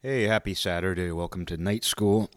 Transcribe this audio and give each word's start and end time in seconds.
Hey, 0.00 0.28
happy 0.28 0.54
Saturday. 0.54 1.10
Welcome 1.10 1.44
to 1.46 1.56
Night 1.56 1.82
School. 1.82 2.30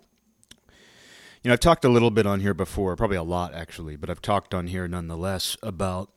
You 1.44 1.50
know, 1.50 1.54
I've 1.54 1.60
talked 1.60 1.86
a 1.86 1.90
little 1.90 2.10
bit 2.10 2.26
on 2.26 2.40
here 2.40 2.56
before, 2.56 2.96
probably 2.96 3.18
a 3.18 3.22
lot 3.22 3.54
actually, 3.54 3.96
but 3.96 4.10
I've 4.10 4.20
talked 4.20 4.56
on 4.56 4.66
here 4.66 4.88
nonetheless 4.88 5.56
about 5.62 6.10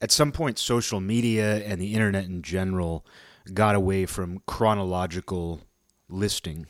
at 0.00 0.10
some 0.10 0.32
point 0.32 0.58
social 0.58 0.98
media 0.98 1.56
and 1.56 1.78
the 1.78 1.92
internet 1.92 2.24
in 2.24 2.40
general 2.40 3.04
got 3.52 3.74
away 3.74 4.06
from 4.06 4.40
chronological 4.46 5.60
listing, 6.08 6.68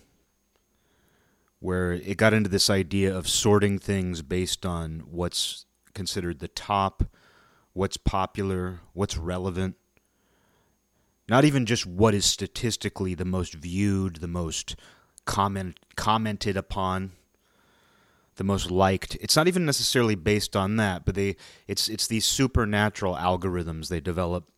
where 1.60 1.92
it 1.92 2.16
got 2.16 2.34
into 2.34 2.50
this 2.50 2.68
idea 2.68 3.16
of 3.16 3.28
sorting 3.28 3.78
things 3.78 4.20
based 4.20 4.66
on 4.66 5.04
what's 5.08 5.64
considered 5.94 6.40
the 6.40 6.48
top, 6.48 7.04
what's 7.72 7.96
popular, 7.96 8.80
what's 8.94 9.16
relevant 9.16 9.76
not 11.28 11.44
even 11.44 11.66
just 11.66 11.86
what 11.86 12.14
is 12.14 12.24
statistically 12.24 13.14
the 13.14 13.24
most 13.24 13.54
viewed, 13.54 14.16
the 14.16 14.28
most 14.28 14.76
comment 15.24 15.80
commented 15.96 16.56
upon, 16.56 17.12
the 18.36 18.44
most 18.44 18.70
liked. 18.70 19.16
It's 19.20 19.36
not 19.36 19.48
even 19.48 19.66
necessarily 19.66 20.14
based 20.14 20.54
on 20.54 20.76
that, 20.76 21.04
but 21.04 21.14
they 21.14 21.36
it's 21.66 21.88
it's 21.88 22.06
these 22.06 22.24
supernatural 22.24 23.16
algorithms 23.16 23.88
they 23.88 24.00
develop. 24.00 24.48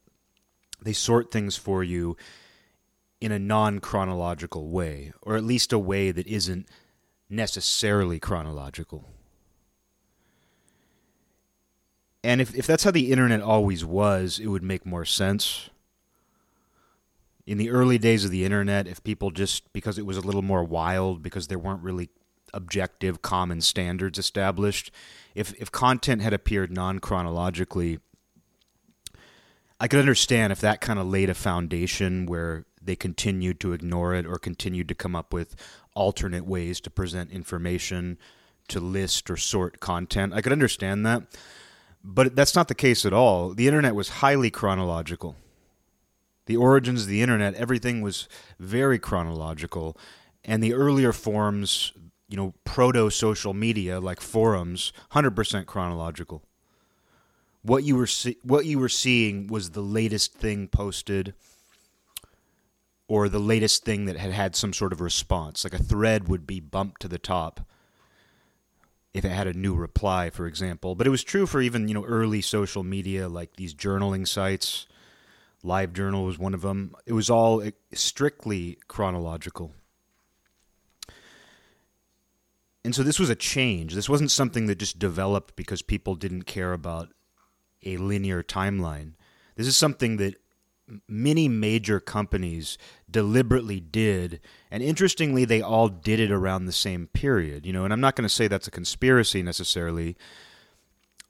They 0.81 0.93
sort 0.93 1.31
things 1.31 1.57
for 1.57 1.83
you 1.83 2.17
in 3.21 3.33
a 3.33 3.39
non-chronological 3.39 4.69
way, 4.69 5.13
or 5.23 5.37
at 5.37 5.43
least 5.43 5.73
a 5.73 5.79
way 5.79 6.13
that 6.13 6.27
isn't 6.27 6.69
necessarily 7.29 8.21
chronological. 8.21 9.05
And 12.23 12.41
if, 12.41 12.55
if 12.55 12.67
that's 12.67 12.85
how 12.85 12.91
the 12.93 13.11
internet 13.11 13.41
always 13.41 13.85
was, 13.85 14.39
it 14.39 14.47
would 14.47 14.63
make 14.63 14.87
more 14.87 15.05
sense 15.05 15.71
in 17.49 17.57
the 17.57 17.71
early 17.71 17.97
days 17.97 18.27
of 18.27 18.31
the 18.31 18.45
internet, 18.45 18.87
if 18.87 19.03
people 19.03 19.31
just 19.31 19.73
because 19.73 19.97
it 19.97 20.05
was 20.05 20.19
a 20.19 20.21
little 20.21 20.43
more 20.43 20.63
wild, 20.63 21.23
because 21.23 21.49
there 21.49 21.59
weren't 21.59 21.83
really 21.83 22.11
objective 22.53 23.23
common 23.23 23.63
standards 23.63 24.19
established, 24.19 24.91
if 25.35 25.55
if 25.55 25.73
content 25.73 26.21
had 26.21 26.35
appeared 26.35 26.71
non 26.71 26.99
chronologically, 26.99 28.01
I 29.81 29.89
could 29.89 29.99
understand 29.99 30.53
if 30.53 30.61
that 30.61 30.83
kind 30.83 30.99
of 30.99 31.07
laid 31.07 31.31
a 31.31 31.35
foundation 31.35 32.27
where 32.27 32.67
they 32.83 32.97
continued 32.97 33.61
to 33.61 33.73
ignore 33.73 34.15
it 34.15 34.27
or 34.27 34.39
continued 34.39 34.89
to 34.89 34.95
come 34.95 35.17
up 35.17 35.33
with 35.33 35.57
alternate 35.95 36.45
ways 36.45 36.81
to 36.81 36.91
present 36.91 37.31
information, 37.31 38.19
to 38.69 38.79
list 38.79 39.31
or 39.31 39.39
sort 39.39 39.81
content. 39.81 40.35
I 40.35 40.43
could 40.43 40.53
understand 40.53 41.07
that. 41.07 41.23
But 42.05 42.37
that's 42.37 42.55
not 42.55 42.69
the 42.69 42.75
case 42.75 43.07
at 43.07 43.15
all. 43.15 43.55
The 43.55 43.67
internet 43.67 43.95
was 43.95 44.09
highly 44.09 44.51
chronological 44.51 45.35
the 46.49 46.57
origins 46.57 47.03
of 47.03 47.09
the 47.09 47.21
internet, 47.21 47.55
everything 47.55 48.01
was 48.01 48.27
very 48.59 48.99
chronological. 48.99 49.97
And 50.43 50.63
the 50.63 50.73
earlier 50.73 51.13
forms, 51.13 51.93
you 52.27 52.39
know, 52.39 52.55
proto 52.65 53.11
social 53.11 53.53
media 53.53 54.01
like 54.01 54.23
forums, 54.23 54.95
100% 55.13 55.67
chronological. 55.67 56.43
What 57.61 57.85
you 57.85 57.97
were 57.97 58.07
see- 58.07 58.39
what 58.43 58.65
you 58.65 58.79
were 58.79 58.89
seeing 58.89 59.47
was 59.49 59.71
the 59.71 59.83
latest 59.83 60.33
thing 60.33 60.69
posted 60.69 61.35
or 63.09 63.29
the 63.29 63.39
latest 63.39 63.85
thing 63.85 64.07
that 64.07 64.17
had 64.17 64.33
had 64.33 64.57
some 64.57 64.73
sort 64.73 64.95
of 64.95 65.03
response. 65.03 65.65
Like 65.65 65.75
a 65.75 65.83
thread 65.83 66.29
would 66.29 66.47
be 66.47 66.61
bumped 66.61 67.03
to 67.03 67.09
the 67.09 67.19
top 67.19 67.61
if 69.13 69.23
it 69.23 69.31
had 69.31 69.47
a 69.47 69.53
new 69.53 69.75
reply, 69.75 70.31
for 70.31 70.47
example. 70.47 70.95
But 70.95 71.07
it 71.07 71.11
was 71.11 71.25
true 71.25 71.45
for 71.45 71.61
even, 71.61 71.89
you 71.89 71.95
know, 71.95 72.07
early 72.07 72.41
social 72.41 72.83
media 72.83 73.29
like 73.29 73.57
these 73.57 73.75
journaling 73.75 74.27
sites 74.27 74.87
LiveJournal 75.65 76.25
was 76.25 76.39
one 76.39 76.55
of 76.55 76.63
them. 76.63 76.95
It 77.07 77.13
was 77.13 77.31
all 77.31 77.61
eh, 77.63 77.73
strictly 77.93 78.79
chronological. 78.89 79.73
And 82.85 82.95
so 82.95 83.03
this 83.03 83.19
was 83.19 83.29
a 83.29 83.35
change. 83.35 83.95
This 83.95 84.09
wasn't 84.09 84.31
something 84.31 84.67
that 84.67 84.79
just 84.79 84.99
developed 84.99 85.57
because 85.57 85.83
people 85.83 86.15
didn't 86.15 86.45
care 86.45 86.73
about 86.73 87.11
a 87.85 87.97
linear 87.97 88.43
timeline. 88.43 89.13
This 89.57 89.67
is 89.67 89.77
something 89.77 90.17
that 90.19 90.37
many 91.07 91.49
major 91.49 92.01
companies 92.01 92.79
deliberately 93.11 93.79
did 93.79 94.41
and 94.71 94.83
interestingly 94.83 95.45
they 95.45 95.61
all 95.61 95.89
did 95.89 96.19
it 96.19 96.31
around 96.31 96.65
the 96.65 96.73
same 96.73 97.07
period 97.09 97.67
you 97.67 97.73
know 97.75 97.85
and 97.85 97.93
i'm 97.93 98.01
not 98.01 98.17
going 98.17 98.27
to 98.27 98.35
say 98.35 98.49
that's 98.49 98.67
a 98.67 98.71
conspiracy 98.71 99.43
necessarily 99.43 100.17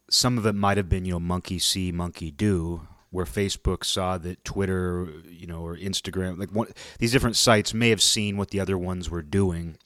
some 0.09 0.37
of 0.37 0.45
it 0.45 0.55
might 0.55 0.77
have 0.77 0.87
been 0.87 1.03
you 1.03 1.11
know 1.11 1.19
monkey 1.19 1.59
see 1.59 1.91
monkey 1.91 2.31
do 2.31 2.87
where 3.11 3.25
Facebook 3.25 3.83
saw 3.83 4.17
that 4.19 4.43
Twitter, 4.43 5.07
you 5.27 5.47
know, 5.47 5.61
or 5.61 5.75
Instagram, 5.75 6.39
like 6.39 6.51
one, 6.51 6.67
these 6.99 7.11
different 7.11 7.35
sites 7.35 7.73
may 7.73 7.89
have 7.89 8.01
seen 8.01 8.37
what 8.37 8.51
the 8.51 8.59
other 8.59 8.77
ones 8.77 9.09
were 9.09 9.23
doing. 9.23 9.77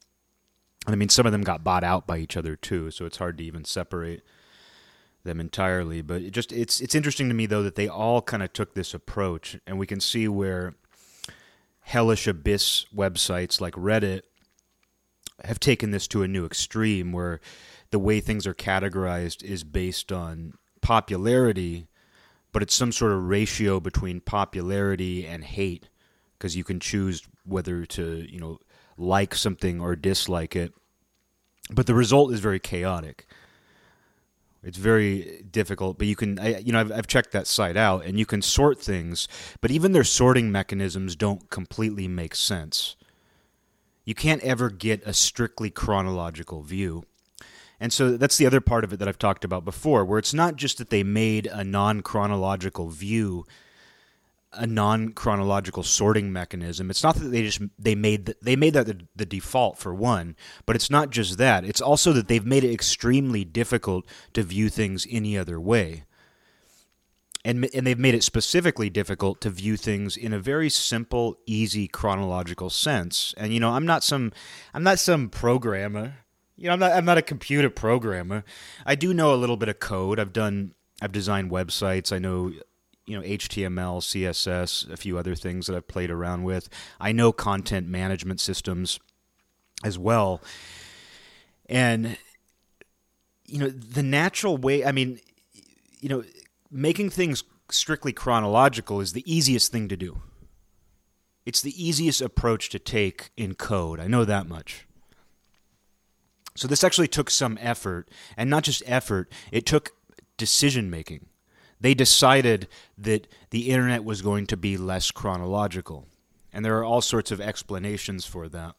And 0.85 0.93
I 0.93 0.95
mean, 0.95 1.09
some 1.09 1.25
of 1.25 1.31
them 1.31 1.43
got 1.43 1.63
bought 1.63 1.83
out 1.83 2.05
by 2.05 2.17
each 2.17 2.35
other 2.35 2.55
too, 2.55 2.91
so 2.91 3.05
it's 3.05 3.17
hard 3.17 3.37
to 3.37 3.43
even 3.43 3.63
separate 3.63 4.23
them 5.23 5.39
entirely. 5.39 6.01
But 6.01 6.21
it 6.21 6.31
just 6.31 6.51
it's 6.51 6.81
it's 6.81 6.95
interesting 6.95 7.29
to 7.29 7.33
me 7.33 7.45
though 7.45 7.63
that 7.63 7.75
they 7.75 7.87
all 7.87 8.21
kind 8.21 8.43
of 8.43 8.51
took 8.51 8.73
this 8.73 8.93
approach, 8.93 9.57
and 9.65 9.79
we 9.79 9.87
can 9.87 10.01
see 10.01 10.27
where 10.27 10.75
hellish 11.81 12.27
abyss 12.27 12.85
websites 12.95 13.59
like 13.59 13.73
Reddit 13.73 14.21
have 15.43 15.59
taken 15.59 15.91
this 15.91 16.07
to 16.09 16.23
a 16.23 16.27
new 16.27 16.45
extreme, 16.45 17.13
where 17.13 17.39
the 17.91 17.99
way 17.99 18.19
things 18.19 18.45
are 18.45 18.53
categorized 18.53 19.43
is 19.43 19.63
based 19.63 20.11
on 20.11 20.53
popularity 20.81 21.87
but 22.53 22.61
it's 22.61 22.73
some 22.73 22.91
sort 22.93 23.11
of 23.11 23.27
ratio 23.27 23.79
between 23.79 24.21
popularity 24.21 25.27
and 25.27 25.43
hate 25.43 25.89
because 26.37 26.55
you 26.55 26.63
can 26.63 26.79
choose 26.79 27.23
whether 27.45 27.85
to 27.85 28.25
you 28.29 28.39
know 28.39 28.59
like 28.97 29.35
something 29.35 29.81
or 29.81 29.95
dislike 29.95 30.55
it. 30.55 30.71
But 31.71 31.87
the 31.87 31.95
result 31.95 32.31
is 32.31 32.39
very 32.39 32.59
chaotic. 32.59 33.25
It's 34.61 34.77
very 34.77 35.43
difficult 35.51 35.97
but 35.97 36.07
you 36.07 36.15
can 36.15 36.39
I, 36.39 36.59
you 36.59 36.71
know 36.71 36.79
I've, 36.79 36.91
I've 36.91 37.07
checked 37.07 37.31
that 37.31 37.47
site 37.47 37.75
out 37.75 38.05
and 38.05 38.17
you 38.17 38.25
can 38.25 38.41
sort 38.41 38.79
things 38.79 39.27
but 39.59 39.71
even 39.71 39.91
their 39.91 40.05
sorting 40.05 40.53
mechanisms 40.53 41.17
don't 41.17 41.49
completely 41.49 42.07
make 42.07 42.35
sense. 42.35 42.95
You 44.05 44.15
can't 44.15 44.41
ever 44.41 44.69
get 44.69 45.01
a 45.05 45.13
strictly 45.13 45.69
chronological 45.69 46.61
view 46.61 47.03
and 47.83 47.91
so 47.91 48.15
that's 48.15 48.37
the 48.37 48.45
other 48.45 48.61
part 48.61 48.85
of 48.85 48.93
it 48.93 48.99
that 48.99 49.09
I've 49.09 49.19
talked 49.19 49.43
about 49.43 49.65
before, 49.65 50.05
where 50.05 50.17
it's 50.17 50.33
not 50.33 50.55
just 50.55 50.77
that 50.77 50.89
they 50.89 51.03
made 51.03 51.47
a 51.47 51.65
non 51.65 51.99
chronological 51.99 52.87
view, 52.87 53.45
a 54.53 54.65
non 54.65 55.09
chronological 55.09 55.83
sorting 55.83 56.31
mechanism. 56.31 56.89
It's 56.89 57.03
not 57.03 57.15
that 57.15 57.27
they 57.27 57.43
just 57.43 57.61
they 57.77 57.93
made 57.93 58.27
the, 58.27 58.37
they 58.41 58.55
made 58.55 58.73
that 58.75 58.85
the, 58.85 59.05
the 59.17 59.25
default 59.25 59.77
for 59.77 59.93
one, 59.93 60.37
but 60.65 60.77
it's 60.77 60.89
not 60.89 61.09
just 61.09 61.37
that. 61.39 61.65
It's 61.65 61.81
also 61.81 62.13
that 62.13 62.29
they've 62.29 62.45
made 62.45 62.63
it 62.63 62.71
extremely 62.71 63.43
difficult 63.43 64.07
to 64.31 64.43
view 64.43 64.69
things 64.69 65.05
any 65.11 65.37
other 65.37 65.59
way. 65.59 66.05
And, 67.43 67.69
and 67.73 67.85
they've 67.85 67.99
made 67.99 68.15
it 68.15 68.23
specifically 68.23 68.89
difficult 68.89 69.41
to 69.41 69.49
view 69.49 69.75
things 69.75 70.15
in 70.15 70.31
a 70.31 70.39
very 70.39 70.69
simple, 70.69 71.37
easy 71.45 71.89
chronological 71.89 72.69
sense. 72.69 73.33
And 73.35 73.53
you 73.53 73.59
know, 73.59 73.71
I'm 73.71 73.85
not 73.85 74.05
some 74.05 74.31
I'm 74.73 74.83
not 74.83 74.99
some 74.99 75.27
programmer 75.27 76.22
you 76.63 76.69
know, 76.69 76.73
I'm 76.73 76.79
not 76.79 76.91
I'm 76.93 77.03
not 77.03 77.17
a 77.17 77.21
computer 77.21 77.69
programmer. 77.69 78.45
I 78.85 78.95
do 78.95 79.13
know 79.13 79.33
a 79.33 79.35
little 79.35 79.57
bit 79.57 79.67
of 79.67 79.81
code. 79.81 80.17
I've 80.17 80.31
done 80.31 80.73
I've 81.01 81.11
designed 81.11 81.51
websites. 81.51 82.13
I 82.13 82.19
know 82.19 82.53
you 83.05 83.17
know 83.17 83.21
HTML, 83.21 83.99
CSS, 83.99 84.89
a 84.89 84.95
few 84.95 85.17
other 85.17 85.35
things 85.35 85.67
that 85.67 85.75
I've 85.75 85.89
played 85.89 86.09
around 86.09 86.43
with. 86.43 86.69
I 87.01 87.11
know 87.11 87.33
content 87.33 87.89
management 87.89 88.39
systems 88.39 89.01
as 89.83 89.99
well. 89.99 90.41
And 91.65 92.17
you 93.45 93.59
know, 93.59 93.67
the 93.67 94.03
natural 94.03 94.55
way, 94.55 94.85
I 94.85 94.93
mean, 94.93 95.19
you 95.99 96.07
know, 96.07 96.23
making 96.71 97.09
things 97.09 97.43
strictly 97.71 98.13
chronological 98.13 99.01
is 99.01 99.11
the 99.11 99.29
easiest 99.29 99.69
thing 99.69 99.89
to 99.89 99.97
do. 99.97 100.21
It's 101.45 101.59
the 101.59 101.75
easiest 101.75 102.21
approach 102.21 102.69
to 102.69 102.79
take 102.79 103.31
in 103.35 103.55
code. 103.55 103.99
I 103.99 104.07
know 104.07 104.23
that 104.23 104.47
much. 104.47 104.87
So 106.55 106.67
this 106.67 106.83
actually 106.83 107.07
took 107.07 107.29
some 107.29 107.57
effort, 107.61 108.09
and 108.37 108.49
not 108.49 108.63
just 108.63 108.83
effort, 108.85 109.31
it 109.51 109.65
took 109.65 109.91
decision 110.37 110.89
making. 110.89 111.27
They 111.79 111.93
decided 111.93 112.67
that 112.97 113.27
the 113.49 113.69
internet 113.69 114.03
was 114.03 114.21
going 114.21 114.47
to 114.47 114.57
be 114.57 114.77
less 114.77 115.11
chronological. 115.11 116.07
And 116.53 116.63
there 116.63 116.77
are 116.77 116.83
all 116.83 117.01
sorts 117.01 117.31
of 117.31 117.41
explanations 117.41 118.25
for 118.25 118.47
that. 118.49 118.75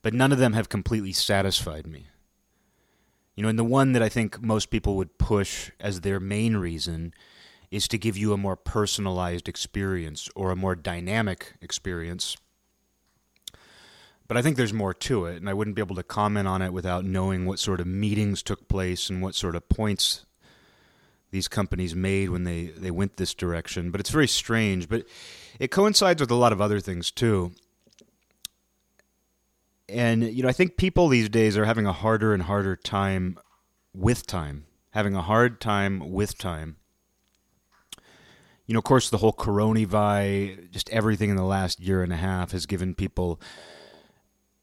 But 0.00 0.14
none 0.14 0.32
of 0.32 0.38
them 0.38 0.54
have 0.54 0.68
completely 0.68 1.12
satisfied 1.12 1.86
me. 1.86 2.06
You 3.36 3.42
know, 3.42 3.48
and 3.48 3.58
the 3.58 3.64
one 3.64 3.92
that 3.92 4.02
I 4.02 4.08
think 4.08 4.42
most 4.42 4.70
people 4.70 4.96
would 4.96 5.18
push 5.18 5.70
as 5.78 6.00
their 6.00 6.18
main 6.18 6.56
reason 6.56 7.14
is 7.70 7.88
to 7.88 7.98
give 7.98 8.16
you 8.16 8.32
a 8.32 8.38
more 8.38 8.56
personalized 8.56 9.48
experience 9.48 10.28
or 10.34 10.50
a 10.50 10.56
more 10.56 10.74
dynamic 10.74 11.54
experience 11.62 12.36
but 14.32 14.38
I 14.38 14.42
think 14.42 14.56
there's 14.56 14.72
more 14.72 14.94
to 14.94 15.26
it, 15.26 15.36
and 15.36 15.46
I 15.46 15.52
wouldn't 15.52 15.76
be 15.76 15.82
able 15.82 15.96
to 15.96 16.02
comment 16.02 16.48
on 16.48 16.62
it 16.62 16.72
without 16.72 17.04
knowing 17.04 17.44
what 17.44 17.58
sort 17.58 17.80
of 17.80 17.86
meetings 17.86 18.42
took 18.42 18.66
place 18.66 19.10
and 19.10 19.20
what 19.20 19.34
sort 19.34 19.54
of 19.54 19.68
points 19.68 20.24
these 21.30 21.48
companies 21.48 21.94
made 21.94 22.30
when 22.30 22.44
they, 22.44 22.68
they 22.68 22.90
went 22.90 23.18
this 23.18 23.34
direction. 23.34 23.90
But 23.90 24.00
it's 24.00 24.08
very 24.08 24.26
strange. 24.26 24.88
But 24.88 25.04
it 25.58 25.70
coincides 25.70 26.22
with 26.22 26.30
a 26.30 26.34
lot 26.34 26.50
of 26.50 26.62
other 26.62 26.80
things 26.80 27.10
too. 27.10 27.52
And 29.86 30.24
you 30.24 30.42
know, 30.42 30.48
I 30.48 30.52
think 30.52 30.78
people 30.78 31.08
these 31.08 31.28
days 31.28 31.58
are 31.58 31.66
having 31.66 31.84
a 31.84 31.92
harder 31.92 32.32
and 32.32 32.44
harder 32.44 32.74
time 32.74 33.38
with 33.92 34.26
time, 34.26 34.64
having 34.92 35.14
a 35.14 35.20
hard 35.20 35.60
time 35.60 36.10
with 36.10 36.38
time. 36.38 36.76
You 38.64 38.72
know, 38.72 38.78
of 38.78 38.84
course, 38.84 39.10
the 39.10 39.18
whole 39.18 39.34
coronavirus, 39.34 40.70
just 40.70 40.88
everything 40.88 41.28
in 41.28 41.36
the 41.36 41.44
last 41.44 41.80
year 41.80 42.02
and 42.02 42.14
a 42.14 42.16
half 42.16 42.52
has 42.52 42.64
given 42.64 42.94
people 42.94 43.38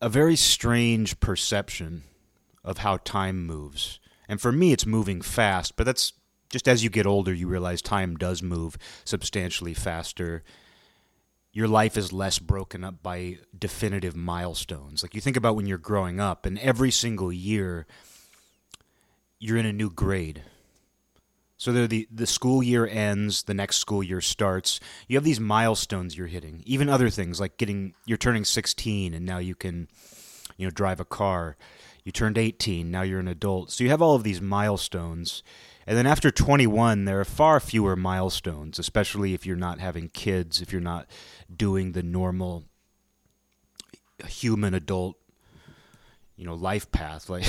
a 0.01 0.09
very 0.09 0.35
strange 0.35 1.19
perception 1.19 2.03
of 2.63 2.79
how 2.79 2.97
time 2.97 3.45
moves. 3.45 3.99
And 4.27 4.39
for 4.39 4.51
me, 4.51 4.71
it's 4.71 4.85
moving 4.85 5.21
fast, 5.21 5.75
but 5.75 5.85
that's 5.85 6.13
just 6.49 6.67
as 6.67 6.83
you 6.83 6.89
get 6.89 7.05
older, 7.05 7.33
you 7.33 7.47
realize 7.47 7.81
time 7.81 8.15
does 8.15 8.41
move 8.41 8.77
substantially 9.05 9.73
faster. 9.73 10.43
Your 11.51 11.67
life 11.67 11.97
is 11.97 12.13
less 12.13 12.39
broken 12.39 12.83
up 12.83 13.03
by 13.03 13.39
definitive 13.57 14.15
milestones. 14.15 15.03
Like 15.03 15.13
you 15.13 15.21
think 15.21 15.37
about 15.37 15.55
when 15.55 15.67
you're 15.67 15.77
growing 15.77 16.19
up, 16.19 16.45
and 16.45 16.57
every 16.59 16.91
single 16.91 17.31
year, 17.31 17.85
you're 19.39 19.57
in 19.57 19.65
a 19.65 19.73
new 19.73 19.89
grade. 19.89 20.43
So 21.59 21.73
the 21.73 22.07
the 22.09 22.25
school 22.25 22.63
year 22.63 22.87
ends, 22.87 23.43
the 23.43 23.53
next 23.53 23.77
school 23.77 24.01
year 24.01 24.21
starts. 24.21 24.79
You 25.09 25.17
have 25.17 25.25
these 25.25 25.41
milestones 25.41 26.17
you're 26.17 26.27
hitting. 26.27 26.63
Even 26.65 26.87
other 26.87 27.09
things 27.09 27.41
like 27.41 27.57
getting 27.57 27.93
you're 28.05 28.17
turning 28.17 28.45
16 28.45 29.13
and 29.13 29.25
now 29.25 29.39
you 29.39 29.55
can 29.55 29.89
you 30.55 30.65
know 30.65 30.71
drive 30.71 31.01
a 31.01 31.05
car. 31.05 31.57
You 32.05 32.13
turned 32.13 32.37
18, 32.37 32.89
now 32.89 33.01
you're 33.01 33.19
an 33.19 33.27
adult. 33.27 33.71
So 33.71 33.83
you 33.83 33.89
have 33.89 34.01
all 34.01 34.15
of 34.15 34.23
these 34.23 34.41
milestones. 34.41 35.43
And 35.85 35.97
then 35.97 36.07
after 36.07 36.31
21, 36.31 37.03
there 37.03 37.19
are 37.19 37.25
far 37.25 37.59
fewer 37.59 37.97
milestones, 37.97 38.79
especially 38.79 39.33
if 39.33 39.45
you're 39.45 39.57
not 39.57 39.79
having 39.79 40.07
kids, 40.07 40.61
if 40.61 40.71
you're 40.71 40.81
not 40.81 41.07
doing 41.53 41.91
the 41.91 42.03
normal 42.03 42.63
human 44.27 44.73
adult 44.73 45.17
you 46.35 46.45
know 46.45 46.53
life 46.53 46.91
path 46.91 47.29
like 47.29 47.45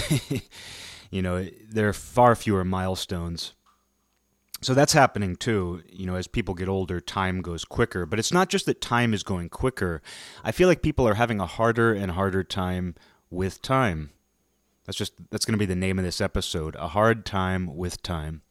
you 1.11 1.23
know 1.23 1.49
there 1.69 1.89
are 1.89 1.93
far 1.93 2.35
fewer 2.35 2.65
milestones 2.65 3.55
so 4.61 4.75
that's 4.75 4.93
happening 4.93 5.37
too 5.37 5.83
you 5.91 6.07
know 6.07 6.17
as 6.17 6.27
people 6.27 6.55
get 6.55 6.69
older 6.69 7.01
time 7.01 7.43
goes 7.43 7.65
quicker. 7.65 8.07
But 8.07 8.19
it's 8.19 8.33
not 8.33 8.49
just 8.49 8.67
that 8.67 8.81
time 8.81 9.15
is 9.15 9.23
going 9.23 9.49
quicker. 9.49 10.03
I 10.45 10.53
feel 10.53 10.69
like 10.69 10.83
people 10.83 11.07
are 11.07 11.15
having 11.15 11.41
a 11.41 11.47
harder 11.47 11.93
and 11.93 12.12
harder 12.12 12.45
time 12.45 12.95
with 13.31 13.62
time. 13.62 14.11
That's 14.85 14.99
just 14.99 15.12
that's 15.31 15.45
going 15.45 15.55
to 15.55 15.59
be 15.59 15.67
the 15.67 15.77
name 15.77 15.99
of 15.99 16.05
this 16.05 16.21
episode 16.21 16.77
a 16.77 16.89
hard 16.89 17.25
time 17.25 17.77
with 17.77 18.03
time. 18.03 18.43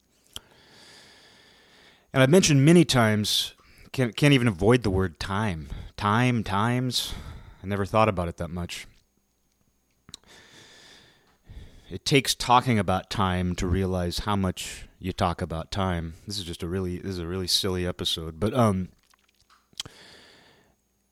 And 2.12 2.24
i've 2.24 2.30
mentioned 2.30 2.66
many 2.66 2.86
times 2.86 3.54
can't, 3.92 4.16
can't 4.16 4.34
even 4.34 4.48
avoid 4.48 4.84
the 4.84 4.90
word 4.90 5.20
time. 5.20 5.70
Time 5.98 6.44
times. 6.44 7.14
I 7.64 7.68
never 7.68 7.86
thought 7.86 8.10
about 8.10 8.28
it 8.28 8.38
that 8.38 8.50
much. 8.50 8.88
It 11.90 12.06
takes 12.06 12.36
talking 12.36 12.78
about 12.78 13.10
time 13.10 13.56
to 13.56 13.68
realize 13.68 14.20
how 14.20 14.36
much 14.36 14.88
you 15.00 15.14
talk 15.14 15.42
about 15.42 15.72
time. 15.72 16.16
This 16.28 16.38
is 16.38 16.44
just 16.44 16.62
a 16.62 16.68
really 16.68 16.98
this 16.98 17.12
is 17.12 17.20
a 17.20 17.28
really 17.28 17.48
silly 17.48 17.88
episode, 17.88 18.40
but 18.40 18.54
um, 18.54 18.90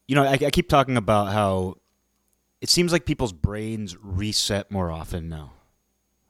you 0.07 0.15
know, 0.15 0.23
I, 0.23 0.33
I 0.33 0.51
keep 0.51 0.69
talking 0.69 0.97
about 0.97 1.31
how 1.33 1.75
it 2.61 2.69
seems 2.69 2.91
like 2.91 3.05
people's 3.05 3.33
brains 3.33 3.95
reset 4.01 4.69
more 4.71 4.91
often 4.91 5.29
now. 5.29 5.53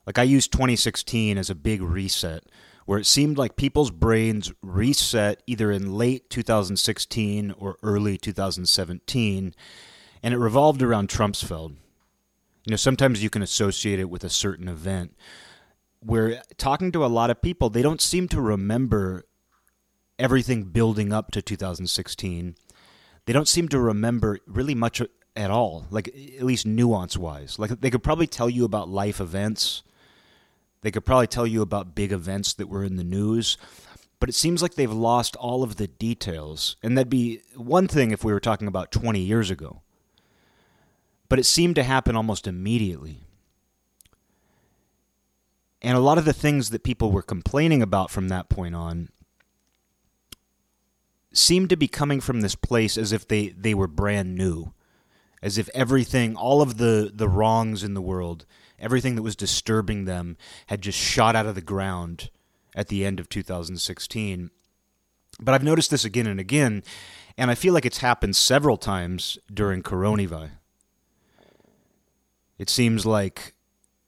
Like 0.05 0.19
I 0.19 0.23
used 0.23 0.51
2016 0.51 1.37
as 1.37 1.49
a 1.49 1.55
big 1.55 1.81
reset 1.81 2.43
where 2.85 2.99
it 2.99 3.05
seemed 3.05 3.37
like 3.37 3.57
people's 3.57 3.91
brains 3.91 4.53
reset 4.61 5.43
either 5.45 5.71
in 5.71 5.93
late 5.93 6.29
2016 6.29 7.53
or 7.57 7.77
early 7.83 8.17
2017 8.17 9.53
and 10.23 10.33
it 10.33 10.37
revolved 10.37 10.81
around 10.81 11.09
Trumpsfeld. 11.09 11.75
You 12.65 12.71
know, 12.71 12.77
sometimes 12.77 13.21
you 13.21 13.29
can 13.29 13.41
associate 13.41 13.99
it 13.99 14.09
with 14.09 14.23
a 14.23 14.29
certain 14.29 14.67
event 14.67 15.15
where 15.99 16.41
talking 16.57 16.91
to 16.91 17.05
a 17.05 17.07
lot 17.07 17.29
of 17.29 17.41
people, 17.41 17.69
they 17.69 17.81
don't 17.81 18.01
seem 18.01 18.27
to 18.29 18.41
remember 18.41 19.25
everything 20.19 20.65
building 20.65 21.13
up 21.13 21.31
to 21.31 21.41
2016. 21.41 22.55
They 23.25 23.33
don't 23.33 23.47
seem 23.47 23.67
to 23.69 23.79
remember 23.79 24.39
really 24.47 24.75
much 24.75 25.01
at 25.35 25.51
all, 25.51 25.85
like 25.91 26.07
at 26.07 26.43
least 26.43 26.65
nuance 26.65 27.17
wise. 27.17 27.59
Like 27.59 27.81
they 27.81 27.89
could 27.89 28.03
probably 28.03 28.27
tell 28.27 28.49
you 28.49 28.65
about 28.65 28.89
life 28.89 29.19
events. 29.21 29.83
They 30.81 30.91
could 30.91 31.05
probably 31.05 31.27
tell 31.27 31.47
you 31.47 31.61
about 31.61 31.95
big 31.95 32.11
events 32.11 32.53
that 32.53 32.69
were 32.69 32.83
in 32.83 32.95
the 32.95 33.03
news, 33.03 33.57
but 34.19 34.29
it 34.29 34.35
seems 34.35 34.61
like 34.61 34.75
they've 34.75 34.91
lost 34.91 35.35
all 35.35 35.63
of 35.63 35.75
the 35.75 35.87
details. 35.87 36.75
And 36.81 36.97
that'd 36.97 37.09
be 37.09 37.41
one 37.55 37.87
thing 37.87 38.11
if 38.11 38.23
we 38.23 38.33
were 38.33 38.39
talking 38.39 38.67
about 38.67 38.91
20 38.91 39.19
years 39.19 39.51
ago. 39.51 39.81
But 41.29 41.39
it 41.39 41.45
seemed 41.45 41.75
to 41.75 41.83
happen 41.83 42.15
almost 42.15 42.47
immediately. 42.47 43.26
And 45.81 45.95
a 45.97 46.01
lot 46.01 46.17
of 46.17 46.25
the 46.25 46.33
things 46.33 46.71
that 46.71 46.83
people 46.83 47.11
were 47.11 47.21
complaining 47.21 47.81
about 47.81 48.09
from 48.09 48.29
that 48.29 48.49
point 48.49 48.75
on 48.75 49.09
seemed 51.33 51.69
to 51.69 51.77
be 51.77 51.87
coming 51.87 52.19
from 52.19 52.41
this 52.41 52.55
place 52.55 52.97
as 52.97 53.11
if 53.11 53.27
they, 53.27 53.49
they 53.49 53.73
were 53.73 53.87
brand 53.87 54.35
new. 54.35 54.73
As 55.41 55.57
if 55.59 55.69
everything, 55.75 56.35
all 56.35 56.63
of 56.63 56.77
the, 56.77 57.11
the 57.13 57.29
wrongs 57.29 57.83
in 57.83 57.93
the 57.93 58.01
world, 58.01 58.45
everything 58.79 59.15
that 59.15 59.21
was 59.21 59.35
disturbing 59.35 60.05
them 60.05 60.35
had 60.67 60.81
just 60.81 60.97
shot 60.97 61.35
out 61.35 61.45
of 61.45 61.53
the 61.53 61.61
ground 61.61 62.31
at 62.75 62.87
the 62.87 63.05
end 63.05 63.19
of 63.19 63.29
2016. 63.29 64.49
But 65.39 65.53
I've 65.53 65.63
noticed 65.63 65.91
this 65.91 66.05
again 66.05 66.25
and 66.25 66.39
again, 66.39 66.83
and 67.37 67.51
I 67.51 67.55
feel 67.55 67.73
like 67.73 67.85
it's 67.85 67.99
happened 67.99 68.35
several 68.35 68.77
times 68.77 69.37
during 69.53 69.83
coronavirus. 69.83 70.51
It 72.57 72.71
seems 72.71 73.05
like 73.05 73.53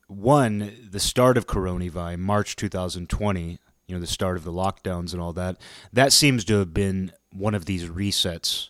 one, 0.10 0.90
the 0.90 1.00
start 1.00 1.38
of 1.38 1.46
coronavirus, 1.46 2.18
March 2.18 2.56
2020, 2.56 3.60
you 3.88 3.96
know, 3.96 4.02
the 4.02 4.08
start 4.08 4.38
of 4.38 4.44
the 4.44 4.52
lockdowns 4.52 5.14
and 5.14 5.22
all 5.22 5.34
that, 5.34 5.58
that 5.94 6.12
seems 6.12 6.44
to 6.46 6.58
have 6.58 6.74
been 6.74 7.12
one 7.32 7.54
of 7.54 7.66
these 7.66 7.86
resets 7.86 8.70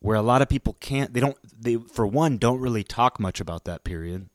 where 0.00 0.16
a 0.16 0.22
lot 0.22 0.42
of 0.42 0.48
people 0.48 0.76
can't, 0.80 1.14
they 1.14 1.20
don't, 1.20 1.36
they, 1.56 1.76
for 1.76 2.06
one, 2.06 2.38
don't 2.38 2.60
really 2.60 2.82
talk 2.82 3.20
much 3.20 3.40
about 3.40 3.64
that 3.64 3.84
period 3.84 4.28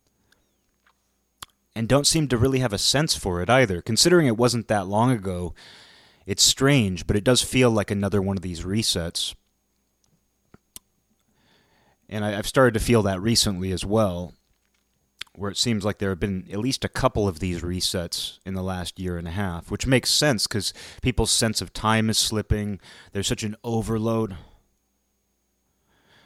and 1.76 1.90
don't 1.90 2.08
seem 2.08 2.30
to 2.30 2.38
really 2.38 2.60
have 2.60 2.72
a 2.72 2.78
sense 2.78 3.18
for 3.18 3.42
it 3.42 3.50
either. 3.50 3.82
Considering 3.82 4.28
it 4.28 4.38
wasn't 4.38 4.70
that 4.70 4.88
long 4.88 5.12
ago, 5.12 5.54
it's 6.26 6.44
strange, 6.44 7.06
but 7.06 7.18
it 7.18 7.24
does 7.26 7.42
feel 7.42 7.70
like 7.70 7.92
another 7.92 8.22
one 8.22 8.38
of 8.38 8.44
these 8.44 8.62
resets. 8.62 9.36
And 12.08 12.24
I, 12.24 12.32
have 12.32 12.48
started 12.48 12.76
to 12.76 12.86
feel 12.86 13.02
that 13.04 13.20
recently 13.20 13.74
as 13.74 13.84
well 13.84 14.35
where 15.38 15.52
it 15.52 15.58
seems 15.58 15.86
like 15.86 15.98
there 15.98 16.10
have 16.10 16.20
been 16.20 16.48
at 16.52 16.60
least 16.60 16.86
a 16.86 16.90
couple 16.90 17.28
of 17.28 17.40
these 17.40 17.62
resets 17.62 18.40
in 18.46 18.54
the 18.54 18.64
last 18.64 19.00
year 19.00 19.18
and 19.18 19.28
a 19.28 19.32
half, 19.32 19.70
which 19.70 19.88
makes 19.88 20.10
sense 20.10 20.48
because 20.48 20.74
people's 21.02 21.32
sense 21.32 21.62
of 21.62 21.74
time 21.74 22.10
is 22.10 22.18
slipping. 22.18 22.80
There's 23.12 23.28
such 23.28 23.44
an 23.44 23.56
overload. 23.64 24.36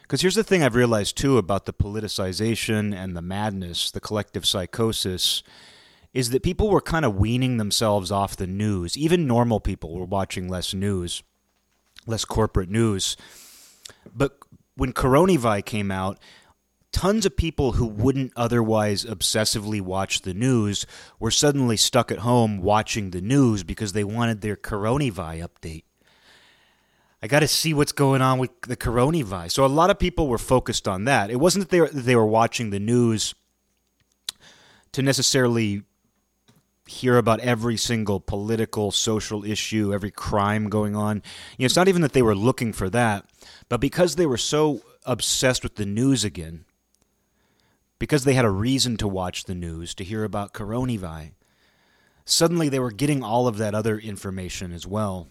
Because 0.02 0.22
here's 0.22 0.36
the 0.36 0.44
thing 0.44 0.64
I've 0.64 0.76
realized 0.76 1.18
too 1.18 1.38
about 1.38 1.66
the 1.66 1.74
politicization 1.74 2.96
and 2.96 3.16
the 3.16 3.22
madness, 3.22 3.92
the 3.92 4.00
collective 4.00 4.46
psychosis, 4.46 5.44
is 6.14 6.32
that 6.32 6.42
people 6.42 6.70
were 6.70 6.82
kind 6.82 7.06
of 7.06 7.16
weaning 7.16 7.58
themselves 7.58 8.12
off 8.12 8.36
the 8.36 8.48
news. 8.48 8.98
Even 8.98 9.28
normal 9.28 9.60
people 9.60 9.94
were 9.94 10.06
watching 10.06 10.50
less 10.50 10.74
news, 10.74 11.22
less 12.08 12.26
corporate 12.26 12.70
news. 12.70 13.16
But 14.16 14.40
when 14.76 14.94
Coronavirus 14.94 15.66
came 15.66 15.92
out, 15.92 16.18
tons 16.92 17.26
of 17.26 17.38
people 17.38 17.74
who 17.74 17.86
wouldn't 17.86 18.34
otherwise 18.36 19.06
obsessively 19.06 19.82
watch 19.82 20.22
the 20.22 20.34
news 20.34 20.86
were 21.20 21.32
suddenly 21.32 21.78
stuck 21.78 22.12
at 22.12 22.20
home 22.20 22.62
watching 22.62 23.12
the 23.12 23.22
news 23.22 23.64
because 23.64 23.94
they 23.94 24.04
wanted 24.04 24.42
their 24.42 24.56
coronavirus 24.56 25.48
update. 25.48 25.84
I 27.22 27.28
got 27.28 27.42
to 27.42 27.48
see 27.48 27.74
what's 27.74 27.92
going 27.92 28.22
on 28.22 28.40
with 28.40 28.50
the 28.62 28.78
coronavirus. 28.78 29.52
So 29.52 29.66
a 29.66 29.68
lot 29.68 29.90
of 29.90 30.00
people 30.00 30.28
were 30.28 30.38
focused 30.38 30.88
on 30.88 31.04
that. 31.06 31.30
It 31.30 31.36
wasn't 31.36 31.66
that 31.66 31.70
they 31.70 31.82
were, 31.82 31.90
they 31.90 32.16
were 32.16 32.26
watching 32.26 32.70
the 32.70 32.80
news 32.80 33.36
to 34.94 35.02
necessarily 35.02 35.84
hear 36.88 37.18
about 37.18 37.40
every 37.42 37.78
single 37.78 38.20
political, 38.20 38.92
social 38.92 39.46
issue, 39.46 39.94
every 39.94 40.10
crime 40.10 40.70
going 40.70 40.96
on. 40.96 41.18
You 41.58 41.64
know, 41.64 41.66
it's 41.66 41.76
not 41.76 41.88
even 41.88 42.02
that 42.02 42.14
they 42.14 42.22
were 42.22 42.36
looking 42.36 42.74
for 42.74 42.90
that, 42.90 43.26
but 43.68 43.80
because 43.80 44.16
they 44.16 44.26
were 44.26 44.38
so 44.38 44.82
obsessed 45.06 45.62
with 45.62 45.76
the 45.76 45.86
news 45.86 46.24
again, 46.24 46.66
because 48.00 48.24
they 48.24 48.34
had 48.34 48.46
a 48.46 48.50
reason 48.50 48.98
to 48.98 49.08
watch 49.08 49.44
the 49.44 49.56
news 49.56 49.94
to 49.96 50.04
hear 50.04 50.24
about 50.24 50.54
coronavirus. 50.54 51.32
Suddenly 52.26 52.70
they 52.70 52.80
were 52.80 52.92
getting 52.92 53.24
all 53.24 53.48
of 53.48 53.58
that 53.58 53.76
other 53.76 53.98
information 53.98 54.72
as 54.72 54.86
well. 54.86 55.28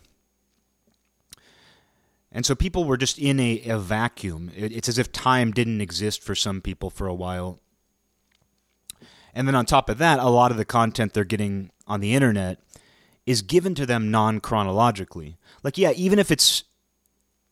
And 2.30 2.44
so 2.44 2.54
people 2.54 2.84
were 2.84 2.96
just 2.96 3.18
in 3.18 3.40
a, 3.40 3.62
a 3.66 3.78
vacuum. 3.78 4.50
It, 4.54 4.72
it's 4.72 4.88
as 4.88 4.98
if 4.98 5.12
time 5.12 5.52
didn't 5.52 5.80
exist 5.80 6.22
for 6.22 6.34
some 6.34 6.60
people 6.60 6.90
for 6.90 7.06
a 7.06 7.14
while. 7.14 7.60
And 9.32 9.46
then 9.46 9.54
on 9.54 9.64
top 9.64 9.88
of 9.88 9.98
that, 9.98 10.18
a 10.18 10.28
lot 10.28 10.50
of 10.50 10.56
the 10.56 10.64
content 10.64 11.14
they're 11.14 11.24
getting 11.24 11.70
on 11.86 12.00
the 12.00 12.14
internet 12.14 12.60
is 13.24 13.42
given 13.42 13.74
to 13.76 13.86
them 13.86 14.10
non 14.10 14.40
chronologically. 14.40 15.38
Like, 15.62 15.78
yeah, 15.78 15.92
even 15.92 16.18
if 16.18 16.30
it's 16.30 16.64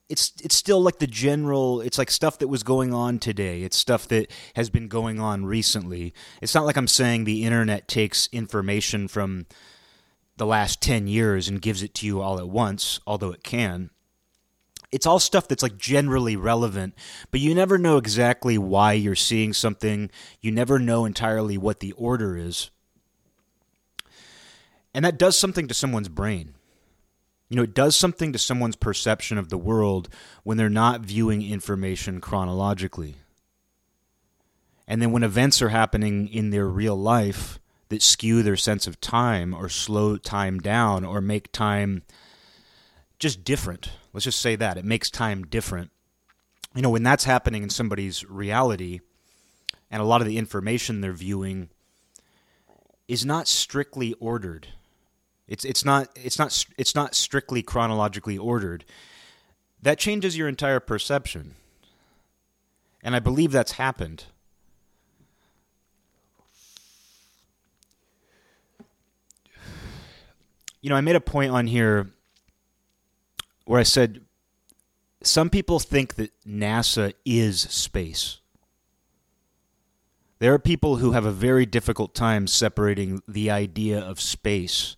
it's 0.08 0.32
it's 0.42 0.54
still 0.54 0.80
like 0.80 0.98
the 0.98 1.06
general 1.06 1.80
it's 1.80 1.98
like 1.98 2.10
stuff 2.10 2.38
that 2.38 2.48
was 2.48 2.62
going 2.62 2.94
on 2.94 3.18
today. 3.18 3.62
It's 3.62 3.76
stuff 3.76 4.06
that 4.08 4.30
has 4.54 4.70
been 4.70 4.88
going 4.88 5.18
on 5.18 5.44
recently. 5.44 6.14
It's 6.40 6.54
not 6.54 6.64
like 6.64 6.76
i'm 6.76 6.88
saying 6.88 7.24
the 7.24 7.44
internet 7.44 7.88
takes 7.88 8.28
information 8.32 9.08
from 9.08 9.46
the 10.36 10.46
last 10.46 10.82
10 10.82 11.06
years 11.06 11.48
and 11.48 11.62
gives 11.62 11.82
it 11.82 11.94
to 11.94 12.06
you 12.06 12.20
all 12.20 12.38
at 12.38 12.48
once 12.48 13.00
although 13.06 13.32
it 13.32 13.42
can. 13.42 13.90
It's 14.92 15.06
all 15.06 15.18
stuff 15.18 15.48
that's 15.48 15.62
like 15.62 15.76
generally 15.76 16.36
relevant 16.36 16.94
but 17.32 17.40
you 17.40 17.54
never 17.54 17.76
know 17.76 17.96
exactly 17.96 18.56
why 18.58 18.92
you're 18.92 19.16
seeing 19.16 19.52
something. 19.52 20.10
You 20.40 20.52
never 20.52 20.78
know 20.78 21.04
entirely 21.04 21.58
what 21.58 21.80
the 21.80 21.92
order 21.92 22.36
is. 22.36 22.70
And 24.94 25.04
that 25.04 25.18
does 25.18 25.38
something 25.38 25.66
to 25.68 25.74
someone's 25.74 26.08
brain 26.08 26.55
you 27.48 27.56
know, 27.56 27.62
it 27.62 27.74
does 27.74 27.96
something 27.96 28.32
to 28.32 28.38
someone's 28.38 28.76
perception 28.76 29.38
of 29.38 29.50
the 29.50 29.58
world 29.58 30.08
when 30.42 30.56
they're 30.56 30.68
not 30.68 31.02
viewing 31.02 31.42
information 31.42 32.20
chronologically. 32.20 33.16
And 34.88 35.00
then 35.00 35.12
when 35.12 35.22
events 35.22 35.62
are 35.62 35.68
happening 35.68 36.28
in 36.28 36.50
their 36.50 36.66
real 36.66 36.96
life 36.96 37.58
that 37.88 38.02
skew 38.02 38.42
their 38.42 38.56
sense 38.56 38.86
of 38.86 39.00
time 39.00 39.54
or 39.54 39.68
slow 39.68 40.16
time 40.16 40.58
down 40.58 41.04
or 41.04 41.20
make 41.20 41.52
time 41.52 42.02
just 43.18 43.44
different, 43.44 43.90
let's 44.12 44.24
just 44.24 44.40
say 44.40 44.56
that 44.56 44.76
it 44.76 44.84
makes 44.84 45.10
time 45.10 45.44
different. 45.44 45.90
You 46.74 46.82
know, 46.82 46.90
when 46.90 47.04
that's 47.04 47.24
happening 47.24 47.62
in 47.62 47.70
somebody's 47.70 48.24
reality 48.24 49.00
and 49.90 50.02
a 50.02 50.04
lot 50.04 50.20
of 50.20 50.26
the 50.26 50.38
information 50.38 51.00
they're 51.00 51.12
viewing 51.12 51.68
is 53.08 53.24
not 53.24 53.46
strictly 53.46 54.14
ordered 54.14 54.68
it's 55.48 55.64
it's 55.64 55.84
not 55.84 56.08
it's 56.16 56.38
not 56.38 56.64
it's 56.76 56.94
not 56.94 57.14
strictly 57.14 57.62
chronologically 57.62 58.36
ordered. 58.36 58.84
That 59.80 59.98
changes 59.98 60.36
your 60.36 60.48
entire 60.48 60.80
perception. 60.80 61.54
And 63.02 63.14
I 63.14 63.20
believe 63.20 63.52
that's 63.52 63.72
happened. 63.72 64.24
You 70.80 70.90
know, 70.90 70.96
I 70.96 71.00
made 71.00 71.16
a 71.16 71.20
point 71.20 71.52
on 71.52 71.68
here 71.68 72.10
where 73.64 73.78
I 73.78 73.84
said 73.84 74.22
some 75.22 75.50
people 75.50 75.78
think 75.78 76.14
that 76.16 76.32
NASA 76.44 77.12
is 77.24 77.60
space. 77.60 78.38
There 80.38 80.52
are 80.52 80.58
people 80.58 80.96
who 80.96 81.12
have 81.12 81.24
a 81.24 81.32
very 81.32 81.64
difficult 81.64 82.14
time 82.14 82.46
separating 82.46 83.22
the 83.26 83.50
idea 83.50 83.98
of 83.98 84.20
space 84.20 84.96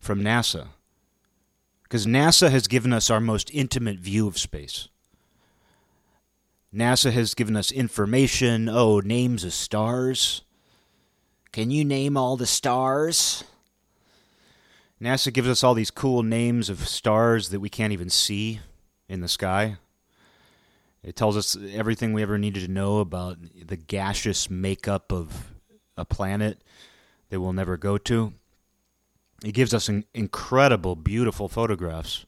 from 0.00 0.22
NASA. 0.22 0.68
Because 1.82 2.06
NASA 2.06 2.50
has 2.50 2.66
given 2.66 2.92
us 2.92 3.10
our 3.10 3.20
most 3.20 3.50
intimate 3.52 3.98
view 3.98 4.26
of 4.26 4.38
space. 4.38 4.88
NASA 6.74 7.12
has 7.12 7.34
given 7.34 7.56
us 7.56 7.72
information. 7.72 8.68
Oh, 8.68 9.00
names 9.00 9.44
of 9.44 9.52
stars. 9.52 10.42
Can 11.52 11.70
you 11.70 11.84
name 11.84 12.16
all 12.16 12.36
the 12.36 12.46
stars? 12.46 13.44
NASA 15.02 15.32
gives 15.32 15.48
us 15.48 15.64
all 15.64 15.74
these 15.74 15.90
cool 15.90 16.22
names 16.22 16.68
of 16.68 16.86
stars 16.86 17.48
that 17.48 17.60
we 17.60 17.68
can't 17.68 17.92
even 17.92 18.10
see 18.10 18.60
in 19.08 19.20
the 19.20 19.28
sky. 19.28 19.76
It 21.02 21.16
tells 21.16 21.36
us 21.36 21.56
everything 21.72 22.12
we 22.12 22.22
ever 22.22 22.38
needed 22.38 22.64
to 22.66 22.70
know 22.70 22.98
about 22.98 23.38
the 23.64 23.76
gaseous 23.76 24.50
makeup 24.50 25.10
of 25.10 25.50
a 25.96 26.04
planet 26.04 26.62
that 27.30 27.40
we'll 27.40 27.52
never 27.52 27.76
go 27.76 27.96
to. 27.98 28.34
It 29.44 29.52
gives 29.52 29.72
us 29.72 29.88
incredible, 30.14 30.96
beautiful 30.96 31.48
photographs. 31.48 32.26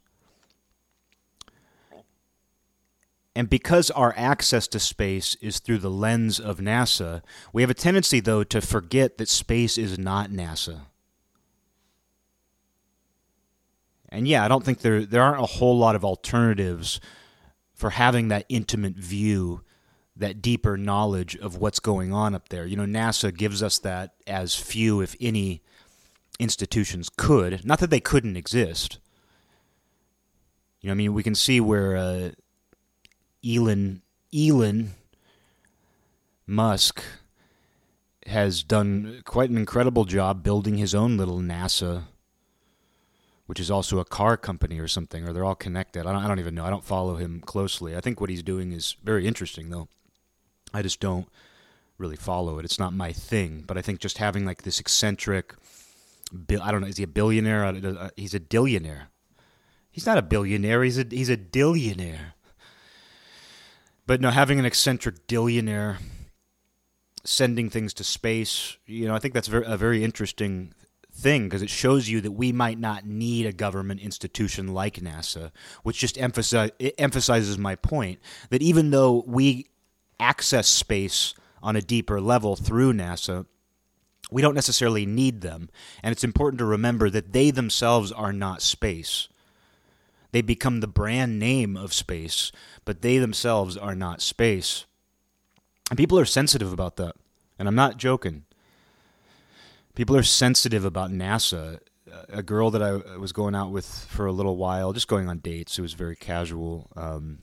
And 3.34 3.48
because 3.48 3.90
our 3.90 4.12
access 4.16 4.68
to 4.68 4.78
space 4.78 5.36
is 5.36 5.58
through 5.58 5.78
the 5.78 5.90
lens 5.90 6.38
of 6.38 6.58
NASA, 6.58 7.22
we 7.52 7.62
have 7.62 7.70
a 7.70 7.74
tendency, 7.74 8.20
though, 8.20 8.44
to 8.44 8.60
forget 8.60 9.16
that 9.18 9.28
space 9.28 9.78
is 9.78 9.98
not 9.98 10.30
NASA. 10.30 10.82
And 14.10 14.28
yeah, 14.28 14.44
I 14.44 14.48
don't 14.48 14.62
think 14.62 14.80
there 14.80 15.06
there 15.06 15.22
aren't 15.22 15.42
a 15.42 15.46
whole 15.46 15.78
lot 15.78 15.96
of 15.96 16.04
alternatives 16.04 17.00
for 17.72 17.90
having 17.90 18.28
that 18.28 18.44
intimate 18.50 18.94
view, 18.94 19.62
that 20.14 20.42
deeper 20.42 20.76
knowledge 20.76 21.34
of 21.36 21.56
what's 21.56 21.80
going 21.80 22.12
on 22.12 22.34
up 22.34 22.50
there. 22.50 22.66
You 22.66 22.76
know, 22.76 22.84
NASA 22.84 23.34
gives 23.34 23.62
us 23.62 23.78
that 23.78 24.12
as 24.26 24.54
few, 24.54 25.00
if 25.00 25.16
any, 25.18 25.62
institutions 26.42 27.08
could. 27.08 27.64
Not 27.64 27.78
that 27.78 27.90
they 27.90 28.00
couldn't 28.00 28.36
exist. 28.36 28.98
You 30.80 30.88
know, 30.88 30.92
I 30.92 30.94
mean, 30.96 31.14
we 31.14 31.22
can 31.22 31.34
see 31.34 31.60
where 31.60 31.96
uh, 31.96 32.30
Elon 33.46 34.02
Elon 34.34 34.94
Musk 36.46 37.02
has 38.26 38.62
done 38.62 39.22
quite 39.24 39.50
an 39.50 39.56
incredible 39.56 40.04
job 40.04 40.42
building 40.42 40.78
his 40.78 40.94
own 40.94 41.16
little 41.16 41.38
NASA, 41.38 42.04
which 43.46 43.60
is 43.60 43.70
also 43.70 43.98
a 43.98 44.04
car 44.04 44.36
company 44.36 44.78
or 44.78 44.88
something, 44.88 45.26
or 45.26 45.32
they're 45.32 45.44
all 45.44 45.54
connected. 45.54 46.06
I 46.06 46.12
don't, 46.12 46.24
I 46.24 46.28
don't 46.28 46.38
even 46.38 46.54
know. 46.54 46.64
I 46.64 46.70
don't 46.70 46.84
follow 46.84 47.16
him 47.16 47.40
closely. 47.40 47.96
I 47.96 48.00
think 48.00 48.20
what 48.20 48.30
he's 48.30 48.42
doing 48.42 48.72
is 48.72 48.96
very 49.02 49.26
interesting, 49.26 49.70
though. 49.70 49.88
I 50.74 50.82
just 50.82 51.00
don't 51.00 51.28
really 51.98 52.16
follow 52.16 52.58
it. 52.58 52.64
It's 52.64 52.78
not 52.78 52.92
my 52.92 53.12
thing. 53.12 53.64
But 53.66 53.78
I 53.78 53.82
think 53.82 54.00
just 54.00 54.18
having 54.18 54.44
like 54.44 54.62
this 54.62 54.80
eccentric 54.80 55.54
I 56.60 56.70
don't 56.70 56.80
know. 56.80 56.86
Is 56.86 56.96
he 56.96 57.04
a 57.04 57.08
billionaire? 57.08 57.64
Uh, 57.64 58.08
he's 58.16 58.34
a 58.34 58.40
billionaire. 58.40 59.08
He's 59.90 60.06
not 60.06 60.18
a 60.18 60.22
billionaire. 60.22 60.82
He's 60.82 60.98
a 60.98 61.06
he's 61.08 61.28
a 61.28 61.36
dillionaire. 61.36 62.34
But 64.06 64.20
no, 64.20 64.30
having 64.30 64.58
an 64.58 64.64
eccentric 64.64 65.26
billionaire 65.26 65.98
sending 67.24 67.70
things 67.70 67.94
to 67.94 68.04
space, 68.04 68.76
you 68.86 69.06
know, 69.06 69.14
I 69.14 69.18
think 69.18 69.34
that's 69.34 69.48
a 69.48 69.76
very 69.76 70.02
interesting 70.02 70.74
thing 71.14 71.44
because 71.44 71.62
it 71.62 71.70
shows 71.70 72.08
you 72.08 72.20
that 72.22 72.32
we 72.32 72.52
might 72.52 72.78
not 72.78 73.06
need 73.06 73.46
a 73.46 73.52
government 73.52 74.00
institution 74.00 74.68
like 74.74 74.96
NASA, 74.96 75.52
which 75.82 75.98
just 75.98 76.18
emphasize, 76.18 76.70
emphasizes 76.98 77.58
my 77.58 77.76
point 77.76 78.18
that 78.50 78.62
even 78.62 78.90
though 78.90 79.22
we 79.26 79.68
access 80.18 80.66
space 80.66 81.34
on 81.62 81.76
a 81.76 81.82
deeper 81.82 82.20
level 82.20 82.56
through 82.56 82.92
NASA, 82.92 83.46
we 84.32 84.42
don't 84.42 84.54
necessarily 84.54 85.06
need 85.06 85.40
them. 85.40 85.68
And 86.02 86.12
it's 86.12 86.24
important 86.24 86.58
to 86.58 86.64
remember 86.64 87.10
that 87.10 87.32
they 87.32 87.50
themselves 87.50 88.10
are 88.12 88.32
not 88.32 88.62
space. 88.62 89.28
They 90.32 90.40
become 90.40 90.80
the 90.80 90.86
brand 90.86 91.38
name 91.38 91.76
of 91.76 91.92
space, 91.92 92.52
but 92.84 93.02
they 93.02 93.18
themselves 93.18 93.76
are 93.76 93.94
not 93.94 94.22
space. 94.22 94.86
And 95.90 95.98
people 95.98 96.18
are 96.18 96.24
sensitive 96.24 96.72
about 96.72 96.96
that. 96.96 97.14
And 97.58 97.68
I'm 97.68 97.74
not 97.74 97.98
joking. 97.98 98.44
People 99.94 100.16
are 100.16 100.22
sensitive 100.22 100.84
about 100.84 101.10
NASA. 101.10 101.80
A 102.30 102.42
girl 102.42 102.70
that 102.70 102.82
I 102.82 103.16
was 103.18 103.32
going 103.32 103.54
out 103.54 103.70
with 103.70 103.86
for 104.08 104.26
a 104.26 104.32
little 104.32 104.56
while, 104.56 104.92
just 104.92 105.08
going 105.08 105.28
on 105.28 105.38
dates, 105.38 105.78
it 105.78 105.82
was 105.82 105.92
very 105.92 106.16
casual. 106.16 106.90
Um, 106.96 107.40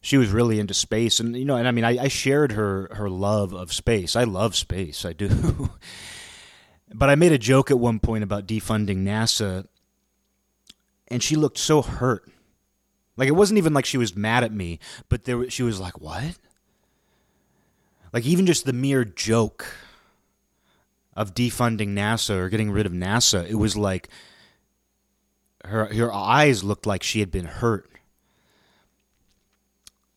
she 0.00 0.16
was 0.16 0.30
really 0.30 0.60
into 0.60 0.74
space 0.74 1.20
and 1.20 1.36
you 1.36 1.44
know 1.44 1.56
and 1.56 1.66
i 1.66 1.70
mean 1.70 1.84
I, 1.84 2.04
I, 2.04 2.08
shared 2.08 2.52
her 2.52 2.88
her 2.94 3.10
love 3.10 3.52
of 3.52 3.72
space. 3.72 4.14
I 4.16 4.24
love 4.24 4.56
space 4.56 5.04
i 5.04 5.12
do. 5.12 5.70
But 6.94 7.10
i 7.10 7.16
made 7.16 7.32
a 7.32 7.38
joke 7.38 7.70
at 7.70 7.78
one 7.78 8.00
point 8.00 8.24
about 8.24 8.46
defunding 8.46 9.04
nasa 9.04 9.66
and 11.08 11.22
she 11.22 11.36
looked 11.36 11.58
so 11.58 11.80
hurt. 11.80 12.30
Like 13.16 13.28
it 13.28 13.32
wasn't 13.32 13.58
even 13.58 13.74
like 13.74 13.84
she 13.84 13.98
was 13.98 14.16
mad 14.16 14.42
at 14.42 14.52
me 14.52 14.78
but 15.08 15.24
there 15.24 15.50
she 15.50 15.62
was 15.62 15.80
like 15.80 16.00
what? 16.00 16.38
Like 18.12 18.24
even 18.24 18.46
just 18.46 18.64
the 18.64 18.72
mere 18.72 19.04
joke 19.04 19.66
of 21.14 21.34
defunding 21.34 21.88
nasa 21.88 22.36
or 22.36 22.48
getting 22.48 22.70
rid 22.70 22.86
of 22.86 22.92
nasa 22.92 23.46
it 23.50 23.56
was 23.56 23.76
like 23.76 24.08
her 25.64 25.92
her 25.92 26.12
eyes 26.12 26.64
looked 26.64 26.86
like 26.86 27.02
she 27.02 27.20
had 27.20 27.30
been 27.30 27.44
hurt 27.44 27.90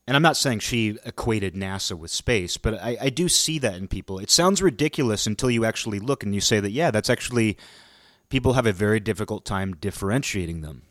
and 0.07 0.15
I'm 0.15 0.23
not 0.23 0.37
saying 0.37 0.59
she 0.59 0.97
equated 1.05 1.53
NASA 1.53 1.97
with 1.97 2.11
space, 2.11 2.57
but 2.57 2.73
I, 2.81 2.97
I, 2.99 3.09
do 3.09 3.29
see 3.29 3.59
that 3.59 3.75
in 3.75 3.87
people. 3.87 4.17
It 4.17 4.31
sounds 4.31 4.61
ridiculous 4.61 5.27
until 5.27 5.51
you 5.51 5.63
actually 5.63 5.99
look 5.99 6.23
and 6.23 6.33
you 6.33 6.41
say 6.41 6.59
that, 6.59 6.71
yeah, 6.71 6.89
that's 6.89 7.09
actually, 7.09 7.57
people 8.29 8.53
have 8.53 8.65
a 8.65 8.73
very 8.73 8.99
difficult 8.99 9.45
time 9.45 9.75
differentiating 9.75 10.61
them. 10.61 10.83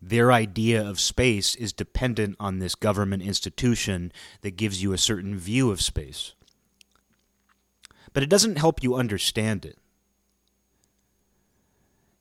Their 0.00 0.30
idea 0.30 0.86
of 0.86 1.00
space 1.00 1.54
is 1.54 1.72
dependent 1.72 2.36
on 2.38 2.58
this 2.58 2.74
government 2.74 3.22
institution 3.22 4.12
that 4.42 4.56
gives 4.56 4.82
you 4.82 4.92
a 4.92 4.98
certain 4.98 5.38
view 5.38 5.70
of 5.70 5.80
space. 5.80 6.34
But 8.12 8.22
it 8.22 8.28
doesn't 8.28 8.58
help 8.58 8.82
you 8.82 8.94
understand 8.94 9.64
it. 9.64 9.78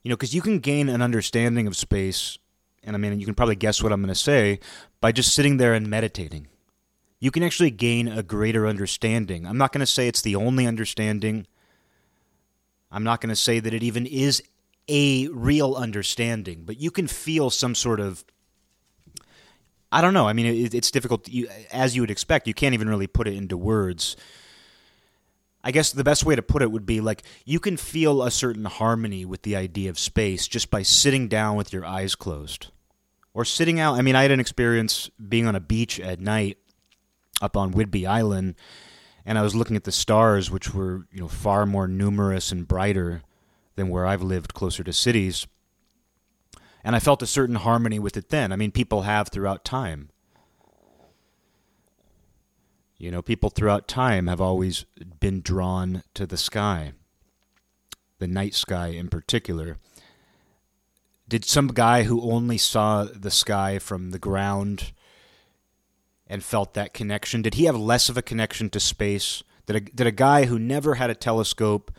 You 0.03 0.09
know, 0.09 0.15
because 0.15 0.33
you 0.33 0.41
can 0.41 0.59
gain 0.59 0.87
an 0.87 1.01
understanding 1.01 1.67
of 1.67 1.75
space 1.75 2.37
and 2.85 2.95
I 2.95 2.99
mean, 2.99 3.19
you 3.19 3.25
can 3.25 3.35
probably 3.35 3.55
guess 3.55 3.81
what 3.81 3.91
I'm 3.91 4.01
going 4.01 4.13
to 4.13 4.19
say, 4.19 4.59
by 5.01 5.11
just 5.11 5.33
sitting 5.33 5.57
there 5.57 5.73
and 5.73 5.89
meditating. 5.89 6.47
You 7.19 7.31
can 7.31 7.43
actually 7.43 7.71
gain 7.71 8.07
a 8.07 8.23
greater 8.23 8.67
understanding. 8.67 9.47
I'm 9.47 9.57
not 9.57 9.71
going 9.71 9.79
to 9.79 9.85
say 9.85 10.07
it's 10.07 10.21
the 10.21 10.35
only 10.35 10.67
understanding. 10.67 11.47
I'm 12.91 13.03
not 13.03 13.21
going 13.21 13.29
to 13.29 13.35
say 13.35 13.59
that 13.59 13.73
it 13.73 13.83
even 13.83 14.05
is 14.05 14.43
a 14.87 15.27
real 15.29 15.75
understanding, 15.75 16.63
but 16.65 16.79
you 16.79 16.91
can 16.91 17.07
feel 17.07 17.49
some 17.49 17.75
sort 17.75 17.99
of 17.99 18.23
I 19.91 20.01
don't 20.01 20.13
know. 20.13 20.27
I 20.27 20.33
mean, 20.33 20.45
it, 20.45 20.73
it's 20.73 20.91
difficult 20.91 21.29
you, 21.29 21.47
as 21.71 21.95
you 21.95 22.01
would 22.01 22.11
expect. 22.11 22.47
You 22.47 22.53
can't 22.53 22.73
even 22.73 22.89
really 22.89 23.07
put 23.07 23.27
it 23.27 23.33
into 23.35 23.55
words. 23.55 24.17
I 25.63 25.71
guess 25.71 25.91
the 25.91 26.03
best 26.03 26.25
way 26.25 26.35
to 26.35 26.41
put 26.41 26.61
it 26.61 26.71
would 26.71 26.85
be 26.85 27.01
like 27.01 27.23
you 27.45 27.59
can 27.59 27.77
feel 27.77 28.21
a 28.21 28.29
certain 28.29 28.65
harmony 28.65 29.25
with 29.25 29.41
the 29.43 29.55
idea 29.55 29.89
of 29.89 29.97
space 29.97 30.47
just 30.47 30.69
by 30.69 30.83
sitting 30.83 31.27
down 31.27 31.55
with 31.55 31.73
your 31.73 31.85
eyes 31.85 32.13
closed 32.13 32.67
or 33.35 33.45
sitting 33.45 33.79
out. 33.79 33.95
I 33.95 34.01
mean, 34.01 34.15
I 34.15 34.23
had 34.23 34.31
an 34.31 34.39
experience 34.39 35.11
being 35.29 35.45
on 35.45 35.55
a 35.55 35.59
beach 35.59 35.99
at 35.99 36.19
night 36.19 36.57
up 37.41 37.55
on 37.55 37.73
Whidbey 37.73 38.07
Island 38.07 38.55
and 39.25 39.37
I 39.37 39.41
was 39.41 39.55
looking 39.55 39.75
at 39.75 39.83
the 39.83 39.91
stars 39.91 40.51
which 40.51 40.73
were, 40.73 41.07
you 41.11 41.19
know, 41.19 41.27
far 41.27 41.65
more 41.65 41.87
numerous 41.87 42.51
and 42.51 42.67
brighter 42.67 43.23
than 43.75 43.89
where 43.89 44.05
I've 44.05 44.21
lived 44.21 44.53
closer 44.53 44.83
to 44.83 44.93
cities. 44.93 45.47
And 46.83 46.95
I 46.95 46.99
felt 46.99 47.23
a 47.23 47.27
certain 47.27 47.55
harmony 47.55 47.97
with 47.97 48.15
it 48.15 48.29
then. 48.29 48.51
I 48.51 48.55
mean, 48.55 48.71
people 48.71 49.01
have 49.01 49.29
throughout 49.29 49.65
time. 49.65 50.09
You 52.97 53.11
know, 53.11 53.21
people 53.21 53.49
throughout 53.49 53.87
time 53.87 54.27
have 54.27 54.39
always 54.39 54.85
been 55.19 55.41
drawn 55.41 56.03
to 56.13 56.25
the 56.25 56.37
sky, 56.37 56.93
the 58.19 58.27
night 58.27 58.53
sky 58.53 58.87
in 58.87 59.09
particular. 59.09 59.77
Did 61.27 61.45
some 61.45 61.67
guy 61.67 62.03
who 62.03 62.21
only 62.21 62.57
saw 62.57 63.05
the 63.05 63.31
sky 63.31 63.79
from 63.79 64.11
the 64.11 64.19
ground 64.19 64.91
and 66.27 66.43
felt 66.43 66.73
that 66.73 66.93
connection, 66.93 67.41
did 67.41 67.55
he 67.55 67.65
have 67.65 67.75
less 67.75 68.09
of 68.09 68.17
a 68.17 68.21
connection 68.21 68.69
to 68.71 68.79
space? 68.79 69.43
Did 69.65 69.75
a, 69.75 69.79
did 69.79 70.07
a 70.07 70.11
guy 70.11 70.45
who 70.45 70.59
never 70.59 70.95
had 70.95 71.09
a 71.09 71.15
telescope 71.15 71.91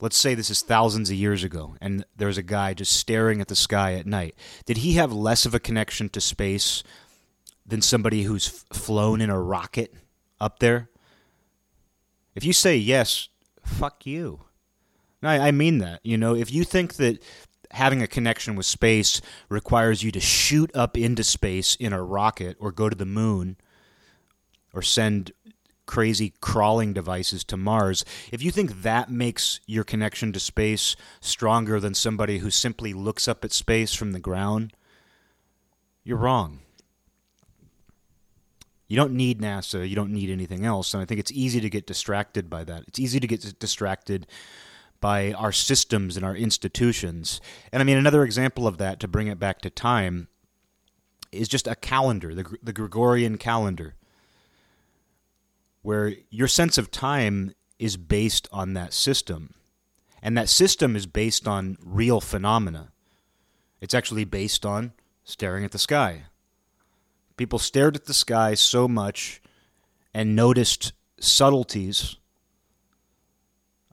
let's 0.00 0.16
say 0.16 0.34
this 0.34 0.50
is 0.50 0.62
thousands 0.62 1.10
of 1.10 1.16
years 1.16 1.42
ago 1.42 1.74
and 1.80 2.04
there's 2.16 2.38
a 2.38 2.42
guy 2.42 2.72
just 2.72 2.92
staring 2.92 3.40
at 3.40 3.48
the 3.48 3.56
sky 3.56 3.94
at 3.94 4.06
night 4.06 4.34
did 4.64 4.78
he 4.78 4.92
have 4.92 5.12
less 5.12 5.44
of 5.44 5.54
a 5.54 5.60
connection 5.60 6.08
to 6.08 6.20
space 6.20 6.82
than 7.66 7.82
somebody 7.82 8.22
who's 8.22 8.46
flown 8.72 9.20
in 9.20 9.30
a 9.30 9.40
rocket 9.40 9.92
up 10.40 10.60
there? 10.60 10.88
If 12.34 12.44
you 12.44 12.52
say 12.52 12.76
yes 12.76 13.28
fuck 13.64 14.06
you. 14.06 14.40
I, 15.22 15.48
I 15.48 15.50
mean 15.50 15.78
that 15.78 16.00
you 16.02 16.16
know? 16.16 16.34
If 16.34 16.52
you 16.52 16.64
think 16.64 16.94
that 16.94 17.22
having 17.72 18.02
a 18.02 18.06
connection 18.06 18.56
with 18.56 18.66
space 18.66 19.20
requires 19.48 20.02
you 20.02 20.10
to 20.12 20.20
shoot 20.20 20.70
up 20.74 20.96
into 20.96 21.24
space 21.24 21.74
in 21.74 21.92
a 21.92 22.02
rocket 22.02 22.56
or 22.58 22.72
go 22.72 22.88
to 22.88 22.96
the 22.96 23.06
moon 23.06 23.56
or 24.72 24.82
send 24.82 25.32
crazy 25.88 26.34
crawling 26.40 26.92
devices 26.92 27.42
to 27.42 27.56
Mars, 27.56 28.04
if 28.30 28.42
you 28.42 28.52
think 28.52 28.82
that 28.82 29.10
makes 29.10 29.58
your 29.66 29.82
connection 29.82 30.32
to 30.32 30.38
space 30.38 30.94
stronger 31.20 31.80
than 31.80 31.94
somebody 31.94 32.38
who 32.38 32.50
simply 32.50 32.92
looks 32.92 33.26
up 33.26 33.44
at 33.44 33.52
space 33.52 33.94
from 33.94 34.12
the 34.12 34.20
ground, 34.20 34.72
you're 36.04 36.18
wrong. 36.18 36.60
You 38.86 38.96
don't 38.96 39.14
need 39.14 39.40
NASA, 39.40 39.88
you 39.88 39.96
don't 39.96 40.12
need 40.12 40.30
anything 40.30 40.64
else, 40.64 40.94
and 40.94 41.02
I 41.02 41.06
think 41.06 41.20
it's 41.20 41.32
easy 41.32 41.60
to 41.60 41.68
get 41.68 41.86
distracted 41.86 42.48
by 42.48 42.64
that. 42.64 42.84
It's 42.86 42.98
easy 42.98 43.18
to 43.18 43.26
get 43.26 43.58
distracted 43.58 44.26
by 45.00 45.32
our 45.32 45.52
systems 45.52 46.16
and 46.16 46.24
our 46.24 46.36
institutions. 46.36 47.40
And 47.72 47.80
I 47.80 47.84
mean, 47.84 47.96
another 47.96 48.24
example 48.24 48.66
of 48.66 48.78
that, 48.78 49.00
to 49.00 49.08
bring 49.08 49.28
it 49.28 49.38
back 49.38 49.60
to 49.62 49.70
time, 49.70 50.28
is 51.30 51.48
just 51.48 51.66
a 51.66 51.74
calendar, 51.74 52.34
the, 52.34 52.56
the 52.62 52.72
Gregorian 52.72 53.38
calendar 53.38 53.94
where 55.82 56.14
your 56.30 56.48
sense 56.48 56.76
of 56.76 56.90
time 56.90 57.54
is 57.78 57.96
based 57.96 58.48
on 58.52 58.74
that 58.74 58.92
system. 58.92 59.54
And 60.22 60.36
that 60.36 60.48
system 60.48 60.96
is 60.96 61.06
based 61.06 61.46
on 61.46 61.78
real 61.82 62.20
phenomena. 62.20 62.90
It's 63.80 63.94
actually 63.94 64.24
based 64.24 64.66
on 64.66 64.92
staring 65.24 65.64
at 65.64 65.70
the 65.70 65.78
sky. 65.78 66.24
People 67.36 67.58
stared 67.58 67.94
at 67.94 68.06
the 68.06 68.14
sky 68.14 68.54
so 68.54 68.88
much 68.88 69.40
and 70.12 70.34
noticed 70.34 70.92
subtleties 71.20 72.16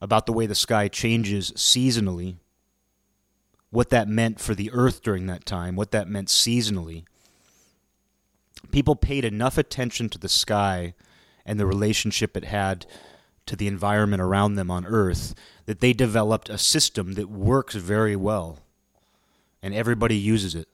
about 0.06 0.28
the 0.28 0.34
way 0.34 0.46
the 0.46 0.54
sky 0.54 0.88
changes 0.88 1.52
seasonally, 1.54 2.36
what 3.72 3.90
that 3.90 4.08
meant 4.08 4.40
for 4.40 4.54
the 4.54 4.70
earth 4.72 5.02
during 5.02 5.26
that 5.26 5.48
time, 5.48 5.76
what 5.76 5.90
that 5.90 6.08
meant 6.08 6.28
seasonally. 6.28 7.06
People 8.72 8.96
paid 8.96 9.26
enough 9.26 9.58
attention 9.58 10.08
to 10.10 10.20
the 10.20 10.30
sky 10.30 10.94
and 11.44 11.60
the 11.60 11.66
relationship 11.66 12.38
it 12.38 12.46
had 12.46 12.86
to 13.48 13.56
the 13.56 13.68
environment 13.68 14.22
around 14.22 14.56
them 14.56 14.70
on 14.70 14.86
Earth 14.86 15.34
that 15.66 15.80
they 15.80 15.92
developed 15.92 16.50
a 16.50 16.58
system 16.60 17.14
that 17.14 17.28
works 17.28 17.74
very 17.74 18.16
well. 18.16 18.60
And 19.64 19.74
everybody 19.74 20.16
uses 20.16 20.54
it. 20.54 20.68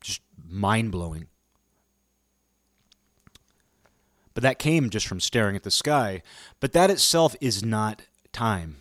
Just 0.00 0.20
mind 0.48 0.92
blowing. 0.92 1.26
But 4.38 4.42
that 4.42 4.60
came 4.60 4.88
just 4.88 5.08
from 5.08 5.18
staring 5.18 5.56
at 5.56 5.64
the 5.64 5.70
sky. 5.72 6.22
But 6.60 6.72
that 6.72 6.92
itself 6.92 7.34
is 7.40 7.64
not 7.64 8.02
time. 8.32 8.76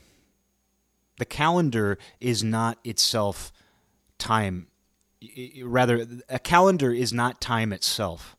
The 1.17 1.25
calendar 1.25 1.97
is 2.21 2.43
not 2.43 2.77
itself 2.83 3.51
time. 4.19 4.67
Rather, 5.63 6.05
a 6.29 6.37
calendar 6.37 6.93
is 6.93 7.11
not 7.11 7.41
time 7.41 7.73
itself. 7.73 8.35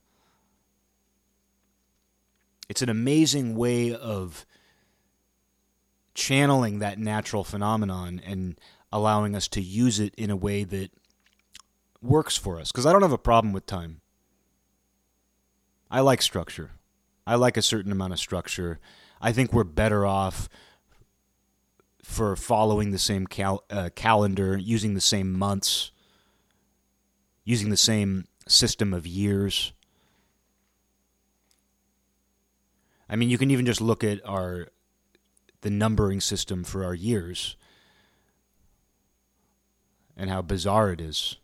It's 2.69 2.83
an 2.83 2.89
amazing 2.89 3.57
way 3.57 3.93
of 3.93 4.47
channeling 6.15 6.79
that 6.79 7.01
natural 7.01 7.43
phenomenon 7.43 8.23
and 8.25 8.61
allowing 8.93 9.35
us 9.35 9.49
to 9.49 9.61
use 9.61 9.99
it 9.99 10.15
in 10.15 10.31
a 10.31 10.37
way 10.37 10.63
that 10.63 10.93
works 12.01 12.37
for 12.37 12.61
us. 12.61 12.71
Because 12.71 12.87
I 12.87 12.93
don't 12.93 13.03
have 13.03 13.11
a 13.11 13.19
problem 13.19 13.53
with 13.53 13.67
time. 13.67 14.03
I 15.91 15.99
like 15.99 16.23
structure. 16.23 16.78
I 17.29 17.35
like 17.35 17.59
a 17.59 17.63
certain 17.63 17.93
amount 17.93 18.15
of 18.15 18.19
structure. 18.19 18.81
I 19.21 19.33
think 19.33 19.53
we're 19.53 19.63
better 19.63 20.07
off 20.07 20.49
for 22.03 22.35
following 22.37 22.91
the 22.91 22.99
same 22.99 23.27
cal- 23.27 23.65
uh, 23.69 23.91
calendar, 23.95 24.57
using 24.57 24.95
the 24.95 25.01
same 25.03 25.35
months, 25.35 25.91
using 27.45 27.69
the 27.69 27.77
same 27.77 28.25
system 28.47 28.95
of 28.95 29.07
years. 29.07 29.75
I 33.11 33.17
mean, 33.17 33.29
you 33.29 33.37
can 33.37 33.51
even 33.51 33.67
just 33.67 33.83
look 33.83 34.03
at 34.03 34.27
our 34.27 34.69
the 35.61 35.71
numbering 35.71 36.23
system 36.23 36.65
for 36.65 36.83
our 36.83 36.95
years 36.95 37.57
and 40.17 40.31
how 40.31 40.41
bizarre 40.41 40.93
it 40.93 41.01
is. 41.03 41.37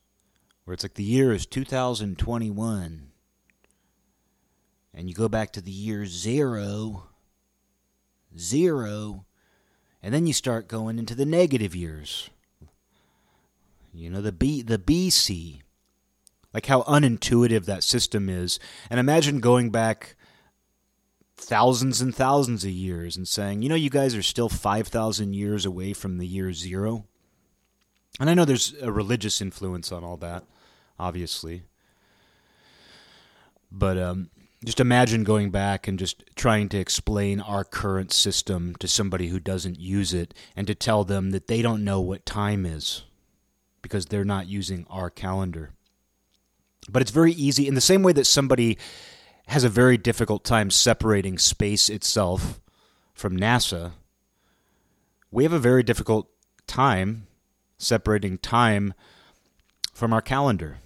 Where 0.65 0.73
it's 0.73 0.83
like 0.83 0.95
the 0.95 1.05
year 1.05 1.31
is 1.31 1.45
2021 1.45 3.11
and 4.95 5.09
you 5.09 5.15
go 5.15 5.29
back 5.29 5.53
to 5.53 5.61
the 5.61 5.71
year 5.71 6.07
zero, 6.07 7.09
zero, 8.39 9.27
and 10.03 10.15
then 10.15 10.27
you 10.27 10.33
start 10.33 10.69
going 10.69 10.99
into 10.99 11.15
the 11.15 11.27
negative 11.27 11.75
years. 11.75 12.31
You 13.93 14.11
know, 14.11 14.21
the 14.21 14.33
B 14.33 14.63
the 14.63 14.79
BC. 14.79 15.61
Like 16.53 16.67
how 16.67 16.83
unintuitive 16.83 17.65
that 17.65 17.83
system 17.83 18.29
is. 18.29 18.61
And 18.89 19.01
imagine 19.01 19.41
going 19.41 19.71
back 19.71 20.15
thousands 21.37 22.01
and 22.01 22.15
thousands 22.15 22.65
of 22.65 22.71
years 22.71 23.17
and 23.17 23.27
saying, 23.27 23.63
you 23.63 23.69
know, 23.69 23.75
you 23.75 23.91
guys 23.91 24.15
are 24.15 24.23
still 24.23 24.49
5,000 24.49 25.35
years 25.35 25.67
away 25.67 25.93
from 25.93 26.19
the 26.19 26.27
year 26.27 26.53
zero. 26.53 27.07
And 28.21 28.31
I 28.31 28.35
know 28.35 28.45
there's 28.45 28.75
a 28.81 28.93
religious 28.93 29.41
influence 29.41 29.91
on 29.91 30.05
all 30.05 30.17
that, 30.19 30.45
obviously. 30.97 31.65
But 33.73 33.99
um, 33.99 34.31
just 34.65 34.81
imagine 34.81 35.25
going 35.25 35.51
back 35.51 35.87
and 35.87 35.99
just 35.99 36.25
trying 36.37 36.69
to 36.71 36.79
explain 36.79 37.41
our 37.41 37.65
current 37.65 38.13
system 38.13 38.75
to 38.81 38.89
somebody 38.89 39.29
who 39.29 39.39
doesn't 39.39 39.79
use 39.79 40.15
it 40.15 40.33
and 40.57 40.67
to 40.67 40.75
tell 40.75 41.05
them 41.05 41.31
that 41.31 41.47
they 41.47 41.63
don't 41.63 41.85
know 41.85 42.01
what 42.01 42.25
time 42.25 42.65
is 42.65 43.03
because 43.83 44.07
they're 44.07 44.25
not 44.25 44.47
using 44.47 44.87
our 44.89 45.11
calendar. 45.11 45.71
But 46.89 47.03
it's 47.03 47.11
very 47.11 47.33
easy, 47.33 47.69
in 47.69 47.75
the 47.75 47.81
same 47.81 48.03
way 48.03 48.13
that 48.13 48.27
somebody 48.27 48.79
has 49.49 49.65
a 49.65 49.69
very 49.69 49.97
difficult 49.97 50.45
time 50.45 50.71
separating 50.71 51.39
space 51.39 51.91
itself 51.91 52.61
from 53.13 53.37
NASA. 53.37 53.93
We 55.31 55.43
have 55.43 55.53
a 55.53 55.59
very 55.59 55.83
difficult 55.83 56.29
time 56.67 57.27
separating 57.77 58.39
time 58.39 58.95
from 59.93 60.13
our 60.13 60.23
calendar 60.23 60.79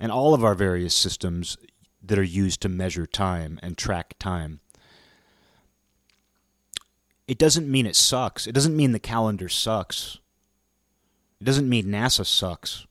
and 0.00 0.10
all 0.10 0.34
of 0.34 0.42
our 0.42 0.54
various 0.54 0.94
systems 0.94 1.56
that 2.02 2.18
are 2.18 2.22
used 2.22 2.60
to 2.62 2.68
measure 2.68 3.06
time 3.06 3.58
and 3.62 3.78
track 3.78 4.14
time. 4.18 4.60
It 7.28 7.38
doesn't 7.38 7.70
mean 7.70 7.86
it 7.86 7.96
sucks. 7.96 8.46
It 8.46 8.52
doesn't 8.52 8.76
mean 8.76 8.92
the 8.92 8.98
calendar 8.98 9.48
sucks. 9.48 10.18
It 11.40 11.44
doesn't 11.44 11.68
mean 11.68 11.86
NASA 11.86 12.26
sucks. 12.26 12.86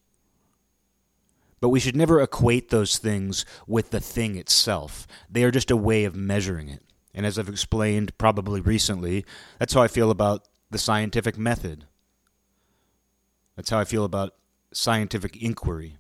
But 1.60 1.70
we 1.70 1.80
should 1.80 1.96
never 1.96 2.20
equate 2.20 2.70
those 2.70 2.98
things 2.98 3.46
with 3.68 3.92
the 3.92 4.00
thing 4.00 4.36
itself. 4.36 5.06
They 5.30 5.44
are 5.44 5.52
just 5.52 5.70
a 5.70 5.78
way 5.78 6.06
of 6.06 6.16
measuring 6.16 6.70
it. 6.70 6.82
And 7.14 7.26
as 7.26 7.38
I've 7.38 7.50
explained 7.50 8.18
probably 8.18 8.62
recently, 8.62 9.26
that's 9.60 9.74
how 9.74 9.82
I 9.82 9.88
feel 9.88 10.10
about 10.10 10.48
the 10.72 10.80
scientific 10.80 11.38
method. 11.38 11.86
That's 13.56 13.70
how 13.70 13.80
I 13.80 13.86
feel 13.86 14.06
about 14.06 14.34
scientific 14.74 15.36
inquiry. 15.42 15.98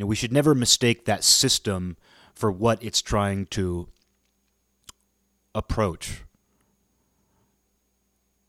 Know, 0.00 0.06
we 0.06 0.16
should 0.16 0.32
never 0.32 0.54
mistake 0.54 1.04
that 1.04 1.22
system 1.22 1.98
for 2.34 2.50
what 2.50 2.82
it's 2.82 3.02
trying 3.02 3.44
to 3.46 3.88
approach, 5.54 6.22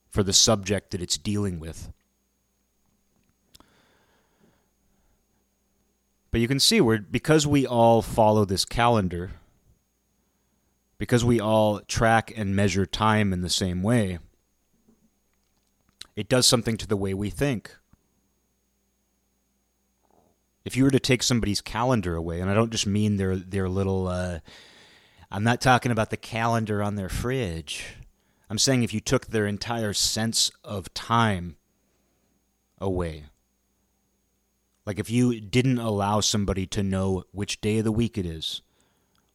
for 0.09 0.23
the 0.23 0.31
subject 0.31 0.91
that 0.91 1.01
it's 1.01 1.17
dealing 1.17 1.59
with. 1.59 1.91
But 6.31 6.39
you 6.39 6.47
can 6.47 6.61
see 6.61 6.79
where 6.79 6.99
because 6.99 7.45
we 7.45 7.67
all 7.67 8.01
follow 8.01 8.45
this 8.45 8.63
calendar, 8.63 9.31
because 10.97 11.25
we 11.25 11.41
all 11.41 11.81
track 11.81 12.31
and 12.33 12.55
measure 12.55 12.85
time 12.85 13.33
in 13.33 13.41
the 13.41 13.49
same 13.49 13.83
way, 13.83 14.19
it 16.15 16.29
does 16.29 16.47
something 16.47 16.77
to 16.77 16.87
the 16.87 16.95
way 16.95 17.13
we 17.13 17.29
think. 17.29 17.75
If 20.63 20.77
you 20.77 20.83
were 20.83 20.91
to 20.91 20.99
take 20.99 21.23
somebody's 21.23 21.61
calendar 21.61 22.15
away, 22.15 22.39
and 22.39 22.49
I 22.49 22.53
don't 22.53 22.71
just 22.71 22.87
mean 22.87 23.17
their 23.17 23.35
their 23.35 23.67
little 23.67 24.07
uh, 24.07 24.39
I'm 25.31 25.43
not 25.43 25.61
talking 25.61 25.91
about 25.91 26.09
the 26.09 26.17
calendar 26.17 26.83
on 26.83 26.95
their 26.95 27.09
fridge. 27.09 27.95
I'm 28.49 28.57
saying 28.57 28.83
if 28.83 28.93
you 28.93 28.99
took 28.99 29.27
their 29.27 29.47
entire 29.47 29.93
sense 29.93 30.51
of 30.63 30.93
time 30.93 31.55
away, 32.79 33.25
like 34.85 34.99
if 34.99 35.09
you 35.09 35.39
didn't 35.39 35.77
allow 35.77 36.19
somebody 36.19 36.65
to 36.67 36.83
know 36.83 37.23
which 37.31 37.61
day 37.61 37.77
of 37.77 37.85
the 37.85 37.93
week 37.93 38.17
it 38.17 38.25
is, 38.25 38.61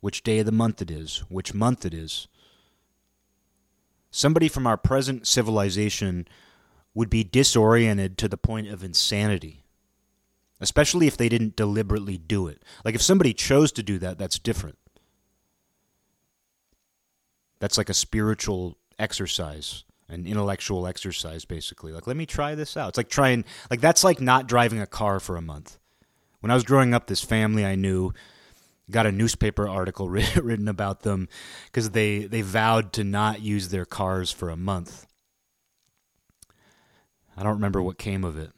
which 0.00 0.22
day 0.22 0.40
of 0.40 0.46
the 0.46 0.52
month 0.52 0.82
it 0.82 0.90
is, 0.90 1.24
which 1.30 1.54
month 1.54 1.86
it 1.86 1.94
is, 1.94 2.28
somebody 4.10 4.48
from 4.48 4.66
our 4.66 4.76
present 4.76 5.26
civilization 5.26 6.28
would 6.92 7.08
be 7.08 7.24
disoriented 7.24 8.18
to 8.18 8.28
the 8.28 8.36
point 8.36 8.68
of 8.68 8.84
insanity. 8.84 9.64
Especially 10.60 11.06
if 11.06 11.16
they 11.16 11.28
didn't 11.28 11.56
deliberately 11.56 12.16
do 12.16 12.48
it. 12.48 12.62
Like 12.84 12.94
if 12.94 13.02
somebody 13.02 13.34
chose 13.34 13.72
to 13.72 13.82
do 13.82 13.98
that, 13.98 14.18
that's 14.18 14.38
different. 14.38 14.78
That's 17.58 17.78
like 17.78 17.88
a 17.88 17.94
spiritual 17.94 18.78
exercise 18.98 19.84
an 20.08 20.26
intellectual 20.26 20.86
exercise 20.86 21.44
basically. 21.44 21.92
Like 21.92 22.06
let 22.06 22.16
me 22.16 22.26
try 22.26 22.54
this 22.54 22.76
out. 22.76 22.90
It's 22.90 22.96
like 22.96 23.08
trying 23.08 23.44
like 23.70 23.80
that's 23.80 24.04
like 24.04 24.20
not 24.20 24.46
driving 24.46 24.80
a 24.80 24.86
car 24.86 25.20
for 25.20 25.36
a 25.36 25.42
month. 25.42 25.78
When 26.40 26.50
i 26.50 26.54
was 26.54 26.64
growing 26.64 26.94
up 26.94 27.06
this 27.06 27.24
family 27.24 27.64
i 27.66 27.74
knew 27.74 28.12
got 28.90 29.06
a 29.06 29.12
newspaper 29.12 29.68
article 29.68 30.08
written 30.08 30.68
about 30.68 31.02
them 31.02 31.28
because 31.66 31.90
they 31.90 32.20
they 32.20 32.42
vowed 32.42 32.92
to 32.92 33.04
not 33.04 33.42
use 33.42 33.68
their 33.68 33.84
cars 33.84 34.30
for 34.30 34.48
a 34.48 34.56
month. 34.56 35.06
I 37.36 37.42
don't 37.42 37.54
remember 37.54 37.82
what 37.82 37.98
came 37.98 38.24
of 38.24 38.38
it 38.38 38.52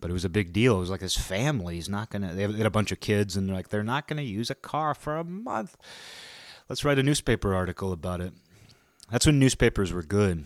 but 0.00 0.10
it 0.10 0.14
was 0.14 0.24
a 0.24 0.30
big 0.30 0.52
deal. 0.52 0.76
It 0.76 0.80
was 0.80 0.90
like 0.90 1.00
this 1.00 1.16
family's 1.16 1.88
not 1.88 2.10
gonna 2.10 2.34
they 2.34 2.42
had 2.42 2.66
a 2.66 2.70
bunch 2.70 2.92
of 2.92 3.00
kids 3.00 3.36
and 3.36 3.48
they're 3.48 3.56
like 3.56 3.68
they're 3.68 3.82
not 3.82 4.08
gonna 4.08 4.22
use 4.22 4.50
a 4.50 4.54
car 4.54 4.94
for 4.94 5.16
a 5.16 5.24
month. 5.24 5.76
Let's 6.68 6.84
write 6.84 6.98
a 6.98 7.02
newspaper 7.02 7.54
article 7.54 7.92
about 7.92 8.20
it. 8.20 8.32
That's 9.10 9.26
when 9.26 9.38
newspapers 9.38 9.92
were 9.92 10.02
good. 10.02 10.44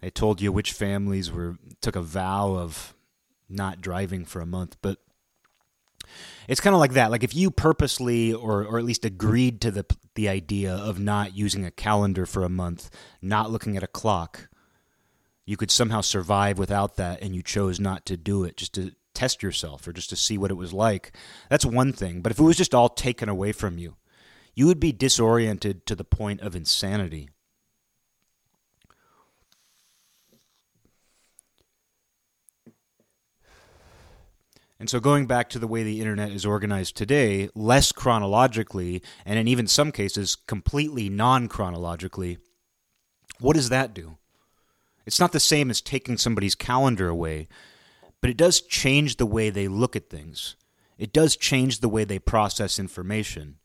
They 0.00 0.10
told 0.10 0.40
you 0.40 0.52
which 0.52 0.72
families 0.72 1.32
were 1.32 1.56
took 1.80 1.96
a 1.96 2.02
vow 2.02 2.56
of 2.56 2.94
not 3.48 3.80
driving 3.80 4.24
for 4.24 4.40
a 4.40 4.46
month, 4.46 4.76
but 4.82 4.98
it's 6.46 6.60
kind 6.60 6.74
of 6.74 6.80
like 6.80 6.92
that. 6.92 7.10
Like 7.10 7.24
if 7.24 7.34
you 7.34 7.50
purposely 7.50 8.32
or 8.32 8.64
or 8.64 8.78
at 8.78 8.84
least 8.84 9.04
agreed 9.04 9.60
to 9.62 9.70
the 9.70 9.84
the 10.14 10.28
idea 10.28 10.74
of 10.74 10.98
not 10.98 11.36
using 11.36 11.64
a 11.64 11.70
calendar 11.70 12.26
for 12.26 12.44
a 12.44 12.48
month, 12.48 12.90
not 13.20 13.50
looking 13.50 13.76
at 13.76 13.82
a 13.82 13.88
clock, 13.88 14.48
you 15.48 15.56
could 15.56 15.70
somehow 15.70 16.02
survive 16.02 16.58
without 16.58 16.96
that 16.96 17.22
and 17.22 17.34
you 17.34 17.42
chose 17.42 17.80
not 17.80 18.04
to 18.04 18.18
do 18.18 18.44
it 18.44 18.58
just 18.58 18.74
to 18.74 18.92
test 19.14 19.42
yourself 19.42 19.88
or 19.88 19.94
just 19.94 20.10
to 20.10 20.14
see 20.14 20.36
what 20.36 20.50
it 20.50 20.58
was 20.58 20.74
like. 20.74 21.16
That's 21.48 21.64
one 21.64 21.94
thing. 21.94 22.20
But 22.20 22.32
if 22.32 22.38
it 22.38 22.42
was 22.42 22.58
just 22.58 22.74
all 22.74 22.90
taken 22.90 23.30
away 23.30 23.52
from 23.52 23.78
you, 23.78 23.96
you 24.54 24.66
would 24.66 24.78
be 24.78 24.92
disoriented 24.92 25.86
to 25.86 25.96
the 25.96 26.04
point 26.04 26.42
of 26.42 26.54
insanity. 26.54 27.30
And 34.78 34.90
so, 34.90 35.00
going 35.00 35.26
back 35.26 35.48
to 35.48 35.58
the 35.58 35.66
way 35.66 35.82
the 35.82 36.00
internet 36.00 36.30
is 36.30 36.44
organized 36.44 36.94
today, 36.94 37.48
less 37.54 37.90
chronologically, 37.90 39.02
and 39.24 39.38
in 39.38 39.48
even 39.48 39.66
some 39.66 39.92
cases, 39.92 40.36
completely 40.36 41.08
non 41.08 41.48
chronologically, 41.48 42.36
what 43.40 43.56
does 43.56 43.70
that 43.70 43.94
do? 43.94 44.18
It's 45.08 45.18
not 45.18 45.32
the 45.32 45.40
same 45.40 45.70
as 45.70 45.80
taking 45.80 46.18
somebody's 46.18 46.54
calendar 46.54 47.08
away, 47.08 47.48
but 48.20 48.28
it 48.28 48.36
does 48.36 48.60
change 48.60 49.16
the 49.16 49.24
way 49.24 49.48
they 49.48 49.66
look 49.66 49.96
at 49.96 50.10
things. 50.10 50.54
It 50.98 51.14
does 51.14 51.34
change 51.34 51.80
the 51.80 51.88
way 51.88 52.04
they 52.04 52.18
process 52.18 52.78
information. 52.78 53.56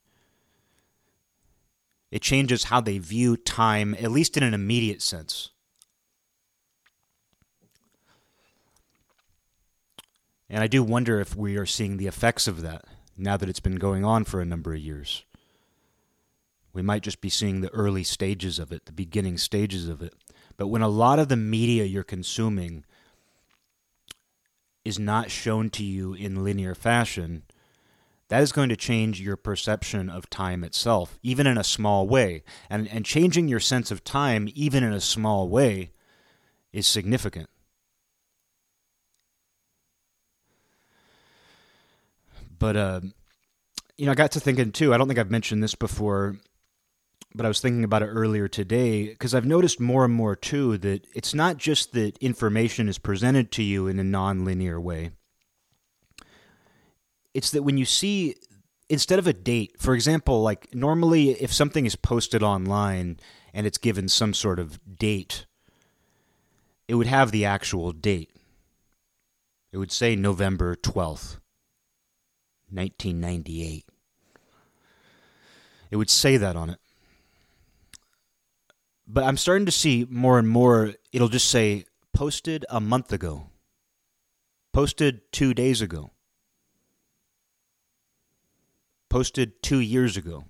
It 2.12 2.21
changes 2.21 2.63
how 2.63 2.79
they 2.79 2.97
view 2.97 3.36
time, 3.36 3.93
at 3.95 4.10
least 4.10 4.38
in 4.38 4.43
an 4.43 4.53
immediate 4.53 5.01
sense. 5.01 5.49
And 10.49 10.63
I 10.63 10.67
do 10.67 10.82
wonder 10.82 11.19
if 11.19 11.36
we 11.36 11.58
are 11.58 11.65
seeing 11.65 11.97
the 11.97 12.08
effects 12.08 12.47
of 12.47 12.62
that 12.62 12.86
now 13.17 13.36
that 13.36 13.49
it's 13.49 13.60
been 13.60 13.75
going 13.75 14.06
on 14.06 14.23
for 14.23 14.39
a 14.39 14.45
number 14.45 14.73
of 14.73 14.79
years. 14.79 15.25
We 16.71 16.82
might 16.82 17.03
just 17.03 17.19
be 17.19 17.29
seeing 17.29 17.60
the 17.60 17.73
early 17.73 18.06
stages 18.06 18.60
of 18.60 18.71
it, 18.71 18.86
the 18.86 18.93
beginning 18.93 19.38
stages 19.38 19.89
of 19.89 20.01
it. 20.01 20.13
But 20.58 20.68
when 20.68 20.82
a 20.82 20.88
lot 20.88 21.20
of 21.20 21.30
the 21.30 21.36
media 21.36 21.84
you're 21.84 22.04
consuming 22.04 22.86
is 24.86 25.00
not 25.00 25.32
shown 25.32 25.70
to 25.72 25.84
you 25.84 26.13
in 26.13 26.44
linear 26.44 26.76
fashion, 26.76 27.44
that 28.30 28.42
is 28.42 28.52
going 28.52 28.70
to 28.70 28.76
change 28.76 29.22
your 29.22 29.36
perception 29.36 30.10
of 30.10 30.30
time 30.30 30.63
itself, 30.63 31.20
even 31.22 31.46
in 31.46 31.58
a 31.58 31.63
small 31.63 32.08
way. 32.08 32.44
And, 32.70 32.88
and 32.88 33.06
changing 33.06 33.48
your 33.48 33.60
sense 33.60 33.92
of 33.92 34.04
time, 34.04 34.50
even 34.54 34.84
in 34.84 34.94
a 34.94 35.02
small 35.02 35.48
way, 35.48 35.92
is 36.72 36.88
significant. 36.88 37.50
But 42.58 42.78
uh, 42.78 43.02
you 43.98 44.06
know, 44.06 44.13
I 44.13 44.16
got 44.16 44.32
to 44.32 44.39
thinking 44.39 44.72
too. 44.72 44.94
I 44.94 44.98
don't 44.98 45.08
think 45.08 45.20
I've 45.20 45.30
mentioned 45.30 45.62
this 45.63 45.76
before, 45.76 46.38
but 47.33 47.45
I 47.45 47.47
was 47.47 47.59
thinking 47.59 47.83
about 47.83 48.03
it 48.03 48.07
earlier 48.07 48.47
today 48.47 49.07
because 49.07 49.33
I've 49.33 49.45
noticed 49.45 49.79
more 49.79 50.05
and 50.05 50.13
more 50.13 50.36
too 50.36 50.77
that 50.79 51.05
it's 51.15 51.33
not 51.33 51.57
just 51.57 51.93
that 51.93 52.17
information 52.19 52.88
is 52.88 52.97
presented 52.97 53.51
to 53.53 53.63
you 53.63 53.88
in 53.88 53.99
a 53.99 54.03
non-linear 54.03 54.79
way. 54.79 55.12
It's 57.33 57.51
that 57.51 57.63
when 57.63 57.77
you 57.77 57.86
see 57.86 58.36
instead 58.89 59.19
of 59.19 59.27
a 59.27 59.33
date, 59.33 59.75
for 59.79 59.95
example, 59.95 60.41
like 60.41 60.73
normally 60.75 61.31
if 61.31 61.51
something 61.51 61.86
is 61.86 61.95
posted 61.95 62.43
online 62.43 63.19
and 63.53 63.65
it's 63.65 63.77
given 63.77 64.07
some 64.07 64.33
sort 64.33 64.59
of 64.59 64.79
date, 64.97 65.45
it 66.88 66.95
would 66.95 67.07
have 67.07 67.31
the 67.31 67.45
actual 67.45 67.91
date. 67.91 68.31
It 69.71 69.77
would 69.77 69.91
say 69.91 70.15
November 70.15 70.75
12th. 70.75 71.39
1998. 72.73 73.86
It 75.91 75.95
would 75.95 76.09
say 76.09 76.38
that 76.38 76.55
on 76.55 76.71
it. 76.71 76.79
But 79.08 79.24
I'm 79.24 79.38
starting 79.38 79.66
to 79.66 79.72
see 79.72 80.08
more 80.10 80.39
and 80.39 80.48
more, 80.48 80.94
it'll 81.12 81.30
just 81.30 81.50
say 81.50 81.86
posted 82.13 82.66
a 82.70 82.80
month 82.80 83.12
ago, 83.12 83.50
posted 84.72 85.32
two 85.32 85.54
days 85.54 85.82
ago, 85.82 86.12
posted 89.10 89.62
two 89.62 89.80
years 89.80 90.16
ago. 90.16 90.46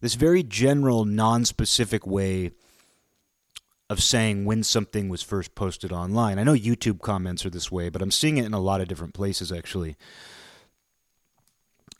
This 0.00 0.14
very 0.14 0.42
general, 0.42 1.04
non 1.04 1.44
specific 1.44 2.06
way 2.06 2.52
of 3.90 4.02
saying 4.02 4.44
when 4.44 4.62
something 4.62 5.08
was 5.08 5.22
first 5.22 5.54
posted 5.54 5.92
online. 5.92 6.38
I 6.38 6.44
know 6.44 6.54
YouTube 6.54 7.00
comments 7.00 7.44
are 7.44 7.50
this 7.50 7.70
way, 7.70 7.88
but 7.88 8.00
I'm 8.00 8.10
seeing 8.10 8.38
it 8.38 8.46
in 8.46 8.54
a 8.54 8.60
lot 8.60 8.80
of 8.80 8.88
different 8.88 9.14
places 9.14 9.52
actually. 9.52 9.96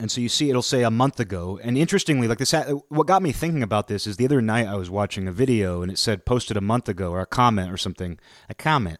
And 0.03 0.11
so 0.11 0.19
you 0.19 0.27
see, 0.27 0.49
it'll 0.49 0.61
say 0.61 0.83
a 0.83 0.91
month 0.91 1.21
ago. 1.21 1.61
And 1.63 1.77
interestingly, 1.77 2.27
like 2.27 2.39
this, 2.39 2.53
what 2.89 3.07
got 3.07 3.21
me 3.21 3.31
thinking 3.31 3.63
about 3.63 3.87
this 3.87 4.05
is 4.05 4.17
the 4.17 4.25
other 4.25 4.41
night 4.41 4.67
I 4.67 4.75
was 4.75 4.89
watching 4.89 5.29
a 5.29 5.31
video 5.31 5.81
and 5.81 5.89
it 5.89 5.97
said 5.97 6.25
posted 6.25 6.57
a 6.57 6.61
month 6.61 6.89
ago 6.89 7.11
or 7.11 7.21
a 7.21 7.25
comment 7.25 7.71
or 7.71 7.77
something, 7.77 8.19
a 8.49 8.53
comment. 8.53 8.99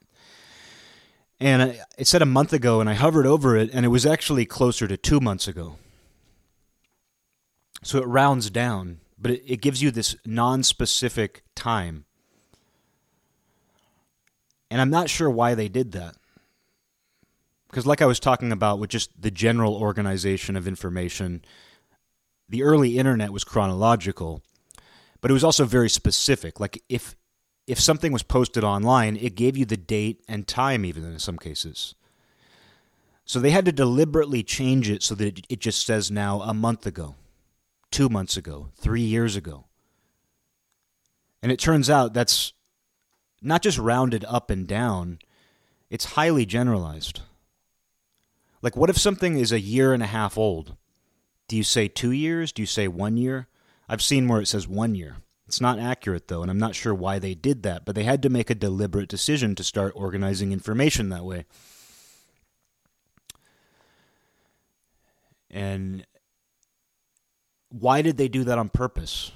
And 1.41 1.77
it 1.97 2.07
said 2.07 2.21
a 2.21 2.25
month 2.25 2.53
ago, 2.53 2.79
and 2.79 2.89
I 2.89 2.93
hovered 2.93 3.25
over 3.25 3.57
it, 3.57 3.69
and 3.73 3.85
it 3.85 3.89
was 3.89 4.05
actually 4.05 4.45
closer 4.45 4.87
to 4.87 4.95
two 4.95 5.19
months 5.19 5.45
ago. 5.45 5.75
So 7.83 7.97
it 7.97 8.07
rounds 8.07 8.49
down, 8.49 9.01
but 9.19 9.31
it, 9.31 9.43
it 9.45 9.61
gives 9.61 9.81
you 9.81 9.91
this 9.91 10.15
non 10.25 10.63
specific 10.63 11.43
time. 11.53 12.05
And 14.71 14.79
I'm 14.79 14.89
not 14.89 15.09
sure 15.09 15.29
why 15.29 15.53
they 15.53 15.67
did 15.67 15.91
that 15.91 16.15
because 17.73 17.87
like 17.87 18.03
I 18.03 18.05
was 18.05 18.19
talking 18.19 18.51
about 18.51 18.77
with 18.77 18.91
just 18.91 19.19
the 19.19 19.31
general 19.31 19.73
organization 19.73 20.55
of 20.55 20.67
information, 20.67 21.43
the 22.47 22.61
early 22.61 22.99
internet 22.99 23.33
was 23.33 23.43
chronological, 23.43 24.43
but 25.21 25.31
it 25.31 25.33
was 25.33 25.43
also 25.43 25.65
very 25.65 25.89
specific. 25.89 26.59
Like 26.59 26.83
if 26.87 27.15
if 27.65 27.79
something 27.79 28.11
was 28.11 28.21
posted 28.21 28.63
online, 28.63 29.17
it 29.17 29.33
gave 29.33 29.57
you 29.57 29.65
the 29.65 29.75
date 29.75 30.23
and 30.27 30.47
time, 30.47 30.85
even 30.85 31.03
in 31.03 31.17
some 31.17 31.39
cases. 31.39 31.95
So 33.25 33.39
they 33.39 33.49
had 33.49 33.65
to 33.65 33.71
deliberately 33.71 34.43
change 34.43 34.87
it 34.87 35.01
so 35.01 35.15
that 35.15 35.43
it 35.49 35.59
just 35.59 35.83
says 35.83 36.11
now 36.11 36.41
a 36.41 36.53
month 36.53 36.85
ago, 36.85 37.15
two 37.89 38.07
months 38.07 38.37
ago, 38.37 38.69
three 38.75 39.01
years 39.01 39.35
ago. 39.35 39.65
And 41.41 41.51
it 41.51 41.57
turns 41.57 41.89
out 41.89 42.13
that's 42.13 42.53
not 43.41 43.63
just 43.63 43.79
rounded 43.79 44.23
up 44.25 44.51
and 44.51 44.67
down, 44.67 45.17
it's 45.89 46.05
highly 46.05 46.45
generalized. 46.45 47.21
Like, 48.63 48.77
what 48.77 48.89
if 48.89 48.97
something 48.97 49.37
is 49.37 49.51
a 49.51 49.59
year 49.59 49.93
and 49.93 50.01
a 50.01 50.07
half 50.07 50.37
old? 50.37 50.77
Do 51.49 51.57
you 51.57 51.63
say 51.63 51.89
two 51.89 52.11
years? 52.11 52.53
Do 52.53 52.61
you 52.61 52.65
say 52.65 52.87
one 52.87 53.17
year? 53.17 53.47
I've 53.89 54.01
seen 54.01 54.27
where 54.29 54.39
it 54.39 54.47
says 54.47 54.67
one 54.69 54.95
year. 54.95 55.17
It's 55.45 55.59
not 55.59 55.79
accurate, 55.79 56.29
though, 56.29 56.41
and 56.41 56.49
I'm 56.49 56.57
not 56.57 56.73
sure 56.73 56.95
why 56.95 57.19
they 57.19 57.35
did 57.35 57.63
that, 57.63 57.83
but 57.83 57.93
they 57.93 58.05
had 58.05 58.23
to 58.23 58.29
make 58.29 58.49
a 58.49 58.55
deliberate 58.55 59.09
decision 59.09 59.53
to 59.55 59.63
start 59.65 59.91
organizing 59.97 60.53
information 60.53 61.09
that 61.09 61.25
way. 61.25 61.45
And 65.51 66.07
why 67.69 68.01
did 68.01 68.15
they 68.15 68.29
do 68.29 68.45
that 68.45 68.57
on 68.57 68.69
purpose? 68.69 69.33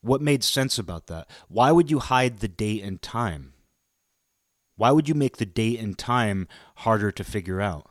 What 0.00 0.20
made 0.20 0.42
sense 0.42 0.76
about 0.76 1.06
that? 1.06 1.30
Why 1.46 1.70
would 1.70 1.88
you 1.88 2.00
hide 2.00 2.40
the 2.40 2.48
date 2.48 2.82
and 2.82 3.00
time? 3.00 3.52
Why 4.78 4.92
would 4.92 5.08
you 5.08 5.14
make 5.16 5.36
the 5.38 5.44
date 5.44 5.80
and 5.80 5.98
time 5.98 6.46
harder 6.76 7.10
to 7.10 7.24
figure 7.24 7.60
out? 7.60 7.90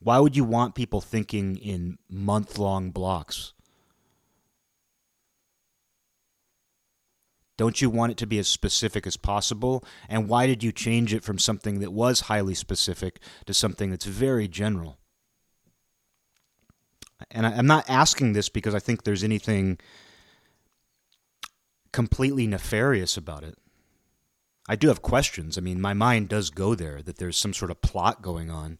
Why 0.00 0.18
would 0.18 0.36
you 0.36 0.44
want 0.44 0.74
people 0.74 1.00
thinking 1.00 1.56
in 1.56 1.96
month 2.10 2.58
long 2.58 2.90
blocks? 2.90 3.54
Don't 7.56 7.80
you 7.80 7.88
want 7.88 8.12
it 8.12 8.18
to 8.18 8.26
be 8.26 8.38
as 8.38 8.48
specific 8.48 9.06
as 9.06 9.16
possible? 9.16 9.82
And 10.10 10.28
why 10.28 10.46
did 10.46 10.62
you 10.62 10.72
change 10.72 11.14
it 11.14 11.24
from 11.24 11.38
something 11.38 11.80
that 11.80 11.90
was 11.90 12.20
highly 12.20 12.54
specific 12.54 13.18
to 13.46 13.54
something 13.54 13.88
that's 13.90 14.04
very 14.04 14.48
general? 14.48 14.98
And 17.30 17.46
I'm 17.46 17.66
not 17.66 17.88
asking 17.88 18.34
this 18.34 18.50
because 18.50 18.74
I 18.74 18.78
think 18.78 19.04
there's 19.04 19.24
anything 19.24 19.78
completely 21.92 22.46
nefarious 22.46 23.16
about 23.16 23.42
it. 23.42 23.56
I 24.68 24.76
do 24.76 24.88
have 24.88 25.02
questions. 25.02 25.56
I 25.56 25.60
mean, 25.60 25.80
my 25.80 25.94
mind 25.94 26.28
does 26.28 26.50
go 26.50 26.74
there 26.74 27.02
that 27.02 27.18
there's 27.18 27.36
some 27.36 27.54
sort 27.54 27.70
of 27.70 27.82
plot 27.82 28.22
going 28.22 28.50
on, 28.50 28.78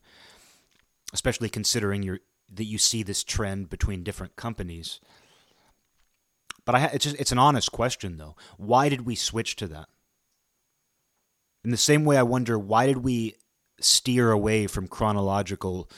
especially 1.12 1.48
considering 1.48 2.02
you 2.02 2.18
that 2.52 2.64
you 2.64 2.78
see 2.78 3.02
this 3.02 3.24
trend 3.24 3.68
between 3.68 4.04
different 4.04 4.36
companies. 4.36 5.00
But 6.64 6.74
I, 6.74 6.84
it's 6.86 7.04
just, 7.04 7.16
it's 7.18 7.32
an 7.32 7.38
honest 7.38 7.72
question 7.72 8.18
though. 8.18 8.36
Why 8.56 8.88
did 8.88 9.02
we 9.02 9.14
switch 9.14 9.56
to 9.56 9.66
that? 9.68 9.88
In 11.64 11.70
the 11.70 11.76
same 11.76 12.04
way, 12.04 12.16
I 12.16 12.22
wonder 12.22 12.58
why 12.58 12.86
did 12.86 12.98
we 12.98 13.34
steer 13.80 14.30
away 14.30 14.66
from 14.66 14.86
chronological 14.88 15.90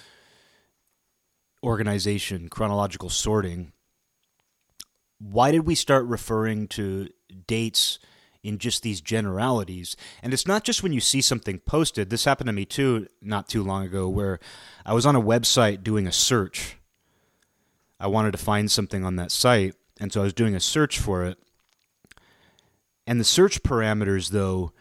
organization, 1.62 2.48
chronological 2.48 3.11
sorting? 3.11 3.72
Why 5.18 5.51
did 5.51 5.66
we 5.66 5.74
start 5.74 6.07
referring 6.07 6.68
to 6.68 7.09
dates 7.46 7.98
in 8.42 8.59
just 8.59 8.83
these 8.83 9.01
generalities? 9.01 9.96
And 10.22 10.33
it's 10.33 10.46
not 10.46 10.64
just 10.64 10.83
when 10.83 10.92
you 10.92 11.01
see 11.01 11.20
something 11.20 11.59
posted. 11.61 12.11
This 12.11 12.24
happened 12.24 12.48
to 12.48 12.53
me 12.53 12.64
too, 12.64 13.09
not 13.20 13.48
too 13.48 13.62
long 13.62 13.85
ago, 13.85 14.09
where 14.09 14.38
I 14.85 14.94
was 14.94 15.07
on 15.07 15.16
a 15.16 15.22
website 15.22 15.83
doing 15.83 16.07
a 16.07 16.12
search. 16.12 16.77
I 18.01 18.07
wanted 18.07 18.33
to 18.33 18.38
find 18.38 18.70
something 18.70 19.05
on 19.05 19.16
that 19.16 19.33
site, 19.33 19.74
and 20.01 20.12
so 20.12 20.20
I 20.20 20.24
was 20.24 20.35
doing 20.35 20.55
a 20.55 20.61
search 20.61 20.98
for 20.98 21.24
it. 21.24 21.38
And 23.07 23.18
the 23.18 23.24
search 23.24 23.62
parameters, 23.62 24.31
though, 24.31 24.72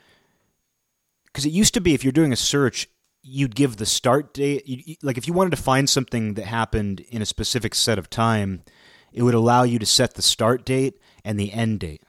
because 1.26 1.46
it 1.46 1.52
used 1.52 1.74
to 1.76 1.82
be 1.82 1.94
if 1.94 2.04
you're 2.04 2.12
doing 2.12 2.34
a 2.34 2.38
search, 2.38 2.88
you'd 3.24 3.56
give 3.56 3.78
the 3.78 3.86
start 3.86 4.34
date. 4.34 4.68
You, 4.68 4.96
like 5.02 5.18
if 5.18 5.28
you 5.28 5.34
wanted 5.34 5.52
to 5.52 5.62
find 5.62 5.90
something 5.90 6.34
that 6.36 6.46
happened 6.46 7.02
in 7.10 7.22
a 7.22 7.26
specific 7.26 7.76
set 7.76 8.00
of 8.00 8.10
time, 8.10 8.64
it 9.12 9.24
would 9.24 9.34
allow 9.34 9.64
you 9.64 9.80
to 9.80 9.86
set 9.86 10.14
the 10.14 10.22
start 10.22 10.66
date 10.66 11.00
and 11.24 11.40
the 11.40 11.52
end 11.52 11.80
date. 11.80 12.02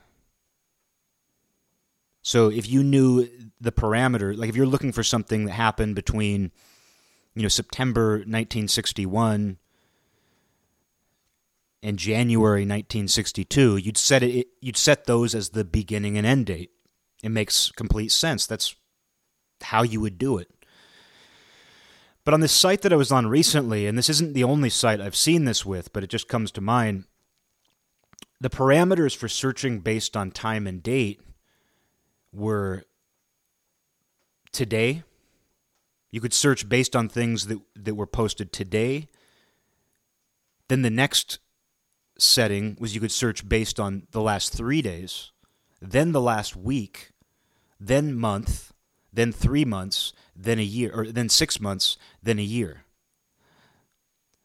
So 2.29 2.51
if 2.51 2.69
you 2.69 2.85
knew 2.85 3.27
the 3.59 3.73
parameter, 3.73 4.37
like 4.37 4.51
if 4.51 4.55
you're 4.55 4.67
looking 4.67 4.93
for 4.93 5.03
something 5.03 5.47
that 5.47 5.53
happened 5.53 5.95
between, 5.95 6.53
you 7.35 7.41
know, 7.41 7.49
September 7.49 8.17
1961 8.17 9.57
and 11.83 11.99
January 11.99 12.67
1962, 12.67 13.79
you'd 13.79 13.97
set 13.97 14.23
it 14.23 14.47
you'd 14.61 14.77
set 14.77 15.07
those 15.07 15.35
as 15.35 15.49
the 15.49 15.65
beginning 15.65 16.19
and 16.19 16.27
end 16.27 16.45
date. 16.45 16.71
It 17.23 17.31
makes 17.31 17.73
complete 17.73 18.13
sense. 18.13 18.47
That's 18.47 18.77
how 19.63 19.83
you 19.83 19.99
would 20.03 20.19
do 20.19 20.37
it. 20.37 20.51
But 22.27 22.35
on 22.35 22.41
this 22.41 22.53
site 22.53 22.83
that 22.83 22.93
I 22.93 22.97
was 22.97 23.11
on 23.11 23.29
recently, 23.29 23.87
and 23.87 23.97
this 23.97 24.11
isn't 24.11 24.35
the 24.35 24.45
only 24.45 24.69
site 24.69 25.01
I've 25.01 25.17
seen 25.17 25.47
this 25.47 25.65
with, 25.65 25.95
but 25.95 26.05
it 26.05 26.11
just 26.11 26.29
comes 26.29 26.51
to 26.53 26.61
mind, 26.61 27.05
the 28.39 28.51
parameters 28.51 29.17
for 29.17 29.29
searching 29.29 29.81
based 29.81 30.15
on 30.15 30.31
time 30.31 30.67
and 30.67 30.83
date 30.83 31.23
were 32.33 32.85
today. 34.53 35.03
You 36.11 36.21
could 36.21 36.35
search 36.35 36.69
based 36.69 36.97
on 36.97 37.09
things 37.09 37.47
that, 37.47 37.59
that 37.77 37.95
were 37.95 38.07
posted 38.07 38.53
today. 38.53 39.09
Then 40.69 40.83
the 40.83 40.91
next 40.91 41.39
setting 42.19 42.77
was 42.81 42.95
you 42.95 43.01
could 43.01 43.13
search 43.13 43.49
based 43.49 43.79
on 43.79 44.07
the 44.11 44.21
last 44.21 44.53
three 44.53 44.83
days, 44.83 45.33
then 45.81 46.13
the 46.13 46.21
last 46.21 46.57
week, 46.57 47.13
then 47.79 48.15
month, 48.15 48.73
then 49.13 49.33
three 49.33 49.65
months, 49.65 50.13
then 50.35 50.59
a 50.59 50.63
year, 50.63 50.91
or 50.95 51.07
then 51.07 51.29
six 51.29 51.61
months, 51.61 51.97
then 52.23 52.39
a 52.39 52.43
year. 52.43 52.85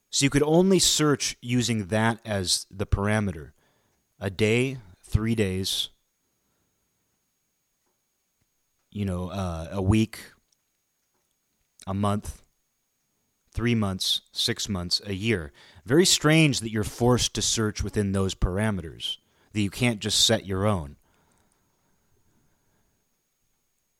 So 0.09 0.25
you 0.25 0.29
could 0.29 0.43
only 0.43 0.79
search 0.79 1.35
using 1.41 1.87
that 1.87 2.19
as 2.23 2.67
the 2.69 2.85
parameter 2.85 3.51
a 4.19 4.29
day, 4.29 4.77
three 5.01 5.33
days, 5.33 5.89
you 8.93 9.05
know, 9.05 9.29
uh, 9.29 9.67
a 9.71 9.81
week, 9.81 10.19
a 11.87 11.93
month, 11.93 12.43
three 13.51 13.75
months, 13.75 14.21
six 14.31 14.69
months, 14.69 15.01
a 15.05 15.13
year. 15.13 15.51
Very 15.85 16.05
strange 16.05 16.59
that 16.59 16.71
you're 16.71 16.83
forced 16.83 17.33
to 17.35 17.41
search 17.41 17.83
within 17.83 18.11
those 18.11 18.35
parameters, 18.35 19.17
that 19.53 19.61
you 19.61 19.69
can't 19.69 19.99
just 19.99 20.25
set 20.25 20.45
your 20.45 20.65
own. 20.65 20.95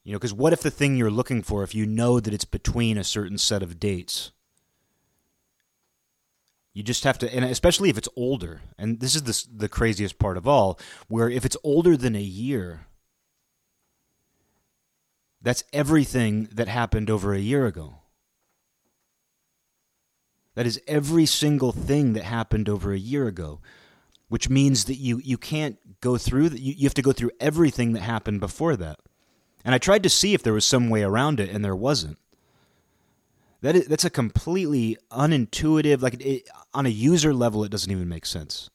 You 0.03 0.12
know, 0.12 0.19
because 0.19 0.34
what 0.34 0.53
if 0.53 0.62
the 0.62 0.71
thing 0.71 0.95
you're 0.95 1.10
looking 1.10 1.41
for, 1.41 1.63
if 1.63 1.73
you 1.73 1.86
know 1.86 2.19
that 2.19 2.34
it's 2.34 2.45
between 2.45 2.97
a 2.97 3.03
certain 3.03 3.38
set 3.38 3.63
of 3.63 3.79
dates? 3.79 4.32
You 6.73 6.84
just 6.84 7.03
have 7.03 7.17
to, 7.19 7.34
and 7.34 7.45
especially 7.45 7.89
if 7.89 7.97
it's 7.97 8.10
older, 8.15 8.62
and 8.77 8.99
this 8.99 9.15
is 9.15 9.23
the, 9.23 9.58
the 9.60 9.69
craziest 9.69 10.17
part 10.17 10.38
of 10.38 10.47
all, 10.47 10.79
where 11.08 11.29
if 11.29 11.45
it's 11.45 11.58
older 11.63 11.95
than 11.95 12.15
a 12.15 12.21
year, 12.21 12.88
that's 15.43 15.63
everything 15.73 16.47
that 16.53 16.67
happened 16.67 17.10
over 17.10 17.34
a 17.34 17.39
year 17.39 17.67
ago. 17.67 17.95
That 20.56 20.65
is 20.65 20.79
every 20.88 21.25
single 21.25 21.71
thing 21.71 22.13
that 22.13 22.23
happened 22.23 22.69
over 22.69 22.93
a 22.93 22.99
year 22.99 23.27
ago, 23.27 23.60
which 24.29 24.49
means 24.49 24.86
that 24.86 24.95
you, 24.95 25.19
you 25.23 25.38
can't 25.38 25.77
go 25.99 26.17
through, 26.17 26.49
you, 26.49 26.73
you 26.77 26.86
have 26.86 26.93
to 26.93 27.01
go 27.01 27.12
through 27.12 27.32
everything 27.39 27.93
that 27.93 28.01
happened 28.01 28.39
before 28.39 28.75
that. 28.77 28.99
And 29.65 29.75
I 29.75 29.77
tried 29.77 30.03
to 30.03 30.10
see 30.10 30.34
if 30.34 30.43
there 30.43 30.53
was 30.53 30.65
some 30.65 30.89
way 30.89 31.03
around 31.03 31.39
it, 31.39 31.49
and 31.49 31.63
there 31.63 31.75
wasn't. 31.75 32.17
That 33.62 33.75
is, 33.75 33.88
that's 33.88 34.06
a 34.06 34.10
completely 34.10 34.97
unintuitive, 35.12 36.01
like 36.01 36.21
it, 36.21 36.47
on 36.73 36.86
a 36.86 36.89
user 36.89 37.34
level, 37.34 37.63
it 37.63 37.71
doesn't 37.71 37.91
even 37.91 38.10
make 38.10 38.25
sense. 38.25 38.69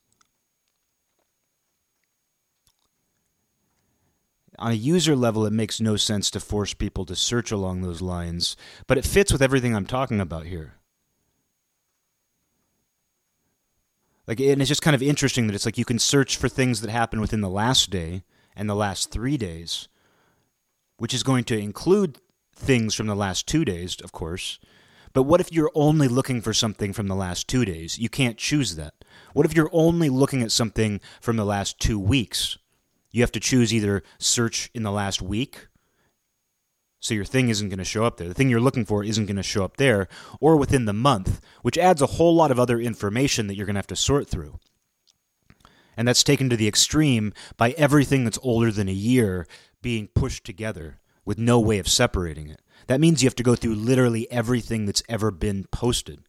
On 4.58 4.72
a 4.72 4.74
user 4.74 5.14
level, 5.14 5.46
it 5.46 5.52
makes 5.52 5.80
no 5.80 5.96
sense 5.96 6.30
to 6.30 6.40
force 6.40 6.74
people 6.74 7.04
to 7.06 7.14
search 7.14 7.52
along 7.52 7.82
those 7.82 8.02
lines, 8.02 8.56
but 8.86 8.98
it 8.98 9.04
fits 9.04 9.32
with 9.32 9.42
everything 9.42 9.74
I'm 9.74 9.86
talking 9.86 10.20
about 10.20 10.46
here. 10.46 10.74
Like, 14.26 14.40
and 14.40 14.60
it's 14.60 14.68
just 14.68 14.82
kind 14.82 14.96
of 14.96 15.02
interesting 15.02 15.46
that 15.46 15.54
it's 15.54 15.64
like 15.64 15.78
you 15.78 15.84
can 15.84 15.98
search 15.98 16.36
for 16.36 16.48
things 16.48 16.80
that 16.80 16.90
happen 16.90 17.20
within 17.20 17.40
the 17.40 17.48
last 17.48 17.88
day 17.88 18.24
and 18.54 18.68
the 18.68 18.74
last 18.74 19.10
three 19.10 19.36
days, 19.36 19.88
which 20.98 21.14
is 21.14 21.22
going 21.22 21.44
to 21.44 21.58
include 21.58 22.18
things 22.54 22.94
from 22.94 23.06
the 23.06 23.14
last 23.14 23.46
two 23.46 23.64
days, 23.64 23.96
of 24.02 24.12
course. 24.12 24.58
But 25.12 25.22
what 25.22 25.40
if 25.40 25.52
you're 25.52 25.70
only 25.74 26.08
looking 26.08 26.42
for 26.42 26.52
something 26.52 26.92
from 26.92 27.06
the 27.06 27.14
last 27.14 27.48
two 27.48 27.64
days? 27.64 27.98
You 27.98 28.08
can't 28.08 28.36
choose 28.36 28.76
that. 28.76 28.94
What 29.32 29.46
if 29.46 29.56
you're 29.56 29.70
only 29.72 30.10
looking 30.10 30.42
at 30.42 30.52
something 30.52 31.00
from 31.20 31.36
the 31.36 31.46
last 31.46 31.78
two 31.78 31.98
weeks? 31.98 32.58
You 33.10 33.22
have 33.22 33.32
to 33.32 33.40
choose 33.40 33.72
either 33.72 34.02
search 34.18 34.70
in 34.74 34.82
the 34.82 34.92
last 34.92 35.22
week, 35.22 35.68
so 37.00 37.14
your 37.14 37.24
thing 37.24 37.48
isn't 37.48 37.68
going 37.68 37.78
to 37.78 37.84
show 37.84 38.04
up 38.04 38.16
there. 38.16 38.28
The 38.28 38.34
thing 38.34 38.50
you're 38.50 38.60
looking 38.60 38.84
for 38.84 39.04
isn't 39.04 39.26
going 39.26 39.36
to 39.36 39.42
show 39.42 39.64
up 39.64 39.76
there, 39.76 40.08
or 40.40 40.56
within 40.56 40.84
the 40.84 40.92
month, 40.92 41.40
which 41.62 41.78
adds 41.78 42.02
a 42.02 42.06
whole 42.06 42.34
lot 42.34 42.50
of 42.50 42.58
other 42.58 42.80
information 42.80 43.46
that 43.46 43.54
you're 43.54 43.66
going 43.66 43.74
to 43.74 43.78
have 43.78 43.86
to 43.88 43.96
sort 43.96 44.28
through. 44.28 44.58
And 45.96 46.06
that's 46.06 46.24
taken 46.24 46.48
to 46.50 46.56
the 46.56 46.68
extreme 46.68 47.32
by 47.56 47.70
everything 47.72 48.24
that's 48.24 48.38
older 48.42 48.70
than 48.70 48.88
a 48.88 48.92
year 48.92 49.46
being 49.82 50.08
pushed 50.08 50.44
together 50.44 51.00
with 51.24 51.38
no 51.38 51.58
way 51.58 51.78
of 51.78 51.88
separating 51.88 52.48
it. 52.48 52.62
That 52.86 53.00
means 53.00 53.22
you 53.22 53.26
have 53.26 53.34
to 53.36 53.42
go 53.42 53.54
through 53.54 53.74
literally 53.74 54.30
everything 54.30 54.86
that's 54.86 55.02
ever 55.08 55.30
been 55.30 55.66
posted. 55.70 56.20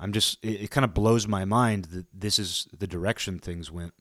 I'm 0.00 0.12
just, 0.12 0.38
it, 0.42 0.62
it 0.62 0.70
kind 0.70 0.84
of 0.84 0.94
blows 0.94 1.28
my 1.28 1.44
mind 1.44 1.86
that 1.86 2.06
this 2.12 2.38
is 2.38 2.66
the 2.76 2.86
direction 2.86 3.38
things 3.38 3.70
went. 3.70 3.92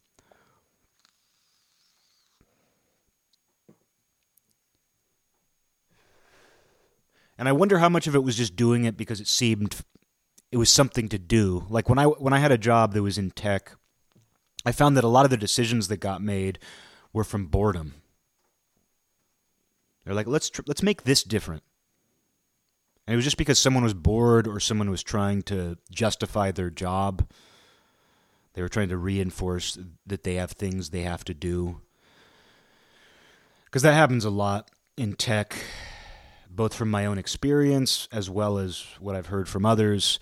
And 7.37 7.47
I 7.47 7.51
wonder 7.53 7.79
how 7.79 7.89
much 7.89 8.07
of 8.07 8.15
it 8.15 8.23
was 8.23 8.35
just 8.35 8.55
doing 8.55 8.85
it 8.85 8.97
because 8.97 9.21
it 9.21 9.27
seemed 9.27 9.77
it 10.51 10.57
was 10.57 10.69
something 10.69 11.07
to 11.09 11.19
do. 11.19 11.65
Like 11.69 11.87
when 11.87 11.99
I 11.99 12.05
when 12.05 12.33
I 12.33 12.39
had 12.39 12.51
a 12.51 12.57
job 12.57 12.93
that 12.93 13.03
was 13.03 13.17
in 13.17 13.31
tech, 13.31 13.71
I 14.65 14.73
found 14.73 14.97
that 14.97 15.05
a 15.05 15.07
lot 15.07 15.25
of 15.25 15.31
the 15.31 15.37
decisions 15.37 15.87
that 15.87 15.97
got 15.97 16.21
made 16.21 16.59
were 17.13 17.23
from 17.23 17.47
boredom. 17.47 17.93
They're 20.03 20.13
like, 20.13 20.27
let's 20.27 20.49
tr- 20.49 20.63
let's 20.67 20.83
make 20.83 21.03
this 21.03 21.23
different. 21.23 21.63
And 23.09 23.15
it 23.15 23.15
was 23.15 23.25
just 23.25 23.37
because 23.37 23.57
someone 23.57 23.83
was 23.83 23.95
bored 23.95 24.45
or 24.45 24.59
someone 24.59 24.91
was 24.91 25.01
trying 25.01 25.41
to 25.41 25.79
justify 25.89 26.51
their 26.51 26.69
job. 26.69 27.27
They 28.53 28.61
were 28.61 28.69
trying 28.69 28.89
to 28.89 28.97
reinforce 28.97 29.79
that 30.05 30.21
they 30.21 30.35
have 30.35 30.51
things 30.51 30.91
they 30.91 31.01
have 31.01 31.25
to 31.25 31.33
do. 31.33 31.81
Because 33.65 33.81
that 33.81 33.95
happens 33.95 34.25
a 34.25 34.29
lot 34.29 34.69
in 34.95 35.13
tech 35.13 35.55
both 36.51 36.75
from 36.75 36.91
my 36.91 37.07
own 37.07 37.17
experience 37.17 38.07
as 38.11 38.29
well 38.29 38.59
as 38.59 38.85
what 38.99 39.15
I've 39.15 39.25
heard 39.25 39.49
from 39.49 39.65
others, 39.65 40.19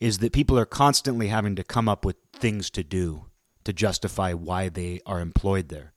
is 0.00 0.18
that 0.18 0.32
people 0.32 0.56
are 0.60 0.64
constantly 0.64 1.26
having 1.26 1.56
to 1.56 1.64
come 1.64 1.88
up 1.88 2.04
with 2.04 2.18
things 2.32 2.70
to 2.70 2.84
do 2.84 3.24
to 3.64 3.72
justify 3.72 4.32
why 4.32 4.68
they 4.68 5.00
are 5.04 5.18
employed 5.18 5.70
there. 5.70 5.92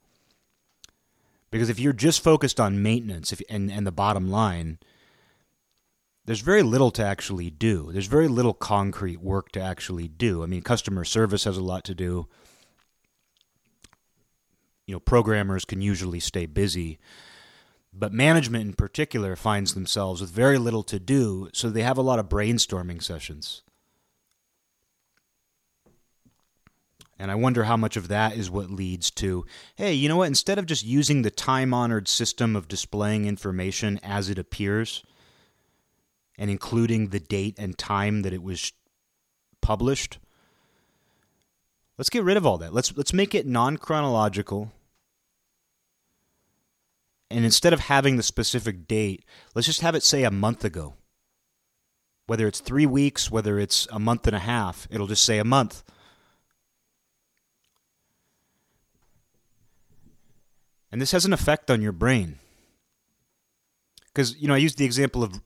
Because 1.51 1.69
if 1.69 1.79
you're 1.79 1.93
just 1.93 2.23
focused 2.23 2.59
on 2.59 2.81
maintenance 2.81 3.31
if, 3.31 3.43
and, 3.47 3.71
and 3.71 3.85
the 3.85 3.91
bottom 3.91 4.31
line, 4.31 4.79
there's 6.31 6.39
very 6.39 6.63
little 6.63 6.91
to 6.91 7.03
actually 7.03 7.49
do. 7.49 7.91
There's 7.91 8.07
very 8.07 8.29
little 8.29 8.53
concrete 8.53 9.19
work 9.19 9.51
to 9.51 9.59
actually 9.59 10.07
do. 10.07 10.43
I 10.43 10.45
mean, 10.45 10.61
customer 10.61 11.03
service 11.03 11.43
has 11.43 11.57
a 11.57 11.61
lot 11.61 11.83
to 11.83 11.93
do. 11.93 12.29
You 14.87 14.95
know, 14.95 15.01
programmers 15.01 15.65
can 15.65 15.81
usually 15.81 16.21
stay 16.21 16.45
busy 16.45 16.99
but 17.93 18.13
management 18.13 18.65
in 18.65 18.73
particular 18.73 19.35
finds 19.35 19.73
themselves 19.73 20.21
with 20.21 20.29
very 20.29 20.57
little 20.57 20.83
to 20.83 20.97
do, 20.97 21.49
so 21.51 21.69
they 21.69 21.83
have 21.83 21.97
a 21.97 22.01
lot 22.01 22.19
of 22.19 22.29
brainstorming 22.29 23.03
sessions. 23.03 23.63
And 27.19 27.29
I 27.29 27.35
wonder 27.35 27.65
how 27.65 27.75
much 27.75 27.97
of 27.97 28.07
that 28.07 28.37
is 28.37 28.49
what 28.49 28.71
leads 28.71 29.11
to 29.11 29.45
hey, 29.75 29.93
you 29.93 30.07
know 30.07 30.15
what? 30.15 30.29
Instead 30.29 30.57
of 30.57 30.65
just 30.65 30.85
using 30.85 31.21
the 31.21 31.29
time 31.29 31.73
honored 31.73 32.07
system 32.07 32.55
of 32.55 32.69
displaying 32.69 33.25
information 33.25 33.99
as 34.01 34.29
it 34.29 34.39
appears 34.39 35.03
and 36.41 36.49
including 36.49 37.09
the 37.09 37.19
date 37.19 37.55
and 37.59 37.77
time 37.77 38.23
that 38.23 38.33
it 38.33 38.41
was 38.41 38.73
published, 39.61 40.17
let's 41.99 42.09
get 42.09 42.23
rid 42.23 42.35
of 42.35 42.47
all 42.47 42.57
that. 42.57 42.73
Let's, 42.73 42.97
let's 42.97 43.13
make 43.13 43.35
it 43.35 43.45
non 43.45 43.77
chronological 43.77 44.71
and 47.29 47.45
instead 47.45 47.73
of 47.73 47.81
having 47.81 48.17
the 48.17 48.23
specific 48.23 48.87
date, 48.87 49.23
let's 49.55 49.65
just 49.65 49.81
have 49.81 49.95
it 49.95 50.03
say 50.03 50.23
a 50.23 50.31
month 50.31 50.65
ago. 50.65 50.95
Whether 52.27 52.47
it's 52.47 52.59
three 52.59 52.85
weeks, 52.85 53.31
whether 53.31 53.59
it's 53.59 53.87
a 53.91 53.99
month 53.99 54.27
and 54.27 54.35
a 54.35 54.39
half, 54.39 54.87
it'll 54.91 55.07
just 55.07 55.23
say 55.23 55.37
a 55.37 55.45
month. 55.45 55.83
And 60.91 61.01
this 61.01 61.11
has 61.11 61.23
an 61.23 61.33
effect 61.33 61.71
on 61.71 61.81
your 61.81 61.93
brain. 61.93 62.39
Because, 64.07 64.35
you 64.37 64.47
know, 64.47 64.55
I 64.55 64.57
used 64.57 64.77
the 64.77 64.85
example 64.85 65.23
of 65.23 65.39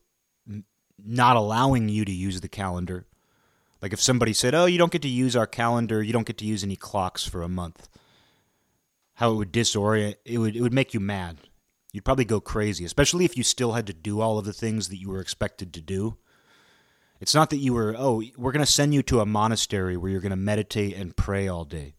not 1.03 1.36
allowing 1.36 1.89
you 1.89 2.05
to 2.05 2.12
use 2.12 2.41
the 2.41 2.47
calendar. 2.47 3.05
Like 3.81 3.93
if 3.93 4.01
somebody 4.01 4.34
said, 4.34 4.55
oh, 4.55 4.65
you 4.65 4.77
don't 4.77 4.91
get 4.91 5.01
to 5.03 5.08
use 5.08 5.36
our 5.36 5.47
calendar, 5.47 6.01
you 6.01 6.13
don't 6.13 6.25
get 6.25 6.38
to 6.39 6.45
use 6.45 6.63
any 6.63 6.75
clocks 6.75 7.25
for 7.25 7.43
a 7.43 7.49
month. 7.49 7.88
How 9.15 9.31
it 9.31 9.36
would 9.36 9.53
disorient, 9.53 10.15
it 10.25 10.38
would, 10.38 10.55
it 10.55 10.62
would 10.62 10.73
make 10.73 10.93
you 10.93 10.99
mad. 10.99 11.38
You'd 11.91 12.05
probably 12.05 12.25
go 12.25 12.41
crazy, 12.41 12.84
especially 12.84 13.25
if 13.25 13.38
you 13.38 13.43
still 13.43 13.73
had 13.73 13.88
to 13.88 13.93
do 13.93 14.19
all 14.19 14.38
of 14.38 14.45
the 14.45 14.53
things 14.53 14.89
that 14.89 14.97
you 14.97 15.10
were 15.10 15.21
expected 15.21 15.73
to 15.73 15.81
do. 15.81 16.17
It's 17.21 17.34
not 17.34 17.49
that 17.51 17.58
you 17.58 17.73
were, 17.73 17.95
oh, 17.97 18.21
we're 18.38 18.51
going 18.51 18.65
to 18.65 18.71
send 18.71 18.93
you 18.93 19.01
to 19.03 19.21
a 19.21 19.25
monastery 19.25 19.95
where 19.95 20.12
you're 20.12 20.19
going 20.19 20.31
to 20.31 20.36
meditate 20.36 20.95
and 20.95 21.15
pray 21.15 21.47
all 21.47 21.63
day. 21.63 21.95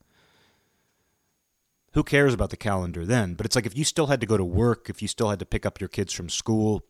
Who 1.95 2.05
cares 2.05 2.35
about 2.35 2.51
the 2.51 2.59
calendar 2.59 3.07
then? 3.07 3.35
But 3.35 3.47
it's 3.47 3.57
like 3.57 3.65
if 3.65 3.77
you 3.77 3.85
still 3.85 4.09
had 4.09 4.21
to 4.21 4.27
go 4.27 4.37
to 4.37 4.45
work, 4.45 4.91
if 4.91 5.01
you 5.01 5.09
still 5.09 5.31
had 5.31 5.39
to 5.39 5.47
pick 5.47 5.65
up 5.65 5.81
your 5.81 5.89
kids 5.89 6.13
from 6.13 6.29
school, 6.29 6.83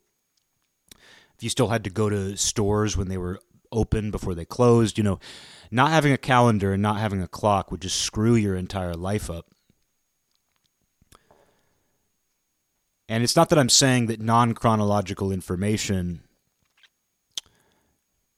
you 1.39 1.49
still 1.49 1.69
had 1.69 1.83
to 1.83 1.89
go 1.89 2.09
to 2.09 2.35
stores 2.35 2.97
when 2.97 3.09
they 3.09 3.17
were 3.17 3.39
open 3.71 4.11
before 4.11 4.33
they 4.33 4.45
closed, 4.45 4.97
you 4.97 5.03
know, 5.03 5.19
not 5.71 5.91
having 5.91 6.13
a 6.13 6.17
calendar 6.17 6.73
and 6.73 6.81
not 6.81 6.97
having 6.97 7.21
a 7.21 7.27
clock 7.27 7.71
would 7.71 7.81
just 7.81 8.01
screw 8.01 8.35
your 8.35 8.55
entire 8.55 8.93
life 8.93 9.29
up. 9.29 9.47
And 13.09 13.23
it's 13.23 13.35
not 13.35 13.49
that 13.49 13.59
I'm 13.59 13.69
saying 13.69 14.07
that 14.07 14.19
non 14.19 14.53
chronological 14.53 15.31
information 15.31 16.21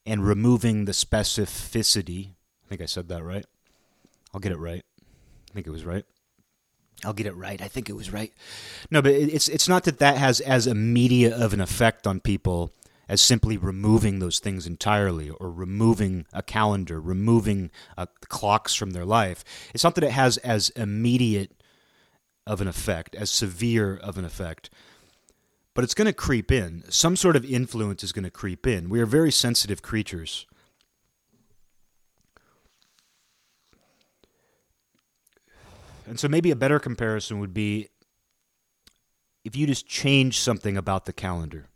and 0.05 0.25
removing 0.25 0.85
the 0.85 0.91
specificity, 0.91 2.31
I 2.65 2.69
think 2.69 2.81
I 2.81 2.85
said 2.85 3.07
that 3.09 3.23
right. 3.23 3.45
I'll 4.33 4.39
get 4.39 4.51
it 4.51 4.59
right. 4.59 4.83
I 5.49 5.53
think 5.53 5.65
it 5.65 5.71
was 5.71 5.85
right. 5.85 6.05
I'll 7.03 7.13
get 7.13 7.27
it 7.27 7.35
right. 7.35 7.62
I 7.62 7.67
think 7.67 7.89
it 7.89 7.93
was 7.93 8.12
right. 8.12 8.31
No, 8.91 9.01
but 9.01 9.13
it's 9.13 9.47
it's 9.47 9.69
not 9.69 9.85
that 9.85 9.99
that 9.99 10.17
has 10.17 10.41
as 10.41 10.67
immediate 10.67 11.33
of 11.33 11.53
an 11.53 11.62
effect 11.62 12.05
on 12.05 12.19
people 12.19 12.73
as 13.10 13.19
simply 13.19 13.58
removing 13.58 14.19
those 14.19 14.39
things 14.39 14.67
entirely 14.67 15.32
or 15.32 15.52
removing 15.52 16.28
a 16.32 16.43
calendar, 16.43 17.02
removing 17.02 17.72
uh, 17.98 18.06
clocks 18.30 18.76
from 18.76 18.91
their 18.91 19.04
life. 19.04 19.43
It's 19.74 19.84
not 19.84 19.95
that 19.95 20.04
it 20.04 20.12
has 20.12 20.38
as 20.38 20.69
immediate 20.69 21.52
of 22.45 22.62
an 22.62 22.67
effect, 22.67 23.15
as 23.15 23.32
severe 23.32 23.98
of 23.98 24.19
an 24.19 24.26
effect. 24.26 24.69
But 25.74 25.84
it's 25.84 25.95
going 25.95 26.06
to 26.06 26.13
creep 26.13 26.52
in. 26.52 26.84
Some 26.89 27.15
sort 27.15 27.36
of 27.36 27.43
influence 27.43 28.04
is 28.04 28.12
going 28.12 28.26
to 28.26 28.32
creep 28.32 28.67
in. 28.67 28.89
We 28.89 29.02
are 29.02 29.08
very 29.08 29.32
sensitive 29.32 29.82
creatures. 29.82 30.45
And 36.06 36.19
so 36.19 36.28
maybe 36.28 36.52
a 36.52 36.56
better 36.56 36.80
comparison 36.80 37.39
would 37.39 37.54
be 37.54 37.89
if 39.43 39.56
you 39.56 39.65
just 39.65 39.88
change 39.88 40.39
something 40.39 40.78
about 40.78 41.06
the 41.06 41.13
calendar. 41.13 41.68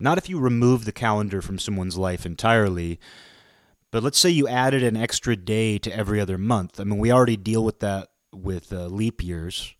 Not 0.00 0.18
if 0.18 0.28
you 0.28 0.38
remove 0.38 0.84
the 0.84 0.92
calendar 0.92 1.42
from 1.42 1.58
someone's 1.58 1.98
life 1.98 2.24
entirely, 2.24 3.00
but 3.90 4.02
let's 4.02 4.18
say 4.18 4.30
you 4.30 4.46
added 4.46 4.82
an 4.82 4.96
extra 4.96 5.34
day 5.34 5.78
to 5.78 5.94
every 5.94 6.20
other 6.20 6.38
month. 6.38 6.78
I 6.78 6.84
mean, 6.84 6.98
we 6.98 7.10
already 7.10 7.36
deal 7.36 7.64
with 7.64 7.80
that 7.80 8.08
with 8.32 8.72
uh, 8.72 8.86
leap 8.86 9.22
years, 9.22 9.74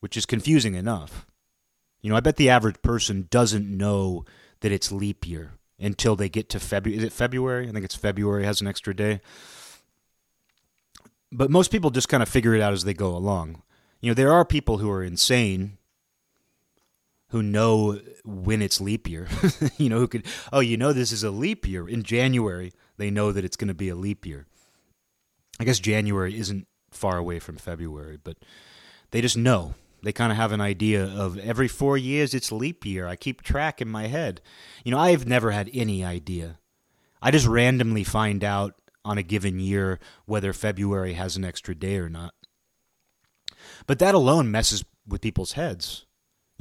which 0.00 0.16
is 0.16 0.26
confusing 0.26 0.74
enough. 0.74 1.26
You 2.00 2.10
know, 2.10 2.16
I 2.16 2.20
bet 2.20 2.36
the 2.36 2.50
average 2.50 2.82
person 2.82 3.28
doesn't 3.30 3.66
know 3.66 4.24
that 4.60 4.72
it's 4.72 4.90
leap 4.90 5.26
year 5.26 5.52
until 5.78 6.16
they 6.16 6.28
get 6.28 6.48
to 6.50 6.60
February. 6.60 6.98
Is 6.98 7.04
it 7.04 7.12
February? 7.12 7.68
I 7.68 7.72
think 7.72 7.84
it's 7.84 7.94
February 7.94 8.44
has 8.44 8.60
an 8.60 8.66
extra 8.66 8.94
day. 8.94 9.20
But 11.30 11.50
most 11.50 11.70
people 11.70 11.90
just 11.90 12.08
kind 12.08 12.22
of 12.22 12.28
figure 12.28 12.54
it 12.54 12.60
out 12.60 12.72
as 12.72 12.84
they 12.84 12.92
go 12.92 13.16
along. 13.16 13.62
You 14.00 14.10
know, 14.10 14.14
there 14.14 14.32
are 14.32 14.44
people 14.44 14.78
who 14.78 14.90
are 14.90 15.02
insane 15.02 15.78
who 17.32 17.42
know 17.42 17.98
when 18.24 18.60
it's 18.60 18.80
leap 18.80 19.08
year. 19.08 19.26
you 19.78 19.88
know, 19.88 19.98
who 19.98 20.06
could, 20.06 20.26
oh, 20.52 20.60
you 20.60 20.76
know, 20.76 20.92
this 20.92 21.12
is 21.12 21.24
a 21.24 21.30
leap 21.30 21.66
year. 21.66 21.88
In 21.88 22.02
January, 22.02 22.72
they 22.98 23.10
know 23.10 23.32
that 23.32 23.44
it's 23.44 23.56
going 23.56 23.68
to 23.68 23.74
be 23.74 23.88
a 23.88 23.94
leap 23.96 24.26
year. 24.26 24.46
I 25.58 25.64
guess 25.64 25.78
January 25.78 26.38
isn't 26.38 26.66
far 26.90 27.16
away 27.16 27.38
from 27.38 27.56
February, 27.56 28.18
but 28.22 28.36
they 29.12 29.22
just 29.22 29.36
know. 29.36 29.74
They 30.02 30.12
kind 30.12 30.30
of 30.30 30.36
have 30.36 30.52
an 30.52 30.60
idea 30.60 31.04
of 31.04 31.38
every 31.38 31.68
four 31.68 31.96
years 31.96 32.34
it's 32.34 32.52
leap 32.52 32.84
year. 32.84 33.06
I 33.06 33.16
keep 33.16 33.40
track 33.40 33.80
in 33.80 33.88
my 33.88 34.08
head. 34.08 34.42
You 34.84 34.90
know, 34.90 34.98
I've 34.98 35.26
never 35.26 35.52
had 35.52 35.70
any 35.72 36.04
idea. 36.04 36.58
I 37.22 37.30
just 37.30 37.46
randomly 37.46 38.04
find 38.04 38.44
out 38.44 38.74
on 39.06 39.16
a 39.16 39.22
given 39.22 39.58
year 39.58 40.00
whether 40.26 40.52
February 40.52 41.14
has 41.14 41.36
an 41.36 41.46
extra 41.46 41.74
day 41.74 41.96
or 41.96 42.10
not. 42.10 42.34
But 43.86 44.00
that 44.00 44.14
alone 44.14 44.50
messes 44.50 44.84
with 45.06 45.22
people's 45.22 45.52
heads. 45.52 46.04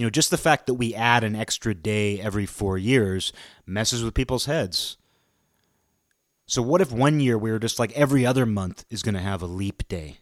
You 0.01 0.07
know, 0.07 0.09
just 0.09 0.31
the 0.31 0.37
fact 0.37 0.65
that 0.65 0.73
we 0.73 0.95
add 0.95 1.23
an 1.23 1.35
extra 1.35 1.75
day 1.75 2.19
every 2.19 2.47
four 2.47 2.75
years 2.75 3.31
messes 3.67 4.03
with 4.03 4.15
people's 4.15 4.45
heads. 4.45 4.97
So 6.47 6.63
what 6.63 6.81
if 6.81 6.91
one 6.91 7.19
year 7.19 7.37
we 7.37 7.51
were 7.51 7.59
just 7.59 7.77
like 7.77 7.91
every 7.91 8.25
other 8.25 8.47
month 8.47 8.83
is 8.89 9.03
going 9.03 9.13
to 9.13 9.21
have 9.21 9.43
a 9.43 9.45
leap 9.45 9.87
day? 9.87 10.17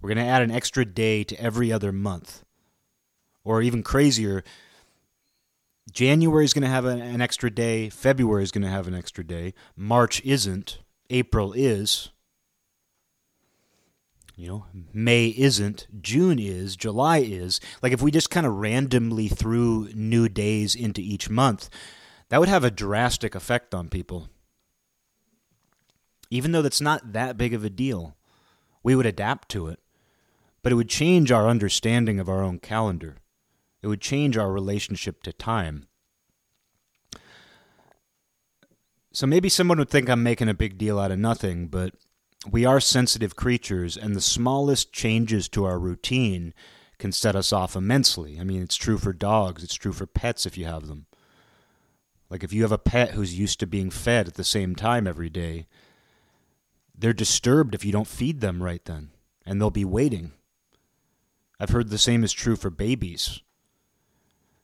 We're 0.00 0.08
going 0.08 0.24
to 0.24 0.32
add 0.32 0.40
an 0.40 0.50
extra 0.50 0.86
day 0.86 1.22
to 1.22 1.38
every 1.38 1.70
other 1.70 1.92
month. 1.92 2.42
Or 3.44 3.60
even 3.60 3.82
crazier, 3.82 4.42
January 5.92 6.46
is 6.46 6.54
going 6.54 6.62
to 6.62 6.68
have 6.68 6.86
an, 6.86 6.98
an 6.98 7.20
extra 7.20 7.50
day. 7.50 7.90
February 7.90 8.42
is 8.42 8.52
going 8.52 8.64
to 8.64 8.70
have 8.70 8.88
an 8.88 8.94
extra 8.94 9.22
day. 9.22 9.52
March 9.76 10.24
isn't. 10.24 10.78
April 11.10 11.52
is. 11.52 12.08
You 14.40 14.48
know, 14.48 14.66
May 14.94 15.26
isn't. 15.26 15.86
June 16.00 16.38
is. 16.38 16.74
July 16.74 17.18
is. 17.18 17.60
Like 17.82 17.92
if 17.92 18.00
we 18.00 18.10
just 18.10 18.30
kind 18.30 18.46
of 18.46 18.54
randomly 18.54 19.28
threw 19.28 19.90
new 19.94 20.30
days 20.30 20.74
into 20.74 21.02
each 21.02 21.28
month, 21.28 21.68
that 22.30 22.40
would 22.40 22.48
have 22.48 22.64
a 22.64 22.70
drastic 22.70 23.34
effect 23.34 23.74
on 23.74 23.90
people. 23.90 24.30
Even 26.30 26.52
though 26.52 26.62
that's 26.62 26.80
not 26.80 27.12
that 27.12 27.36
big 27.36 27.52
of 27.52 27.66
a 27.66 27.68
deal, 27.68 28.16
we 28.82 28.96
would 28.96 29.04
adapt 29.04 29.50
to 29.50 29.66
it. 29.66 29.78
But 30.62 30.72
it 30.72 30.76
would 30.76 30.88
change 30.88 31.30
our 31.30 31.46
understanding 31.46 32.18
of 32.18 32.30
our 32.30 32.42
own 32.42 32.60
calendar. 32.60 33.18
It 33.82 33.88
would 33.88 34.00
change 34.00 34.38
our 34.38 34.50
relationship 34.50 35.22
to 35.24 35.34
time. 35.34 35.86
So 39.12 39.26
maybe 39.26 39.50
someone 39.50 39.76
would 39.76 39.90
think 39.90 40.08
I'm 40.08 40.22
making 40.22 40.48
a 40.48 40.54
big 40.54 40.78
deal 40.78 40.98
out 40.98 41.10
of 41.10 41.18
nothing, 41.18 41.68
but 41.68 41.92
we 42.48 42.64
are 42.64 42.80
sensitive 42.80 43.36
creatures, 43.36 43.96
and 43.96 44.14
the 44.14 44.20
smallest 44.20 44.92
changes 44.92 45.48
to 45.50 45.64
our 45.64 45.78
routine 45.78 46.54
can 46.98 47.12
set 47.12 47.36
us 47.36 47.52
off 47.52 47.76
immensely. 47.76 48.38
I 48.40 48.44
mean, 48.44 48.62
it's 48.62 48.76
true 48.76 48.98
for 48.98 49.12
dogs, 49.12 49.62
it's 49.64 49.74
true 49.74 49.92
for 49.92 50.06
pets 50.06 50.46
if 50.46 50.56
you 50.56 50.64
have 50.66 50.86
them. 50.86 51.06
Like 52.30 52.44
if 52.44 52.52
you 52.52 52.62
have 52.62 52.72
a 52.72 52.78
pet 52.78 53.10
who's 53.10 53.38
used 53.38 53.58
to 53.60 53.66
being 53.66 53.90
fed 53.90 54.28
at 54.28 54.34
the 54.34 54.44
same 54.44 54.76
time 54.76 55.06
every 55.06 55.28
day, 55.28 55.66
they're 56.96 57.12
disturbed 57.12 57.74
if 57.74 57.84
you 57.84 57.92
don't 57.92 58.06
feed 58.06 58.40
them 58.40 58.62
right 58.62 58.84
then, 58.84 59.10
and 59.44 59.60
they'll 59.60 59.70
be 59.70 59.84
waiting. 59.84 60.32
I've 61.58 61.70
heard 61.70 61.90
the 61.90 61.98
same 61.98 62.22
is 62.24 62.32
true 62.32 62.56
for 62.56 62.70
babies. 62.70 63.40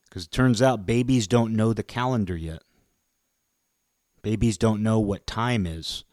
Because 0.07 0.25
it 0.25 0.31
turns 0.31 0.61
out 0.61 0.85
babies 0.85 1.27
don't 1.27 1.55
know 1.55 1.73
the 1.73 1.83
calendar 1.83 2.35
yet. 2.35 2.63
Babies 4.21 4.57
don't 4.57 4.81
know 4.81 4.99
what 4.99 5.27
time 5.27 5.65
is. 5.65 6.05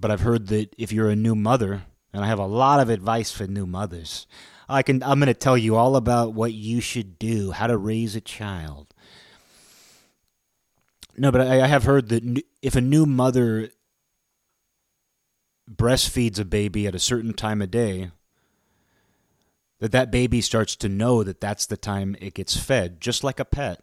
But 0.00 0.10
I've 0.10 0.20
heard 0.22 0.46
that 0.48 0.74
if 0.78 0.92
you're 0.92 1.10
a 1.10 1.16
new 1.16 1.34
mother, 1.34 1.82
and 2.12 2.24
I 2.24 2.28
have 2.28 2.38
a 2.38 2.46
lot 2.46 2.80
of 2.80 2.88
advice 2.88 3.30
for 3.30 3.46
new 3.46 3.66
mothers, 3.66 4.26
I 4.68 4.82
can 4.82 5.02
I'm 5.02 5.18
going 5.18 5.26
to 5.26 5.34
tell 5.34 5.58
you 5.58 5.76
all 5.76 5.94
about 5.94 6.32
what 6.32 6.54
you 6.54 6.80
should 6.80 7.18
do, 7.18 7.50
how 7.50 7.66
to 7.66 7.76
raise 7.76 8.16
a 8.16 8.20
child. 8.20 8.94
No, 11.16 11.30
but 11.30 11.42
I, 11.42 11.62
I 11.62 11.66
have 11.66 11.84
heard 11.84 12.08
that 12.08 12.42
if 12.62 12.76
a 12.76 12.80
new 12.80 13.04
mother 13.04 13.70
breastfeeds 15.70 16.38
a 16.38 16.44
baby 16.44 16.86
at 16.86 16.94
a 16.94 17.00
certain 17.00 17.34
time 17.34 17.60
of 17.60 17.70
day, 17.70 18.10
that 19.80 19.92
that 19.92 20.10
baby 20.10 20.40
starts 20.40 20.76
to 20.76 20.88
know 20.88 21.22
that 21.22 21.40
that's 21.40 21.66
the 21.66 21.76
time 21.76 22.16
it 22.20 22.34
gets 22.34 22.56
fed, 22.56 23.00
just 23.00 23.22
like 23.22 23.38
a 23.38 23.44
pet. 23.44 23.82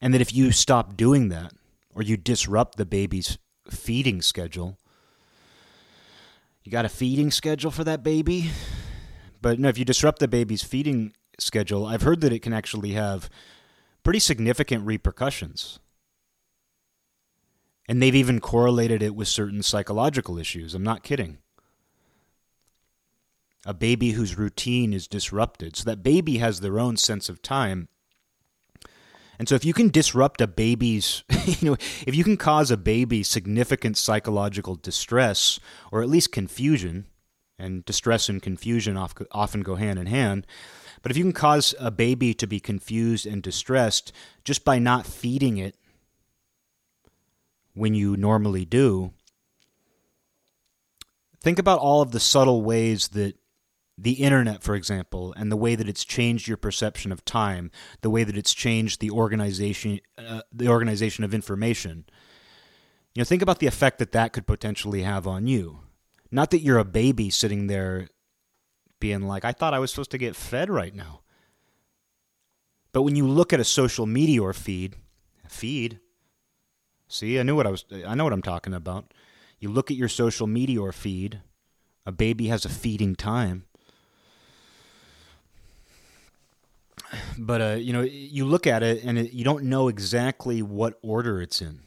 And 0.00 0.14
that 0.14 0.20
if 0.20 0.34
you 0.34 0.52
stop 0.52 0.96
doing 0.96 1.28
that, 1.28 1.52
or 1.94 2.02
you 2.02 2.16
disrupt 2.16 2.76
the 2.76 2.86
baby's 2.86 3.38
feeding 3.68 4.20
schedule, 4.22 4.78
you 6.66 6.72
got 6.72 6.84
a 6.84 6.90
feeding 6.90 7.30
schedule 7.30 7.70
for 7.70 7.84
that 7.84 8.02
baby? 8.02 8.50
But 9.40 9.58
no, 9.58 9.68
if 9.68 9.78
you 9.78 9.84
disrupt 9.84 10.18
the 10.18 10.28
baby's 10.28 10.64
feeding 10.64 11.12
schedule, 11.38 11.86
I've 11.86 12.02
heard 12.02 12.20
that 12.22 12.32
it 12.32 12.40
can 12.40 12.52
actually 12.52 12.92
have 12.92 13.30
pretty 14.02 14.18
significant 14.18 14.84
repercussions. 14.84 15.78
And 17.88 18.02
they've 18.02 18.14
even 18.14 18.40
correlated 18.40 19.02
it 19.02 19.14
with 19.14 19.28
certain 19.28 19.62
psychological 19.62 20.38
issues. 20.38 20.74
I'm 20.74 20.82
not 20.82 21.04
kidding 21.04 21.38
a 23.66 23.74
baby 23.74 24.12
whose 24.12 24.38
routine 24.38 24.92
is 24.92 25.08
disrupted. 25.08 25.76
So 25.76 25.84
that 25.90 26.02
baby 26.02 26.38
has 26.38 26.60
their 26.60 26.78
own 26.78 26.96
sense 26.96 27.28
of 27.28 27.42
time. 27.42 27.88
And 29.38 29.48
so 29.48 29.54
if 29.54 29.64
you 29.64 29.72
can 29.72 29.88
disrupt 29.90 30.40
a 30.40 30.46
baby's, 30.46 31.24
you 31.44 31.70
know, 31.70 31.76
if 32.06 32.14
you 32.14 32.24
can 32.24 32.36
cause 32.36 32.70
a 32.70 32.76
baby 32.76 33.22
significant 33.22 33.96
psychological 33.96 34.76
distress 34.76 35.60
or 35.92 36.02
at 36.02 36.08
least 36.08 36.32
confusion, 36.32 37.06
and 37.58 37.84
distress 37.84 38.28
and 38.28 38.42
confusion 38.42 38.96
often 38.96 39.62
go 39.62 39.76
hand 39.76 39.98
in 39.98 40.06
hand, 40.06 40.46
but 41.02 41.10
if 41.10 41.16
you 41.16 41.24
can 41.24 41.32
cause 41.32 41.74
a 41.78 41.90
baby 41.90 42.34
to 42.34 42.46
be 42.46 42.60
confused 42.60 43.26
and 43.26 43.42
distressed 43.42 44.12
just 44.44 44.64
by 44.64 44.78
not 44.78 45.06
feeding 45.06 45.56
it 45.56 45.76
when 47.74 47.94
you 47.94 48.16
normally 48.16 48.64
do, 48.64 49.12
think 51.40 51.58
about 51.58 51.78
all 51.78 52.02
of 52.02 52.12
the 52.12 52.20
subtle 52.20 52.62
ways 52.62 53.08
that 53.08 53.36
the 53.98 54.12
internet, 54.12 54.62
for 54.62 54.74
example, 54.74 55.32
and 55.36 55.50
the 55.50 55.56
way 55.56 55.74
that 55.74 55.88
it's 55.88 56.04
changed 56.04 56.46
your 56.46 56.58
perception 56.58 57.12
of 57.12 57.24
time, 57.24 57.70
the 58.02 58.10
way 58.10 58.24
that 58.24 58.36
it's 58.36 58.52
changed 58.52 59.00
the 59.00 59.10
organization, 59.10 60.00
uh, 60.18 60.42
the 60.52 60.68
organization 60.68 61.24
of 61.24 61.32
information. 61.32 62.04
You 63.14 63.20
know, 63.20 63.24
think 63.24 63.40
about 63.40 63.58
the 63.58 63.66
effect 63.66 63.98
that 63.98 64.12
that 64.12 64.34
could 64.34 64.46
potentially 64.46 65.02
have 65.02 65.26
on 65.26 65.46
you. 65.46 65.80
Not 66.30 66.50
that 66.50 66.60
you're 66.60 66.78
a 66.78 66.84
baby 66.84 67.30
sitting 67.30 67.68
there 67.68 68.08
being 69.00 69.22
like, 69.22 69.44
I 69.44 69.52
thought 69.52 69.72
I 69.72 69.78
was 69.78 69.90
supposed 69.90 70.10
to 70.10 70.18
get 70.18 70.36
fed 70.36 70.68
right 70.68 70.94
now. 70.94 71.20
But 72.92 73.02
when 73.02 73.16
you 73.16 73.26
look 73.26 73.52
at 73.52 73.60
a 73.60 73.64
social 73.64 74.04
media 74.04 74.52
feed, 74.52 74.96
feed, 75.48 76.00
see, 77.08 77.38
I 77.38 77.42
knew 77.42 77.56
what 77.56 77.66
I 77.66 77.70
was, 77.70 77.86
I 78.06 78.14
know 78.14 78.24
what 78.24 78.32
I'm 78.32 78.42
talking 78.42 78.74
about. 78.74 79.14
You 79.58 79.70
look 79.70 79.90
at 79.90 79.96
your 79.96 80.08
social 80.08 80.46
media 80.46 80.92
feed, 80.92 81.40
a 82.04 82.12
baby 82.12 82.48
has 82.48 82.66
a 82.66 82.70
feeding 82.70 83.14
time 83.14 83.64
but 87.38 87.60
uh, 87.60 87.76
you 87.78 87.92
know, 87.92 88.02
you 88.02 88.44
look 88.44 88.66
at 88.66 88.82
it 88.82 89.04
and 89.04 89.18
it, 89.18 89.32
you 89.32 89.44
don't 89.44 89.64
know 89.64 89.88
exactly 89.88 90.62
what 90.62 90.98
order 91.02 91.40
it's 91.40 91.60
in. 91.60 91.80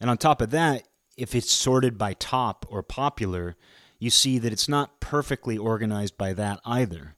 And 0.00 0.08
on 0.08 0.18
top 0.18 0.40
of 0.40 0.50
that, 0.50 0.88
if 1.16 1.34
it's 1.34 1.50
sorted 1.50 1.98
by 1.98 2.14
top 2.14 2.64
or 2.70 2.82
popular, 2.82 3.56
you 3.98 4.08
see 4.08 4.38
that 4.38 4.52
it's 4.52 4.68
not 4.68 5.00
perfectly 5.00 5.58
organized 5.58 6.16
by 6.16 6.32
that 6.32 6.60
either. 6.64 7.16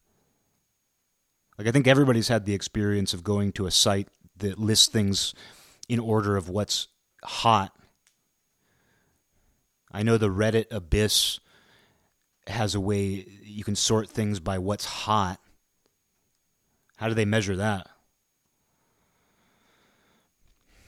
Like 1.57 1.69
I 1.69 1.71
think 1.71 1.87
everybody's 1.87 2.29
had 2.29 2.45
the 2.45 2.55
experience 2.55 3.15
of 3.15 3.23
going 3.23 3.53
to 3.53 3.67
a 3.67 3.71
site 3.71 4.09
that 4.39 4.59
lists 4.59 4.89
things 4.89 5.35
in 5.89 6.01
order 6.01 6.37
of 6.37 6.49
what's 6.49 6.89
hot. 7.23 7.73
I 9.93 10.03
know 10.03 10.19
the 10.19 10.31
Reddit 10.31 10.67
abyss 10.71 11.39
has 12.47 12.75
a 12.75 12.81
way 12.81 13.27
you 13.43 13.65
can 13.65 13.77
sort 13.77 14.09
things 14.09 14.41
by 14.41 14.59
what's 14.59 14.85
hot. 14.85 15.41
How 16.97 17.09
do 17.09 17.15
they 17.15 17.25
measure 17.25 17.57
that? 17.57 17.89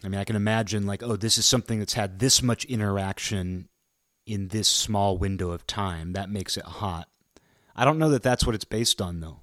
I 0.05 0.09
mean, 0.09 0.21
I 0.21 0.25
can 0.25 0.37
imagine 0.37 0.87
like, 0.87 1.03
oh, 1.03 1.17
this 1.17 1.39
is 1.39 1.47
something 1.47 1.79
that's 1.79 1.95
had 1.95 2.19
this 2.19 2.43
much 2.43 2.65
interaction 2.67 3.69
in 4.27 4.49
this 4.49 4.69
small 4.69 5.17
window 5.17 5.51
of 5.51 5.67
time. 5.67 6.13
That 6.13 6.31
makes 6.31 6.57
it 6.57 6.65
hot. 6.65 7.09
I 7.75 7.85
don't 7.85 7.99
know 7.99 8.11
that 8.11 8.23
that's 8.23 8.45
what 8.45 8.55
it's 8.55 8.65
based 8.65 9.01
on, 9.01 9.21
though. 9.21 9.41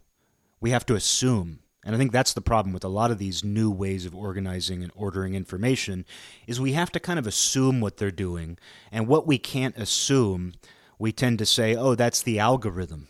We 0.59 0.69
have 0.69 0.85
to 0.85 0.95
assume. 0.95 1.59
And 1.83 1.95
I 1.95 1.97
think 1.97 2.11
that's 2.11 2.33
the 2.33 2.41
problem 2.41 2.73
with 2.73 2.83
a 2.83 2.89
lot 2.89 3.09
of 3.09 3.17
these 3.17 3.43
new 3.43 3.71
ways 3.71 4.05
of 4.05 4.15
organizing 4.15 4.83
and 4.83 4.91
ordering 4.95 5.33
information 5.33 6.05
is 6.45 6.61
we 6.61 6.73
have 6.73 6.91
to 6.91 6.99
kind 6.99 7.17
of 7.17 7.25
assume 7.25 7.81
what 7.81 7.97
they're 7.97 8.11
doing. 8.11 8.59
And 8.91 9.07
what 9.07 9.25
we 9.25 9.39
can't 9.39 9.75
assume, 9.75 10.53
we 11.01 11.11
tend 11.11 11.39
to 11.39 11.45
say, 11.47 11.75
oh, 11.75 11.95
that's 11.95 12.21
the 12.21 12.37
algorithm. 12.37 13.07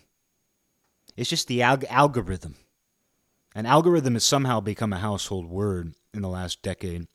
It's 1.17 1.29
just 1.29 1.49
the 1.49 1.59
alg- 1.59 1.83
algorithm. 1.89 2.55
An 3.53 3.65
algorithm 3.65 4.13
has 4.13 4.23
somehow 4.23 4.61
become 4.61 4.93
a 4.93 4.99
household 4.99 5.49
word 5.49 5.93
in 6.13 6.21
the 6.21 6.29
last 6.29 6.61
decade, 6.61 7.07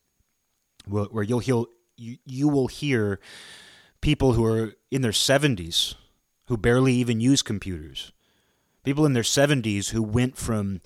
where 0.86 1.22
you'll 1.22 1.38
hear, 1.38 1.62
you, 1.96 2.18
you 2.26 2.48
will 2.48 2.66
hear 2.66 3.20
people 4.02 4.34
who 4.34 4.44
are 4.44 4.74
in 4.90 5.00
their 5.00 5.12
70s 5.12 5.94
who 6.48 6.58
barely 6.58 6.92
even 6.92 7.20
use 7.20 7.40
computers. 7.40 8.12
People 8.84 9.06
in 9.06 9.14
their 9.14 9.22
70s 9.22 9.90
who 9.90 10.02
went 10.02 10.36
from 10.36 10.82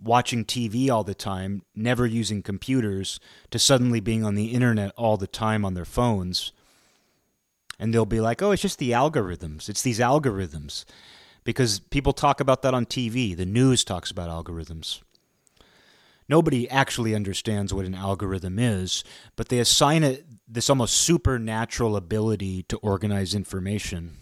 watching 0.00 0.44
TV 0.44 0.88
all 0.90 1.02
the 1.02 1.12
time, 1.12 1.62
never 1.74 2.06
using 2.06 2.40
computers, 2.40 3.18
to 3.50 3.58
suddenly 3.58 3.98
being 3.98 4.24
on 4.24 4.36
the 4.36 4.52
internet 4.52 4.92
all 4.96 5.16
the 5.16 5.26
time 5.26 5.64
on 5.64 5.74
their 5.74 5.84
phones. 5.84 6.52
And 7.78 7.94
they'll 7.94 8.06
be 8.06 8.20
like, 8.20 8.42
oh, 8.42 8.50
it's 8.50 8.62
just 8.62 8.78
the 8.78 8.90
algorithms. 8.90 9.68
It's 9.68 9.82
these 9.82 10.00
algorithms 10.00 10.84
because 11.44 11.78
people 11.78 12.12
talk 12.12 12.40
about 12.40 12.62
that 12.62 12.74
on 12.74 12.86
TV. 12.86 13.36
The 13.36 13.46
news 13.46 13.84
talks 13.84 14.10
about 14.10 14.28
algorithms. 14.28 15.00
Nobody 16.28 16.68
actually 16.68 17.14
understands 17.14 17.72
what 17.72 17.86
an 17.86 17.94
algorithm 17.94 18.58
is, 18.58 19.02
but 19.34 19.48
they 19.48 19.58
assign 19.60 20.04
it 20.04 20.26
this 20.46 20.68
almost 20.68 20.94
supernatural 20.94 21.96
ability 21.96 22.64
to 22.64 22.76
organize 22.78 23.34
information. 23.34 24.18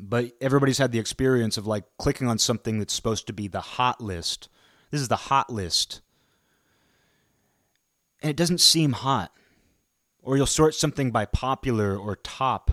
But 0.00 0.32
everybody's 0.40 0.78
had 0.78 0.92
the 0.92 0.98
experience 0.98 1.56
of 1.56 1.66
like 1.66 1.84
clicking 1.98 2.28
on 2.28 2.38
something 2.38 2.78
that's 2.78 2.94
supposed 2.94 3.26
to 3.26 3.32
be 3.32 3.48
the 3.48 3.60
hot 3.60 4.00
list. 4.00 4.48
This 4.90 5.00
is 5.00 5.08
the 5.08 5.16
hot 5.16 5.52
list 5.52 6.00
and 8.20 8.30
it 8.30 8.36
doesn't 8.36 8.60
seem 8.60 8.92
hot 8.92 9.32
or 10.22 10.36
you'll 10.36 10.46
sort 10.46 10.74
something 10.74 11.10
by 11.10 11.24
popular 11.24 11.96
or 11.96 12.16
top, 12.16 12.72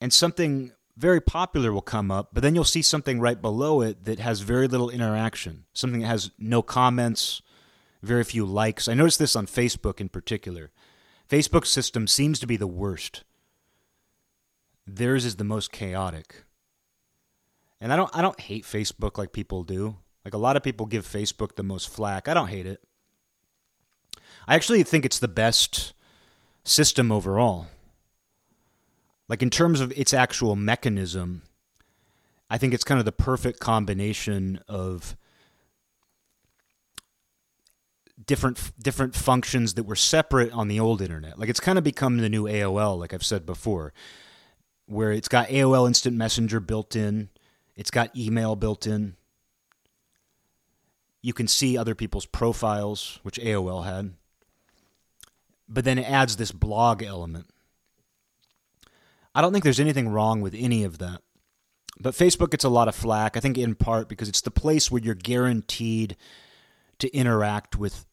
and 0.00 0.12
something 0.12 0.70
very 0.96 1.20
popular 1.20 1.72
will 1.72 1.82
come 1.82 2.10
up, 2.10 2.28
but 2.32 2.42
then 2.42 2.54
you'll 2.54 2.62
see 2.62 2.82
something 2.82 3.18
right 3.18 3.42
below 3.42 3.80
it 3.80 4.04
that 4.04 4.20
has 4.20 4.40
very 4.40 4.68
little 4.68 4.90
interaction, 4.90 5.64
something 5.72 6.02
that 6.02 6.06
has 6.06 6.30
no 6.38 6.62
comments, 6.62 7.42
very 8.02 8.22
few 8.22 8.44
likes. 8.44 8.86
I 8.86 8.94
noticed 8.94 9.18
this 9.18 9.34
on 9.34 9.46
Facebook 9.46 10.00
in 10.00 10.08
particular. 10.08 10.70
Facebook's 11.28 11.70
system 11.70 12.06
seems 12.06 12.38
to 12.38 12.46
be 12.46 12.56
the 12.56 12.66
worst. 12.68 13.24
Theirs 14.86 15.24
is 15.24 15.36
the 15.36 15.44
most 15.44 15.72
chaotic. 15.72 16.44
And 17.80 17.92
I 17.92 17.96
don't 17.96 18.10
I 18.16 18.22
don't 18.22 18.40
hate 18.40 18.64
Facebook 18.64 19.18
like 19.18 19.32
people 19.32 19.64
do. 19.64 19.96
Like 20.28 20.34
a 20.34 20.36
lot 20.36 20.58
of 20.58 20.62
people 20.62 20.84
give 20.84 21.06
Facebook 21.06 21.56
the 21.56 21.62
most 21.62 21.88
flack. 21.88 22.28
I 22.28 22.34
don't 22.34 22.48
hate 22.48 22.66
it. 22.66 22.82
I 24.46 24.56
actually 24.56 24.82
think 24.82 25.06
it's 25.06 25.18
the 25.18 25.26
best 25.26 25.94
system 26.64 27.10
overall. 27.10 27.68
Like 29.26 29.40
in 29.42 29.48
terms 29.48 29.80
of 29.80 29.90
its 29.96 30.12
actual 30.12 30.54
mechanism, 30.54 31.44
I 32.50 32.58
think 32.58 32.74
it's 32.74 32.84
kind 32.84 32.98
of 32.98 33.06
the 33.06 33.12
perfect 33.12 33.58
combination 33.58 34.60
of 34.68 35.16
different 38.26 38.60
different 38.78 39.16
functions 39.16 39.72
that 39.74 39.84
were 39.84 39.96
separate 39.96 40.52
on 40.52 40.68
the 40.68 40.78
old 40.78 41.00
internet. 41.00 41.38
Like 41.38 41.48
it's 41.48 41.58
kind 41.58 41.78
of 41.78 41.84
become 41.84 42.18
the 42.18 42.28
new 42.28 42.44
AOL, 42.44 42.98
like 42.98 43.14
I've 43.14 43.24
said 43.24 43.46
before, 43.46 43.94
where 44.84 45.10
it's 45.10 45.28
got 45.28 45.48
AOL 45.48 45.86
Instant 45.86 46.18
Messenger 46.18 46.60
built 46.60 46.94
in, 46.94 47.30
it's 47.74 47.90
got 47.90 48.14
email 48.14 48.56
built 48.56 48.86
in. 48.86 49.16
You 51.20 51.32
can 51.32 51.48
see 51.48 51.76
other 51.76 51.94
people's 51.94 52.26
profiles, 52.26 53.18
which 53.22 53.40
AOL 53.40 53.84
had. 53.84 54.14
But 55.68 55.84
then 55.84 55.98
it 55.98 56.10
adds 56.10 56.36
this 56.36 56.52
blog 56.52 57.02
element. 57.02 57.46
I 59.34 59.40
don't 59.40 59.52
think 59.52 59.64
there's 59.64 59.80
anything 59.80 60.08
wrong 60.08 60.40
with 60.40 60.54
any 60.56 60.84
of 60.84 60.98
that. 60.98 61.22
But 62.00 62.14
Facebook 62.14 62.50
gets 62.50 62.64
a 62.64 62.68
lot 62.68 62.88
of 62.88 62.94
flack, 62.94 63.36
I 63.36 63.40
think 63.40 63.58
in 63.58 63.74
part 63.74 64.08
because 64.08 64.28
it's 64.28 64.40
the 64.40 64.50
place 64.50 64.90
where 64.90 65.02
you're 65.02 65.14
guaranteed 65.14 66.16
to 67.00 67.12
interact 67.14 67.76
with 67.76 68.06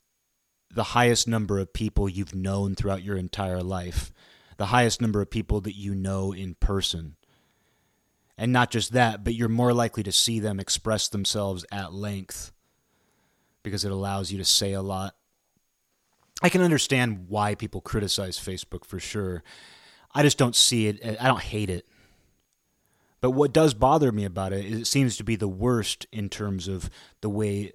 the 0.73 0.83
highest 0.83 1.27
number 1.27 1.59
of 1.59 1.71
people 1.71 2.09
you've 2.09 2.35
known 2.35 2.75
throughout 2.75 3.03
your 3.03 3.15
entire 3.15 3.61
life, 3.61 4.11
the 4.57 4.67
highest 4.67 5.01
number 5.01 5.21
of 5.21 5.29
people 5.29 5.61
that 5.61 5.75
you 5.75 5.95
know 5.95 6.33
in 6.33 6.55
person. 6.55 7.15
And 8.37 8.51
not 8.51 8.71
just 8.71 8.91
that, 8.93 9.23
but 9.23 9.35
you're 9.35 9.47
more 9.47 9.73
likely 9.73 10.03
to 10.03 10.11
see 10.11 10.39
them 10.39 10.59
express 10.59 11.07
themselves 11.07 11.63
at 11.71 11.93
length 11.93 12.51
because 13.65 13.83
it 13.83 13.91
allows 13.91 14.31
you 14.31 14.37
to 14.37 14.45
say 14.45 14.71
a 14.71 14.81
lot. 14.81 15.15
I 16.41 16.47
can 16.47 16.61
understand 16.61 17.25
why 17.27 17.55
people 17.55 17.81
criticize 17.81 18.37
Facebook 18.37 18.85
for 18.85 18.99
sure. 18.99 19.43
I 20.13 20.23
just 20.23 20.37
don't 20.37 20.55
see 20.55 20.87
it, 20.87 21.17
I 21.19 21.27
don't 21.27 21.41
hate 21.41 21.69
it. 21.69 21.85
But 23.19 23.31
what 23.31 23.51
does 23.51 23.73
bother 23.73 24.11
me 24.11 24.23
about 24.23 24.53
it 24.53 24.63
is 24.65 24.79
it 24.81 24.87
seems 24.87 25.17
to 25.17 25.23
be 25.23 25.35
the 25.35 25.47
worst 25.47 26.05
in 26.11 26.29
terms 26.29 26.67
of 26.67 26.89
the 27.21 27.29
way 27.29 27.73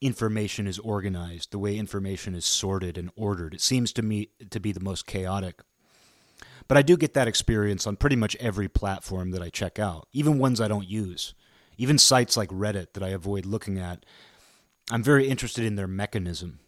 information 0.00 0.66
is 0.66 0.78
organized, 0.78 1.52
the 1.52 1.58
way 1.58 1.76
information 1.76 2.34
is 2.34 2.44
sorted 2.44 2.98
and 2.98 3.10
ordered. 3.14 3.54
It 3.54 3.60
seems 3.60 3.92
to 3.92 4.02
me 4.02 4.30
to 4.50 4.58
be 4.58 4.72
the 4.72 4.80
most 4.80 5.06
chaotic. 5.06 5.60
But 6.68 6.78
I 6.78 6.82
do 6.82 6.96
get 6.96 7.14
that 7.14 7.28
experience 7.28 7.86
on 7.86 7.96
pretty 7.96 8.16
much 8.16 8.34
every 8.36 8.68
platform 8.68 9.30
that 9.32 9.42
I 9.42 9.50
check 9.50 9.78
out, 9.78 10.08
even 10.12 10.38
ones 10.38 10.60
I 10.60 10.68
don't 10.68 10.88
use. 10.88 11.34
Even 11.78 11.98
sites 11.98 12.36
like 12.36 12.48
Reddit 12.50 12.92
that 12.94 13.02
I 13.02 13.08
avoid 13.08 13.44
looking 13.44 13.78
at. 13.78 14.04
I'm 14.92 15.02
very 15.02 15.26
interested 15.26 15.64
in 15.64 15.76
their 15.76 15.88
mechanism. 15.88 16.58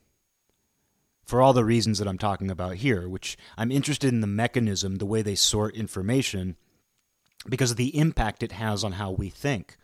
For 1.26 1.42
all 1.42 1.52
the 1.52 1.62
reasons 1.62 1.98
that 1.98 2.08
I'm 2.08 2.16
talking 2.16 2.50
about 2.50 2.76
here, 2.76 3.06
which 3.06 3.36
I'm 3.58 3.70
interested 3.70 4.08
in 4.08 4.22
the 4.22 4.26
mechanism, 4.26 4.96
the 4.96 5.04
way 5.04 5.20
they 5.20 5.34
sort 5.34 5.76
information, 5.76 6.56
because 7.46 7.72
of 7.72 7.76
the 7.76 7.94
impact 7.98 8.42
it 8.42 8.52
has 8.52 8.82
on 8.82 8.92
how 8.92 9.10
we 9.10 9.28
think. 9.28 9.76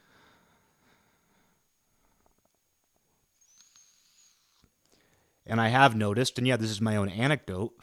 And 5.45 5.61
I 5.61 5.69
have 5.69 5.95
noticed, 5.95 6.39
and 6.39 6.47
yeah, 6.47 6.57
this 6.57 6.71
is 6.71 6.81
my 6.81 6.97
own 6.97 7.11
anecdote, 7.11 7.75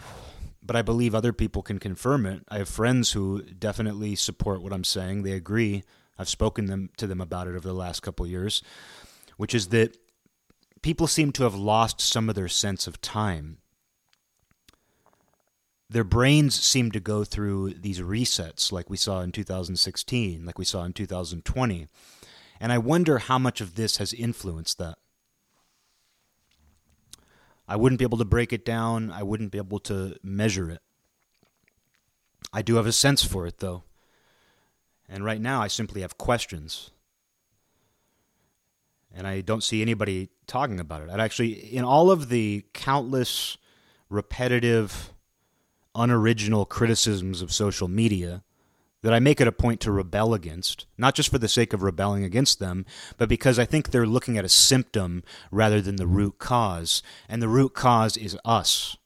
but 0.64 0.76
I 0.76 0.82
believe 0.82 1.14
other 1.14 1.34
people 1.34 1.62
can 1.62 1.78
confirm 1.78 2.26
it. 2.26 2.42
I 2.50 2.58
have 2.58 2.70
friends 2.70 3.12
who 3.12 3.44
definitely 3.44 4.16
support 4.16 4.64
what 4.64 4.74
I'm 4.74 4.84
saying. 4.84 5.22
They 5.22 5.34
agree. 5.34 5.84
I've 6.18 6.30
spoken 6.30 6.66
them 6.66 6.90
to 6.98 7.06
them 7.06 7.22
about 7.22 7.46
it 7.46 7.52
over 7.52 7.68
the 7.68 7.74
last 7.74 8.00
couple 8.00 8.26
years, 8.26 8.64
which 9.38 9.54
is 9.54 9.68
that 9.68 9.96
people 10.82 11.08
seem 11.08 11.32
to 11.34 11.44
have 11.44 11.56
lost 11.56 12.02
some 12.02 12.30
of 12.30 12.36
their 12.36 12.48
sense 12.48 12.88
of 12.88 13.02
time. 13.02 13.58
Their 15.90 16.04
brains 16.04 16.60
seem 16.60 16.92
to 16.92 17.00
go 17.00 17.24
through 17.24 17.76
these 17.76 18.02
resets 18.02 18.72
like 18.72 18.90
we 18.90 18.98
saw 18.98 19.22
in 19.22 19.32
2016, 19.32 20.46
like 20.46 20.60
we 20.60 20.66
saw 20.66 20.84
in 20.84 20.94
2020. 20.94 21.88
And 22.60 22.72
I 22.72 22.78
wonder 22.78 23.20
how 23.20 23.38
much 23.38 23.62
of 23.62 23.76
this 23.76 23.98
has 23.98 24.14
influenced 24.14 24.78
that. 24.80 24.98
I 27.68 27.76
wouldn't 27.76 28.00
be 28.00 28.06
able 28.06 28.18
to 28.18 28.26
break 28.26 28.52
it 28.52 28.66
down. 28.66 29.12
I 29.12 29.24
wouldn't 29.24 29.52
be 29.52 29.58
able 29.58 29.80
to 29.82 30.16
measure 30.24 30.70
it. 30.72 30.82
I 32.54 32.62
do 32.62 32.76
have 32.76 32.88
a 32.88 32.94
sense 32.94 33.24
for 33.24 33.46
it, 33.46 33.60
though. 33.60 33.84
And 35.10 35.24
right 35.24 35.42
now, 35.42 35.62
I 35.62 35.68
simply 35.68 36.02
have 36.02 36.18
questions. 36.18 36.92
And 39.18 39.26
I 39.26 39.42
don't 39.42 39.64
see 39.64 39.82
anybody 39.82 40.30
talking 40.46 40.80
about 40.80 41.02
it. 41.02 41.10
I'd 41.10 41.20
actually, 41.20 41.54
in 41.54 41.84
all 41.84 42.12
of 42.12 42.30
the 42.30 42.64
countless 42.74 43.58
repetitive, 44.10 45.12
unoriginal 45.96 46.66
criticisms 46.66 47.42
of 47.42 47.52
social 47.52 47.88
media, 47.88 48.44
that 49.02 49.14
I 49.14 49.20
make 49.20 49.42
it 49.42 49.48
a 49.48 49.52
point 49.52 49.82
to 49.82 49.92
rebel 49.92 50.34
against, 50.34 50.86
not 50.98 51.16
just 51.16 51.30
for 51.30 51.40
the 51.40 51.48
sake 51.48 51.74
of 51.74 51.82
rebelling 51.82 52.24
against 52.24 52.60
them, 52.60 52.86
but 53.18 53.28
because 53.28 53.58
I 53.58 53.66
think 53.66 53.90
they're 53.90 54.06
looking 54.06 54.38
at 54.38 54.46
a 54.46 54.50
symptom 54.50 55.24
rather 55.52 55.82
than 55.82 55.96
the 55.96 56.08
root 56.08 56.38
cause. 56.38 57.02
And 57.28 57.42
the 57.42 57.48
root 57.48 57.74
cause 57.74 58.18
is 58.18 58.38
us. 58.46 58.98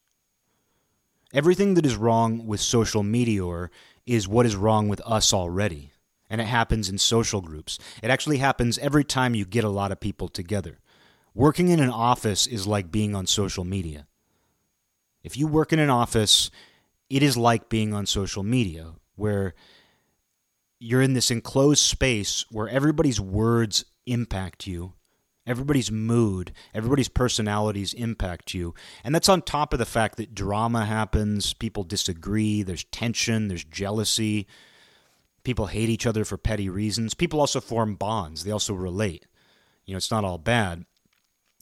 Everything 1.34 1.76
that 1.76 1.86
is 1.86 1.96
wrong 1.96 2.46
with 2.46 2.60
social 2.60 3.04
media 3.04 3.70
is 4.06 4.28
what 4.28 4.46
is 4.46 4.56
wrong 4.58 4.90
with 4.90 5.02
us 5.06 5.34
already. 5.34 5.91
And 6.32 6.40
it 6.40 6.48
happens 6.48 6.90
in 6.90 6.98
social 6.98 7.42
groups. 7.42 7.78
It 8.02 8.10
actually 8.10 8.38
happens 8.38 8.78
every 8.78 9.04
time 9.04 9.36
you 9.36 9.46
get 9.46 9.66
a 9.66 9.70
lot 9.70 9.92
of 9.92 10.00
people 10.00 10.30
together. 10.30 10.80
Working 11.36 11.68
in 11.68 11.82
an 11.82 11.90
office 11.90 12.48
is 12.48 12.66
like 12.66 12.92
being 12.92 13.14
on 13.14 13.28
social 13.28 13.66
media. 13.66 14.08
If 15.24 15.36
you 15.36 15.46
work 15.46 15.74
in 15.74 15.80
an 15.80 15.90
office, 15.90 16.50
it 17.10 17.22
is 17.22 17.36
like 17.36 17.68
being 17.68 17.94
on 17.94 18.06
social 18.06 18.44
media, 18.44 18.94
where 19.16 19.54
you're 20.80 21.02
in 21.02 21.14
this 21.14 21.30
enclosed 21.30 21.84
space 21.84 22.46
where 22.50 22.68
everybody's 22.68 23.22
words 23.22 23.86
impact 24.08 24.66
you 24.66 24.94
everybody's 25.46 25.92
mood 25.92 26.52
everybody's 26.74 27.08
personalities 27.08 27.94
impact 27.94 28.54
you 28.54 28.74
and 29.04 29.14
that's 29.14 29.30
on 29.30 29.42
top 29.42 29.74
of 29.74 29.80
the 29.80 29.86
fact 29.86 30.18
that 30.18 30.34
drama 30.34 30.86
happens 30.86 31.54
people 31.54 31.84
disagree 31.84 32.64
there's 32.64 32.84
tension 32.86 33.48
there's 33.48 33.64
jealousy 33.64 34.48
people 35.44 35.68
hate 35.68 35.90
each 35.90 36.06
other 36.06 36.26
for 36.26 36.38
petty 36.38 36.70
reasons. 36.70 37.14
People 37.14 37.40
also 37.40 37.60
form 37.60 37.96
bonds. 37.96 38.44
They 38.44 38.52
also 38.52 38.74
relate. 38.74 39.26
You 39.86 39.94
know 39.94 39.98
it's 39.98 40.12
not 40.12 40.24
all 40.24 40.38
bad. 40.38 40.86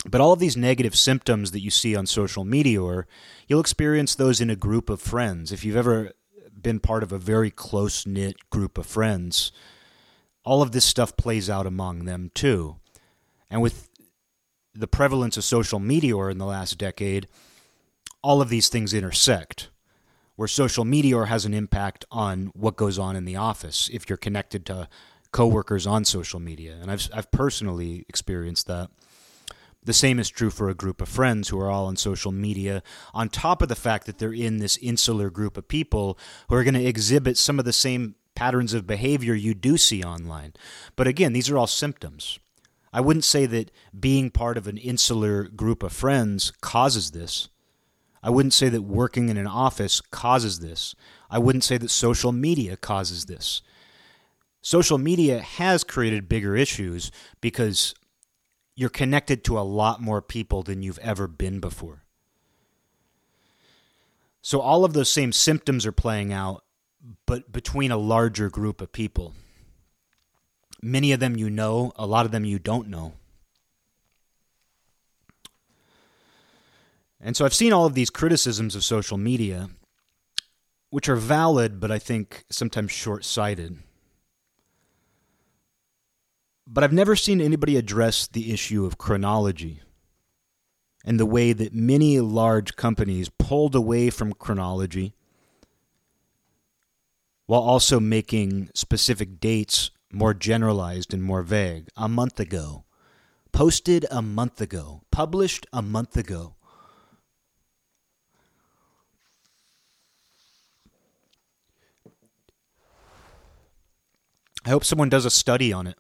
But 0.06 0.22
all 0.22 0.32
of 0.32 0.40
these 0.40 0.56
negative 0.56 0.96
symptoms 0.96 1.52
that 1.52 1.60
you 1.60 1.70
see 1.70 1.96
on 1.96 2.06
social 2.06 2.46
media 2.46 2.82
or 2.82 3.08
you'll 3.48 3.60
experience 3.60 4.16
those 4.16 4.40
in 4.40 4.50
a 4.50 4.56
group 4.56 4.90
of 4.90 5.02
friends. 5.02 5.52
If 5.52 5.66
you've 5.66 5.76
ever 5.76 6.14
been 6.62 6.80
part 6.80 7.04
of 7.04 7.12
a 7.12 7.18
very 7.18 7.52
close 7.52 8.06
knit 8.06 8.50
group 8.50 8.78
of 8.78 8.86
friends, 8.86 9.52
all 10.46 10.62
of 10.62 10.72
this 10.72 10.86
stuff 10.86 11.18
plays 11.18 11.50
out 11.50 11.68
among 11.68 12.06
them 12.06 12.32
too. 12.34 12.78
And 13.50 13.62
with 13.62 13.90
the 14.74 14.88
prevalence 14.88 15.36
of 15.36 15.44
social 15.44 15.80
media 15.80 16.18
in 16.28 16.38
the 16.38 16.46
last 16.46 16.78
decade, 16.78 17.28
all 18.22 18.42
of 18.42 18.50
these 18.50 18.70
things 18.70 18.94
intersect. 18.94 19.70
Where 20.40 20.48
social 20.48 20.86
media 20.86 21.26
has 21.26 21.44
an 21.44 21.54
impact 21.54 22.06
on 22.10 22.54
what 22.56 22.78
goes 22.78 22.98
on 22.98 23.18
in 23.18 23.26
the 23.26 23.36
office 23.36 23.90
if 23.92 24.08
you're 24.08 24.16
connected 24.16 24.66
to 24.68 24.88
coworkers 25.34 25.86
on 25.86 26.06
social 26.06 26.40
media. 26.40 26.78
And 26.82 26.90
I've, 26.90 27.10
I've 27.14 27.30
personally 27.30 28.06
experienced 28.08 28.66
that. 28.68 28.90
The 29.84 29.92
same 29.92 30.18
is 30.18 30.30
true 30.30 30.50
for 30.50 30.70
a 30.70 30.74
group 30.74 31.02
of 31.02 31.10
friends 31.10 31.50
who 31.50 31.60
are 31.60 31.70
all 31.70 31.88
on 31.88 31.98
social 31.98 32.32
media, 32.32 32.84
on 33.14 33.28
top 33.28 33.62
of 33.62 33.68
the 33.68 33.76
fact 33.76 34.06
that 34.06 34.18
they're 34.18 34.32
in 34.32 34.60
this 34.60 34.78
insular 34.78 35.30
group 35.30 35.58
of 35.58 35.68
people 35.68 36.18
who 36.48 36.56
are 36.56 36.64
going 36.64 36.74
to 36.74 36.86
exhibit 36.86 37.36
some 37.36 37.60
of 37.60 37.66
the 37.66 37.74
same 37.74 38.16
patterns 38.34 38.74
of 38.74 38.88
behavior 38.88 39.34
you 39.34 39.54
do 39.54 39.76
see 39.76 40.02
online. 40.06 40.54
But 40.96 41.06
again, 41.06 41.34
these 41.34 41.50
are 41.50 41.58
all 41.58 41.68
symptoms. 41.68 42.40
I 42.94 43.02
wouldn't 43.02 43.26
say 43.26 43.46
that 43.48 43.72
being 44.00 44.30
part 44.30 44.58
of 44.58 44.68
an 44.68 44.78
insular 44.78 45.50
group 45.50 45.84
of 45.84 45.92
friends 45.92 46.54
causes 46.62 47.12
this. 47.12 47.50
I 48.22 48.30
wouldn't 48.30 48.54
say 48.54 48.70
that 48.70 48.82
working 48.82 49.30
in 49.30 49.38
an 49.38 49.48
office 49.48 50.02
causes 50.02 50.60
this. 50.60 50.96
I 51.30 51.40
wouldn't 51.40 51.64
say 51.64 51.78
that 51.78 51.90
social 51.90 52.32
media 52.32 52.76
causes 52.76 53.26
this. 53.26 53.62
Social 54.62 54.98
media 54.98 55.40
has 55.40 55.84
created 55.84 56.28
bigger 56.28 56.56
issues 56.56 57.12
because 57.40 57.94
you're 58.76 58.90
connected 58.90 59.44
to 59.46 59.58
a 59.58 59.62
lot 59.62 60.02
more 60.02 60.22
people 60.22 60.64
than 60.64 60.84
you've 60.84 61.00
ever 61.00 61.28
been 61.28 61.60
before. 61.60 62.04
So 64.42 64.60
all 64.60 64.86
of 64.86 64.94
those 64.94 65.12
same 65.12 65.32
symptoms 65.32 65.86
are 65.86 65.92
playing 65.92 66.34
out, 66.34 66.64
but 67.26 67.52
between 67.52 67.92
a 67.92 67.98
larger 67.98 68.50
group 68.50 68.82
of 68.82 68.92
people. 68.92 69.34
Many 70.82 71.12
of 71.12 71.20
them 71.20 71.38
you 71.38 71.50
know, 71.50 71.92
a 71.96 72.06
lot 72.06 72.26
of 72.26 72.32
them 72.32 72.46
you 72.46 72.58
don't 72.58 72.88
know. 72.88 73.14
And 77.22 77.36
so 77.36 77.46
I've 77.46 77.54
seen 77.54 77.74
all 77.74 77.86
of 77.86 77.96
these 77.96 78.10
criticisms 78.10 78.76
of 78.76 78.84
social 78.84 79.18
media, 79.18 79.70
which 80.90 81.10
are 81.10 81.16
valid, 81.16 81.80
but 81.80 81.92
I 81.92 82.00
think 82.00 82.46
sometimes 82.50 82.92
short 82.92 83.26
sighted. 83.26 83.80
But 86.66 86.84
I've 86.84 86.94
never 86.94 87.16
seen 87.16 87.42
anybody 87.42 87.78
address 87.78 88.28
the 88.28 88.54
issue 88.54 88.86
of 88.86 88.98
chronology 88.98 89.82
and 91.04 91.20
the 91.20 91.26
way 91.26 91.52
that 91.54 91.74
many 91.74 92.20
large 92.20 92.76
companies 92.76 93.30
pulled 93.30 93.76
away 93.76 94.10
from 94.10 94.34
chronology 94.34 95.14
while 97.48 97.62
also 97.62 98.00
making 98.00 98.70
specific 98.76 99.40
dates 99.40 99.90
more 100.12 100.34
generalized 100.36 101.14
and 101.14 101.24
more 101.24 101.42
vague. 101.42 101.88
A 101.98 102.08
month 102.08 102.40
ago, 102.40 102.86
posted 103.52 104.06
a 104.12 104.22
month 104.22 104.62
ago, 104.62 105.02
published 105.12 105.66
a 105.74 105.82
month 105.82 106.16
ago. 106.16 106.56
I 114.70 114.72
hope 114.72 114.86
someone 114.86 115.10
does 115.10 115.26
a 115.26 115.32
study 115.32 115.74
on 115.74 115.88
it. 115.88 115.98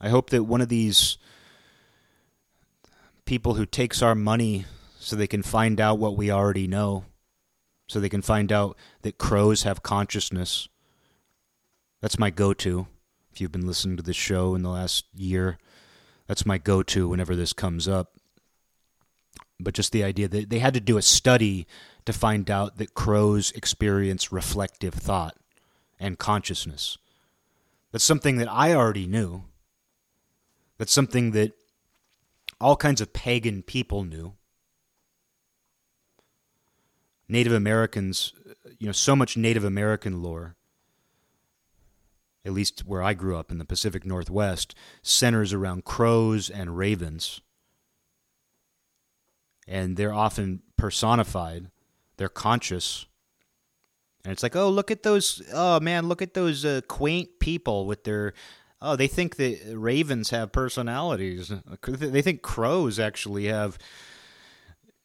I 0.00 0.08
hope 0.08 0.30
that 0.30 0.44
one 0.44 0.62
of 0.62 0.70
these 0.70 1.18
people 3.26 3.56
who 3.56 3.66
takes 3.66 4.00
our 4.00 4.14
money 4.14 4.64
so 4.98 5.14
they 5.14 5.26
can 5.26 5.42
find 5.42 5.82
out 5.82 5.98
what 5.98 6.16
we 6.16 6.30
already 6.30 6.66
know, 6.66 7.04
so 7.88 8.00
they 8.00 8.08
can 8.08 8.22
find 8.22 8.50
out 8.50 8.78
that 9.02 9.18
crows 9.18 9.64
have 9.64 9.82
consciousness. 9.82 10.66
That's 12.00 12.18
my 12.18 12.30
go 12.30 12.54
to. 12.54 12.86
If 13.30 13.38
you've 13.38 13.52
been 13.52 13.66
listening 13.66 13.98
to 13.98 14.02
this 14.02 14.16
show 14.16 14.54
in 14.54 14.62
the 14.62 14.70
last 14.70 15.04
year, 15.14 15.58
that's 16.26 16.46
my 16.46 16.56
go 16.56 16.82
to 16.84 17.06
whenever 17.06 17.36
this 17.36 17.52
comes 17.52 17.86
up. 17.86 18.14
But 19.60 19.74
just 19.74 19.92
the 19.92 20.04
idea 20.04 20.26
that 20.28 20.48
they 20.48 20.60
had 20.60 20.72
to 20.72 20.80
do 20.80 20.96
a 20.96 21.02
study 21.02 21.66
to 22.06 22.14
find 22.14 22.50
out 22.50 22.78
that 22.78 22.94
crows 22.94 23.50
experience 23.50 24.32
reflective 24.32 24.94
thought 24.94 25.36
and 25.98 26.18
consciousness. 26.18 26.98
That's 27.92 28.04
something 28.04 28.38
that 28.38 28.50
I 28.50 28.74
already 28.74 29.06
knew. 29.06 29.44
That's 30.78 30.92
something 30.92 31.30
that 31.30 31.52
all 32.60 32.76
kinds 32.76 33.00
of 33.00 33.12
pagan 33.12 33.62
people 33.62 34.04
knew. 34.04 34.34
Native 37.28 37.52
Americans, 37.52 38.32
you 38.78 38.86
know, 38.86 38.92
so 38.92 39.16
much 39.16 39.36
Native 39.36 39.64
American 39.64 40.22
lore, 40.22 40.56
at 42.44 42.52
least 42.52 42.80
where 42.86 43.02
I 43.02 43.14
grew 43.14 43.36
up 43.36 43.50
in 43.50 43.58
the 43.58 43.64
Pacific 43.64 44.04
Northwest, 44.04 44.74
centers 45.02 45.52
around 45.52 45.84
crows 45.84 46.50
and 46.50 46.76
ravens. 46.76 47.40
And 49.66 49.96
they're 49.96 50.12
often 50.12 50.62
personified, 50.76 51.70
they're 52.16 52.28
conscious. 52.28 53.06
And 54.24 54.32
it's 54.32 54.42
like, 54.42 54.56
oh, 54.56 54.70
look 54.70 54.90
at 54.90 55.02
those, 55.02 55.42
oh 55.52 55.80
man, 55.80 56.08
look 56.08 56.22
at 56.22 56.34
those 56.34 56.64
uh, 56.64 56.80
quaint 56.88 57.38
people 57.40 57.86
with 57.86 58.04
their 58.04 58.32
oh, 58.84 58.96
they 58.96 59.06
think 59.06 59.36
that 59.36 59.60
ravens 59.74 60.30
have 60.30 60.52
personalities. 60.52 61.50
They 61.88 62.22
think 62.22 62.42
crows 62.42 63.00
actually 63.00 63.46
have 63.46 63.78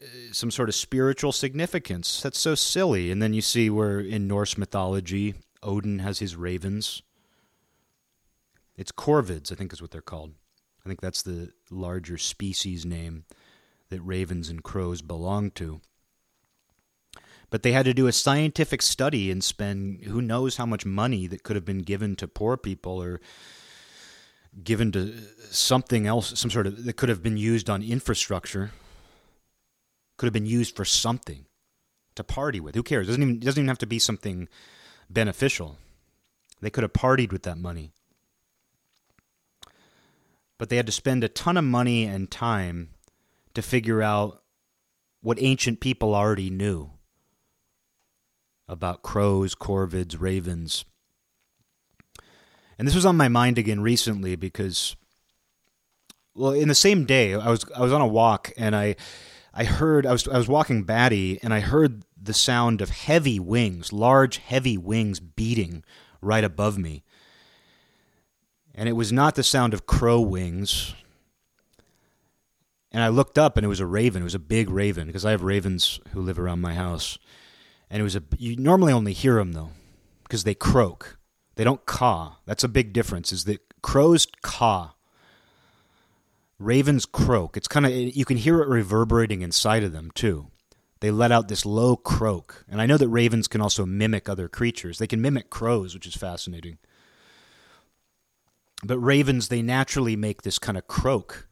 uh, 0.02 0.06
some 0.34 0.52
sort 0.52 0.70
of 0.70 0.76
spiritual 0.76 1.32
significance. 1.32 2.22
That's 2.22 2.40
so 2.40 2.56
silly. 2.56 3.10
And 3.10 3.22
then 3.22 3.34
you 3.34 3.42
see 3.42 3.70
where 3.70 4.00
in 4.00 4.28
Norse 4.28 4.58
mythology, 4.58 5.36
Odin 5.64 6.00
has 6.00 6.20
his 6.20 6.36
ravens. 6.36 7.02
It's 8.76 8.92
corvids, 8.92 9.52
I 9.52 9.56
think 9.56 9.72
is 9.72 9.82
what 9.82 9.92
they're 9.92 10.02
called. 10.02 10.34
I 10.86 10.90
think 10.90 11.02
that's 11.02 11.22
the 11.22 11.52
larger 11.72 12.18
species 12.18 12.86
name 12.86 13.24
that 13.90 14.02
ravens 14.02 14.50
and 14.50 14.64
crows 14.64 15.02
belong 15.02 15.52
to. 15.52 15.82
But 17.50 17.64
they 17.64 17.72
had 17.72 17.86
to 17.86 17.94
do 17.94 18.08
a 18.08 18.12
scientific 18.12 18.82
study 18.82 19.32
and 19.32 19.44
spend 19.44 20.04
who 20.04 20.22
knows 20.22 20.58
how 20.58 20.66
much 20.66 20.86
money 20.86 21.28
that 21.28 21.44
could 21.44 21.56
have 21.56 21.66
been 21.66 21.80
given 21.80 22.16
to 22.18 22.28
poor 22.28 22.58
people 22.58 23.02
or 23.02 23.20
given 24.64 24.92
to 24.92 25.14
something 25.52 26.06
else, 26.06 26.38
some 26.40 26.52
sort 26.52 26.68
of 26.68 26.84
that 26.84 26.94
could 26.94 27.10
have 27.10 27.24
been 27.24 27.38
used 27.38 27.70
on 27.70 27.82
infrastructure, 27.82 28.72
could 30.18 30.28
have 30.28 30.34
been 30.34 30.46
used 30.46 30.76
for 30.76 30.86
something 30.86 31.46
to 32.16 32.24
party 32.24 32.60
with. 32.60 32.76
Who 32.76 32.84
cares? 32.84 33.08
It 33.08 33.12
doesn't 33.12 33.24
even 33.24 33.36
it 33.36 33.46
doesn't 33.46 33.62
even 33.62 33.68
have 33.68 33.78
to 33.80 33.88
be 33.88 34.00
something 34.00 34.48
beneficial. 35.10 35.78
They 36.62 36.70
could 36.70 36.84
have 36.84 36.94
partied 36.94 37.32
with 37.32 37.44
that 37.44 37.58
money. 37.58 37.92
But 40.58 40.70
they 40.70 40.76
had 40.76 40.88
to 40.88 40.92
spend 40.92 41.24
a 41.24 41.30
ton 41.30 41.56
of 41.56 41.64
money 41.64 42.04
and 42.04 42.30
time 42.30 42.90
to 43.54 43.62
figure 43.62 44.04
out 44.04 44.44
what 45.22 45.42
ancient 45.42 45.80
people 45.80 46.14
already 46.14 46.50
knew 46.50 46.92
about 48.70 49.02
crows, 49.02 49.56
corvids, 49.56 50.16
ravens, 50.18 50.86
and 52.80 52.88
this 52.88 52.96
was 52.96 53.06
on 53.06 53.18
my 53.18 53.28
mind 53.28 53.58
again 53.58 53.82
recently 53.82 54.38
because, 54.38 54.96
well, 56.34 56.54
in 56.54 56.70
the 56.70 56.76
same 56.76 57.04
day, 57.06 57.34
I 57.34 57.50
was 57.50 57.66
I 57.76 57.82
was 57.82 57.92
on 57.92 58.00
a 58.00 58.08
walk 58.08 58.54
and 58.58 58.74
I 58.74 58.96
I 59.54 59.66
heard 59.66 60.06
I 60.06 60.14
was 60.14 60.26
I 60.30 60.38
was 60.38 60.48
walking 60.48 60.84
Batty 60.84 61.40
and 61.44 61.54
I 61.54 61.60
heard 61.60 62.04
the 62.20 62.34
sound 62.34 62.80
of 62.80 62.90
heavy 62.90 63.38
wings, 63.38 63.92
large 63.92 64.38
heavy 64.38 64.78
wings 64.78 65.20
beating 65.20 65.84
right 66.22 66.44
above 66.44 66.78
me. 66.78 67.04
And 68.74 68.88
it 68.88 68.94
was 68.94 69.12
not 69.12 69.36
the 69.36 69.44
sound 69.44 69.74
of 69.74 69.86
crow 69.86 70.22
wings. 70.22 70.96
And 72.94 73.04
I 73.04 73.10
looked 73.10 73.38
up 73.38 73.58
and 73.58 73.66
it 73.66 73.70
was 73.70 73.82
a 73.82 73.86
raven. 73.86 74.22
It 74.22 74.26
was 74.26 74.36
a 74.36 74.40
big 74.40 74.70
raven 74.70 75.08
because 75.08 75.26
I 75.26 75.32
have 75.32 75.44
ravens 75.44 76.00
who 76.14 76.22
live 76.22 76.40
around 76.40 76.62
my 76.62 76.76
house. 76.76 77.20
And 77.90 78.00
it 78.00 78.04
was 78.04 78.16
a 78.16 78.24
you 78.38 78.56
normally 78.56 78.94
only 78.94 79.14
hear 79.14 79.36
them 79.36 79.54
though 79.54 79.72
because 80.24 80.44
they 80.44 80.54
croak. 80.54 81.18
They 81.56 81.64
don't 81.64 81.86
caw. 81.86 82.36
That's 82.46 82.64
a 82.64 82.70
big 82.70 82.94
difference. 82.94 83.32
Is 83.32 83.46
that 83.46 83.62
crows 83.82 84.28
caw. 84.42 84.94
Ravens 86.60 87.06
croak. 87.06 87.58
It's 87.58 87.68
kind 87.68 87.86
of 87.86 87.92
you 87.92 88.26
can 88.26 88.38
hear 88.38 88.62
it 88.62 88.68
reverberating 88.68 89.42
inside 89.42 89.84
of 89.84 89.92
them 89.92 90.12
too. 90.14 90.48
They 91.00 91.12
let 91.12 91.32
out 91.32 91.48
this 91.48 91.66
low 91.66 91.96
croak. 91.96 92.66
And 92.68 92.82
I 92.82 92.86
know 92.86 92.98
that 92.98 93.08
ravens 93.08 93.48
can 93.48 93.62
also 93.62 93.86
mimic 93.86 94.28
other 94.28 94.50
creatures. 94.50 94.98
They 94.98 95.08
can 95.08 95.22
mimic 95.22 95.50
crows, 95.50 95.94
which 95.94 96.06
is 96.06 96.16
fascinating. 96.16 96.78
But 98.84 99.00
ravens, 99.00 99.48
they 99.48 99.62
naturally 99.62 100.16
make 100.16 100.42
this 100.42 100.60
kind 100.60 100.78
of 100.78 100.88
croak. 100.88 101.48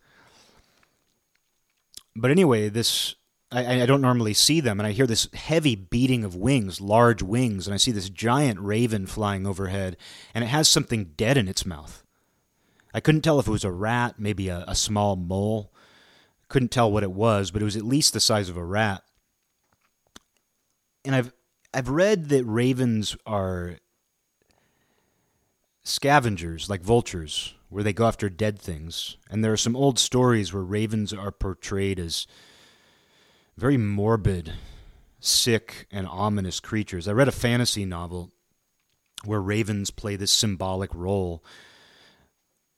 But 2.16 2.32
anyway, 2.32 2.70
this 2.70 3.16
I, 3.52 3.84
I, 3.84 3.86
don't 3.86 4.02
normally 4.02 4.34
see 4.34 4.60
them, 4.60 4.80
and 4.80 4.86
I 4.86 4.92
hear 4.92 5.08
this 5.08 5.30
heavy 5.34 5.76
beating 5.76 6.26
of 6.26 6.36
wings, 6.36 6.82
large 6.82 7.24
wings, 7.24 7.66
and 7.66 7.74
I 7.74 7.78
see 7.78 7.92
this 7.92 8.10
giant 8.10 8.60
raven 8.60 9.06
flying 9.06 9.48
overhead, 9.48 9.96
and 10.34 10.44
it 10.44 10.48
has 10.48 10.68
something 10.68 11.14
dead 11.16 11.38
in 11.38 11.48
its 11.48 11.66
mouth. 11.66 12.04
I 12.94 13.00
couldn't 13.00 13.22
tell 13.22 13.40
if 13.40 13.48
it 13.48 13.52
was 13.52 13.64
a 13.64 13.72
rat, 13.72 14.16
maybe 14.18 14.50
a, 14.50 14.66
a 14.68 14.76
small 14.76 15.16
mole. 15.16 15.72
Couldn't 16.50 16.72
tell 16.72 16.92
what 16.92 17.04
it 17.04 17.12
was, 17.12 17.52
but 17.52 17.62
it 17.62 17.66
was 17.66 17.78
at 17.78 17.84
least 17.84 18.14
the 18.14 18.20
size 18.20 18.50
of 18.50 18.58
a 18.58 18.66
rat. 18.66 19.04
And 21.06 21.16
I've 21.16 21.32
I've 21.74 21.90
read 21.90 22.30
that 22.30 22.44
ravens 22.46 23.16
are 23.26 23.78
scavengers, 25.84 26.70
like 26.70 26.82
vultures, 26.82 27.54
where 27.70 27.84
they 27.84 27.94
go 27.94 28.08
after 28.08 28.30
dead 28.30 28.60
things. 28.60 29.18
And 29.30 29.44
there 29.44 29.54
are 29.54 29.58
some 29.58 29.76
old 29.76 30.00
stories 30.00 30.54
where 30.54 30.64
ravens 30.64 31.14
are 31.14 31.32
portrayed 31.32 32.00
as 32.00 32.26
very 33.58 33.78
morbid, 33.78 34.54
sick, 35.20 35.88
and 35.92 36.08
ominous 36.08 36.60
creatures. 36.60 37.08
I 37.08 37.12
read 37.12 37.28
a 37.28 37.34
fantasy 37.34 37.86
novel 37.86 38.32
where 39.26 39.42
ravens 39.42 39.90
play 39.90 40.16
this 40.16 40.32
symbolic 40.32 40.94
role 40.94 41.44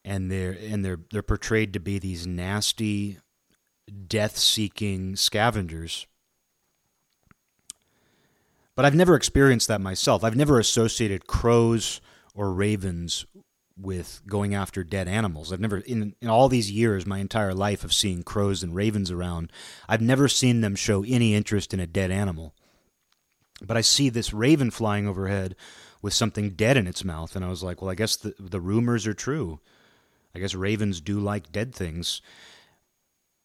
and 0.04 0.30
they're 0.30 0.56
and 0.58 0.82
they're 0.82 1.00
they're 1.10 1.22
portrayed 1.22 1.74
to 1.74 1.80
be 1.80 1.98
these 1.98 2.26
nasty 2.26 3.18
death-seeking 4.06 5.16
scavengers. 5.16 6.06
But 8.74 8.84
I've 8.86 8.94
never 8.94 9.14
experienced 9.14 9.68
that 9.68 9.80
myself. 9.80 10.24
I've 10.24 10.36
never 10.36 10.58
associated 10.58 11.26
crows 11.26 12.00
or 12.34 12.52
ravens 12.52 13.26
with 13.80 14.22
going 14.26 14.54
after 14.54 14.84
dead 14.84 15.08
animals. 15.08 15.52
I've 15.52 15.60
never, 15.60 15.78
in, 15.78 16.14
in 16.20 16.28
all 16.28 16.48
these 16.48 16.70
years, 16.70 17.06
my 17.06 17.18
entire 17.18 17.54
life 17.54 17.84
of 17.84 17.92
seeing 17.92 18.22
crows 18.22 18.62
and 18.62 18.74
ravens 18.74 19.10
around, 19.10 19.52
I've 19.88 20.00
never 20.00 20.28
seen 20.28 20.60
them 20.60 20.76
show 20.76 21.04
any 21.04 21.34
interest 21.34 21.72
in 21.72 21.80
a 21.80 21.86
dead 21.86 22.10
animal. 22.10 22.54
But 23.62 23.76
I 23.76 23.80
see 23.80 24.08
this 24.08 24.32
raven 24.32 24.70
flying 24.70 25.06
overhead 25.06 25.56
with 26.02 26.14
something 26.14 26.50
dead 26.50 26.76
in 26.76 26.86
its 26.86 27.04
mouth, 27.04 27.36
and 27.36 27.44
I 27.44 27.48
was 27.48 27.62
like, 27.62 27.82
well, 27.82 27.90
I 27.90 27.94
guess 27.94 28.16
the, 28.16 28.34
the 28.38 28.60
rumors 28.60 29.06
are 29.06 29.14
true. 29.14 29.60
I 30.34 30.38
guess 30.38 30.54
ravens 30.54 31.00
do 31.00 31.20
like 31.20 31.52
dead 31.52 31.74
things. 31.74 32.22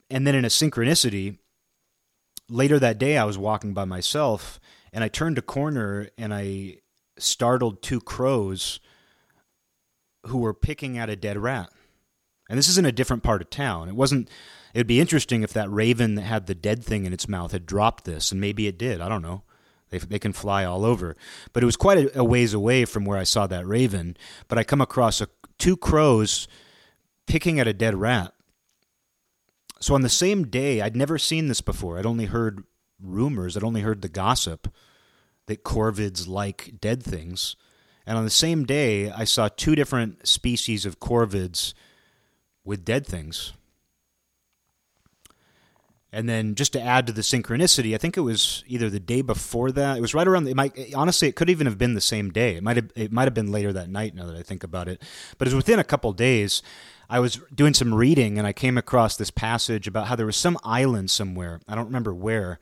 And 0.10 0.26
then 0.26 0.36
in 0.36 0.46
a 0.46 0.50
synchronicity, 0.50 1.38
later 2.50 2.80
that 2.80 2.98
day, 2.98 3.18
I 3.18 3.26
was 3.26 3.38
walking 3.38 3.74
by 3.74 3.86
myself 3.86 4.60
and 4.94 5.04
I 5.04 5.08
turned 5.08 5.38
a 5.38 5.42
corner 5.42 6.10
and 6.18 6.34
I 6.34 6.78
startled 7.18 7.82
two 7.82 8.00
crows 8.00 8.80
who 10.28 10.40
were 10.40 10.54
picking 10.54 10.98
at 10.98 11.10
a 11.10 11.16
dead 11.16 11.38
rat. 11.38 11.70
And 12.50 12.58
this 12.58 12.68
is 12.68 12.78
in 12.78 12.86
a 12.86 12.92
different 12.92 13.24
part 13.24 13.42
of 13.42 13.50
town. 13.50 13.90
It 13.90 13.96
wasn't. 13.96 14.30
It'd 14.74 14.88
be 14.88 15.00
interesting 15.00 15.42
if 15.42 15.54
that 15.54 15.72
raven 15.72 16.16
that 16.16 16.24
had 16.24 16.48
the 16.48 16.56
dead 16.56 16.84
thing 16.84 17.06
in 17.06 17.14
its 17.14 17.28
mouth 17.28 17.54
had 17.54 17.66
dropped 17.66 18.04
this, 18.04 18.32
and 18.32 18.42
maybe 18.42 18.68
it 18.68 18.78
did. 18.78 19.02
I 19.02 19.10
don't 19.10 19.22
know. 19.22 19.44
They, 19.90 20.00
they 20.00 20.20
can 20.20 20.34
fly 20.34 20.66
all 20.66 20.84
over. 20.84 21.16
But 21.54 21.64
it 21.64 21.66
was 21.66 21.78
quite 21.78 21.98
a, 21.98 22.20
a 22.20 22.24
ways 22.24 22.54
away 22.54 22.86
from 22.86 23.06
where 23.06 23.18
I 23.18 23.24
saw 23.24 23.48
that 23.48 23.66
raven. 23.66 24.18
But 24.48 24.58
I 24.58 24.64
come 24.64 24.82
across 24.82 25.22
a, 25.22 25.28
two 25.58 25.78
crows 25.78 26.48
picking 27.26 27.60
at 27.60 27.68
a 27.68 27.74
dead 27.74 27.96
rat. 27.96 28.34
So 29.80 29.96
on 29.96 30.02
the 30.02 30.10
same 30.10 30.48
day, 30.48 30.82
I'd 30.82 30.96
never 30.96 31.18
seen 31.18 31.48
this 31.48 31.62
before. 31.62 31.98
I'd 31.98 32.06
only 32.06 32.26
heard 32.26 32.64
rumors, 33.02 33.56
I'd 33.56 33.64
only 33.64 33.82
heard 33.82 34.02
the 34.02 34.10
gossip 34.10 34.74
that 35.48 35.64
corvids 35.64 36.28
like 36.28 36.76
dead 36.80 37.04
things. 37.04 37.56
And 38.06 38.18
on 38.18 38.24
the 38.24 38.30
same 38.30 38.66
day, 38.66 39.10
I 39.10 39.24
saw 39.24 39.50
two 39.50 39.76
different 39.76 40.28
species 40.28 40.86
of 40.86 41.00
corvids 41.00 41.74
with 42.64 42.86
dead 42.86 43.06
things. 43.06 43.54
And 46.12 46.30
then 46.30 46.56
just 46.56 46.72
to 46.74 46.82
add 46.82 47.08
to 47.08 47.14
the 47.14 47.22
synchronicity, 47.22 47.94
I 47.94 47.98
think 47.98 48.16
it 48.16 48.22
was 48.22 48.64
either 48.68 48.90
the 48.90 49.02
day 49.02 49.22
before 49.22 49.72
that. 49.74 49.98
It 49.98 50.02
was 50.02 50.14
right 50.14 50.26
around. 50.26 50.48
It 50.48 50.56
might 50.56 50.94
honestly, 50.96 51.28
it 51.28 51.36
could 51.36 51.50
even 51.50 51.68
have 51.68 51.78
been 51.78 51.94
the 51.94 52.00
same 52.00 52.32
day. 52.32 52.56
It 52.56 52.64
might 52.64 52.78
have. 52.78 52.90
It 52.96 53.12
might 53.12 53.26
have 53.26 53.34
been 53.34 53.52
later 53.52 53.74
that 53.74 53.90
night. 53.90 54.16
Now 54.16 54.26
that 54.28 54.38
I 54.38 54.42
think 54.42 54.64
about 54.64 54.88
it, 54.88 55.02
but 55.38 55.46
it 55.46 55.54
was 55.54 55.66
within 55.66 55.78
a 55.78 55.84
couple 55.84 56.14
days. 56.14 56.64
I 57.10 57.20
was 57.20 57.42
doing 57.54 57.74
some 57.74 57.94
reading 57.94 58.38
and 58.38 58.48
I 58.48 58.54
came 58.54 58.78
across 58.78 59.18
this 59.18 59.30
passage 59.30 59.88
about 59.88 60.08
how 60.08 60.16
there 60.16 60.26
was 60.26 60.38
some 60.38 60.58
island 60.64 61.12
somewhere. 61.12 61.60
I 61.68 61.76
don't 61.76 61.88
remember 61.88 62.14
where, 62.14 62.60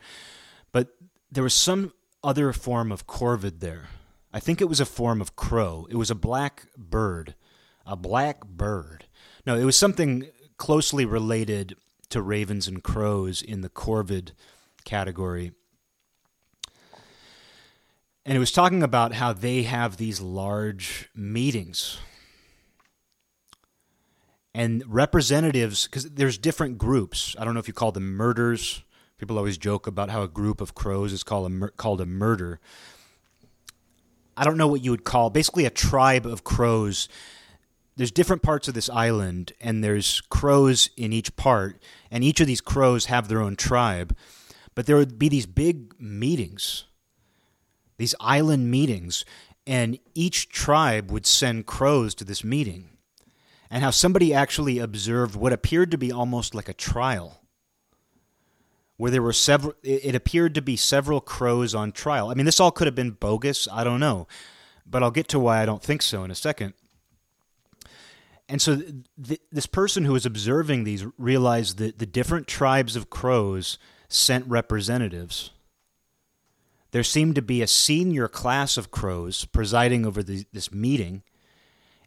but 0.72 0.88
there 1.30 1.44
was 1.44 1.54
some 1.54 1.92
other 2.24 2.52
form 2.52 2.90
of 2.90 3.06
corvid 3.06 3.60
there. 3.60 3.84
I 4.34 4.40
think 4.40 4.60
it 4.60 4.68
was 4.68 4.80
a 4.80 4.84
form 4.84 5.20
of 5.20 5.36
crow. 5.36 5.86
It 5.88 5.94
was 5.94 6.10
a 6.10 6.14
black 6.16 6.66
bird, 6.76 7.36
a 7.86 7.94
black 7.94 8.44
bird. 8.44 9.06
No, 9.46 9.54
it 9.54 9.62
was 9.62 9.76
something 9.76 10.26
closely 10.56 11.04
related 11.04 11.76
to 12.08 12.20
ravens 12.20 12.66
and 12.66 12.82
crows 12.82 13.42
in 13.42 13.60
the 13.60 13.68
corvid 13.68 14.32
category. 14.84 15.52
And 18.26 18.36
it 18.36 18.40
was 18.40 18.50
talking 18.50 18.82
about 18.82 19.12
how 19.12 19.32
they 19.32 19.62
have 19.62 19.98
these 19.98 20.20
large 20.20 21.10
meetings. 21.14 21.98
And 24.52 24.82
representatives, 24.88 25.84
because 25.84 26.10
there's 26.10 26.38
different 26.38 26.76
groups. 26.76 27.36
I 27.38 27.44
don't 27.44 27.54
know 27.54 27.60
if 27.60 27.68
you 27.68 27.74
call 27.74 27.92
them 27.92 28.16
murders. 28.16 28.82
People 29.16 29.38
always 29.38 29.58
joke 29.58 29.86
about 29.86 30.10
how 30.10 30.22
a 30.22 30.28
group 30.28 30.60
of 30.60 30.74
crows 30.74 31.12
is 31.12 31.22
called 31.22 31.52
a, 31.52 31.68
called 31.68 32.00
a 32.00 32.06
murder. 32.06 32.58
I 34.36 34.44
don't 34.44 34.56
know 34.56 34.66
what 34.66 34.84
you 34.84 34.90
would 34.90 35.04
call 35.04 35.30
basically 35.30 35.64
a 35.64 35.70
tribe 35.70 36.26
of 36.26 36.44
crows. 36.44 37.08
There's 37.96 38.10
different 38.10 38.42
parts 38.42 38.66
of 38.66 38.74
this 38.74 38.90
island, 38.90 39.52
and 39.60 39.82
there's 39.82 40.20
crows 40.22 40.90
in 40.96 41.12
each 41.12 41.36
part, 41.36 41.80
and 42.10 42.24
each 42.24 42.40
of 42.40 42.46
these 42.46 42.60
crows 42.60 43.06
have 43.06 43.28
their 43.28 43.40
own 43.40 43.54
tribe. 43.54 44.16
But 44.74 44.86
there 44.86 44.96
would 44.96 45.18
be 45.18 45.28
these 45.28 45.46
big 45.46 45.94
meetings, 46.00 46.84
these 47.96 48.14
island 48.18 48.70
meetings, 48.70 49.24
and 49.66 49.98
each 50.14 50.48
tribe 50.48 51.10
would 51.12 51.26
send 51.26 51.66
crows 51.66 52.14
to 52.16 52.24
this 52.24 52.42
meeting. 52.42 52.90
And 53.70 53.82
how 53.82 53.90
somebody 53.90 54.34
actually 54.34 54.78
observed 54.78 55.36
what 55.36 55.52
appeared 55.52 55.90
to 55.92 55.98
be 55.98 56.12
almost 56.12 56.54
like 56.54 56.68
a 56.68 56.74
trial 56.74 57.43
where 58.96 59.10
there 59.10 59.22
were 59.22 59.32
several 59.32 59.74
it 59.82 60.14
appeared 60.14 60.54
to 60.54 60.62
be 60.62 60.76
several 60.76 61.20
crows 61.20 61.74
on 61.74 61.92
trial. 61.92 62.30
I 62.30 62.34
mean 62.34 62.46
this 62.46 62.60
all 62.60 62.70
could 62.70 62.86
have 62.86 62.94
been 62.94 63.12
bogus, 63.12 63.68
I 63.70 63.84
don't 63.84 64.00
know. 64.00 64.26
But 64.86 65.02
I'll 65.02 65.10
get 65.10 65.28
to 65.28 65.38
why 65.38 65.62
I 65.62 65.66
don't 65.66 65.82
think 65.82 66.02
so 66.02 66.24
in 66.24 66.30
a 66.30 66.34
second. 66.34 66.74
And 68.48 68.60
so 68.60 68.76
th- 68.76 69.40
this 69.50 69.66
person 69.66 70.04
who 70.04 70.12
was 70.12 70.26
observing 70.26 70.84
these 70.84 71.06
realized 71.16 71.78
that 71.78 71.98
the 71.98 72.06
different 72.06 72.46
tribes 72.46 72.94
of 72.94 73.08
crows 73.08 73.78
sent 74.08 74.46
representatives. 74.46 75.50
There 76.90 77.02
seemed 77.02 77.34
to 77.36 77.42
be 77.42 77.62
a 77.62 77.66
senior 77.66 78.28
class 78.28 78.76
of 78.76 78.90
crows 78.90 79.46
presiding 79.46 80.06
over 80.06 80.22
the, 80.22 80.44
this 80.52 80.70
meeting, 80.70 81.22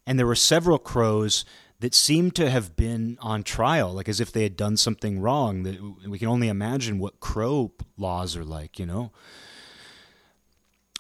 and 0.05 0.17
there 0.17 0.27
were 0.27 0.35
several 0.35 0.77
crows 0.77 1.43
that 1.79 1.93
seemed 1.93 2.35
to 2.35 2.49
have 2.49 2.75
been 2.75 3.17
on 3.21 3.43
trial, 3.43 3.93
like 3.93 4.09
as 4.09 4.19
if 4.19 4.31
they 4.31 4.43
had 4.43 4.55
done 4.55 4.77
something 4.77 5.19
wrong. 5.19 5.63
That 5.63 5.79
we 6.07 6.17
can 6.19 6.27
only 6.27 6.47
imagine 6.47 6.99
what 6.99 7.19
crow 7.19 7.71
laws 7.97 8.35
are 8.35 8.45
like, 8.45 8.79
you 8.79 8.85
know. 8.85 9.11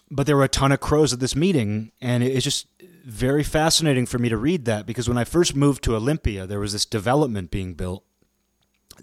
But 0.09 0.25
there 0.25 0.37
were 0.37 0.43
a 0.43 0.49
ton 0.49 0.71
of 0.71 0.79
crows 0.79 1.11
at 1.11 1.19
this 1.19 1.35
meeting, 1.35 1.91
and 1.99 2.23
it's 2.23 2.43
just 2.43 2.67
very 3.03 3.43
fascinating 3.43 4.05
for 4.05 4.19
me 4.19 4.29
to 4.29 4.37
read 4.37 4.65
that 4.65 4.85
because 4.85 5.09
when 5.09 5.17
I 5.17 5.23
first 5.23 5.55
moved 5.55 5.83
to 5.83 5.95
Olympia, 5.95 6.45
there 6.45 6.59
was 6.59 6.73
this 6.73 6.85
development 6.85 7.51
being 7.51 7.73
built 7.73 8.03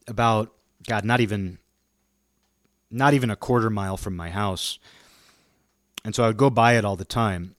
about 0.07 0.53
God, 0.87 1.05
not 1.05 1.21
even 1.21 1.59
not 2.91 3.13
even 3.13 3.31
a 3.31 3.37
quarter 3.37 3.71
mile 3.71 3.97
from 3.97 4.17
my 4.17 4.31
house. 4.31 4.79
And 6.05 6.15
so 6.15 6.23
I 6.23 6.29
would 6.29 6.37
go 6.37 6.51
by 6.51 6.77
it 6.77 6.85
all 6.85 6.97
the 6.97 7.05
time 7.05 7.57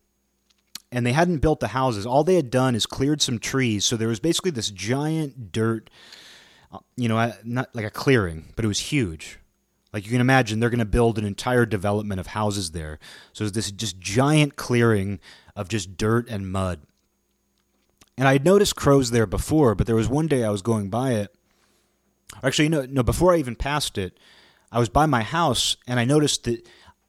and 0.96 1.06
they 1.06 1.12
hadn't 1.12 1.40
built 1.40 1.60
the 1.60 1.68
houses. 1.68 2.06
All 2.06 2.24
they 2.24 2.36
had 2.36 2.50
done 2.50 2.74
is 2.74 2.86
cleared 2.86 3.22
some 3.22 3.38
trees. 3.38 3.84
So 3.84 3.98
there 3.98 4.08
was 4.08 4.22
basically 4.22 4.52
this 4.52 4.72
giant 4.72 5.52
dirt, 5.52 5.90
uh, 6.72 6.80
you 6.96 7.10
know, 7.10 7.34
not 7.44 7.76
like 7.76 7.84
a 7.84 7.90
clearing, 7.90 8.54
but 8.56 8.64
it 8.64 8.70
was 8.70 8.80
huge. 8.80 9.38
Like 9.92 10.06
you 10.06 10.12
can 10.12 10.22
imagine, 10.22 10.62
they're 10.62 10.70
going 10.70 10.80
to 10.80 10.86
build 10.86 11.20
an 11.20 11.26
entire 11.26 11.66
development 11.66 12.22
of 12.22 12.28
houses 12.28 12.72
there. 12.72 12.98
So 13.34 13.44
there's 13.44 13.52
this 13.52 13.72
just 13.74 14.00
giant 14.00 14.56
clearing 14.56 15.20
of 15.54 15.68
just 15.68 15.98
dirt 15.98 16.30
and 16.30 16.50
mud. 16.50 16.80
And 18.18 18.26
I 18.26 18.32
had 18.32 18.46
noticed 18.46 18.78
crows 18.78 19.12
there 19.12 19.28
before, 19.28 19.76
but 19.76 19.88
there 19.88 19.98
was 19.98 20.08
one 20.08 20.28
day 20.28 20.46
I 20.46 20.50
was 20.50 20.62
going 20.62 20.90
by 20.90 21.12
it. 21.16 21.36
Actually, 22.42 22.70
no, 22.70 22.86
no. 22.86 23.04
Before 23.04 23.34
I 23.34 23.38
even 23.40 23.58
passed 23.58 23.98
it, 23.98 24.18
I 24.72 24.80
was 24.80 24.88
by 24.88 25.08
my 25.08 25.24
house 25.24 25.76
and 25.88 26.00
I 26.00 26.06
noticed 26.06 26.46
that 26.46 26.66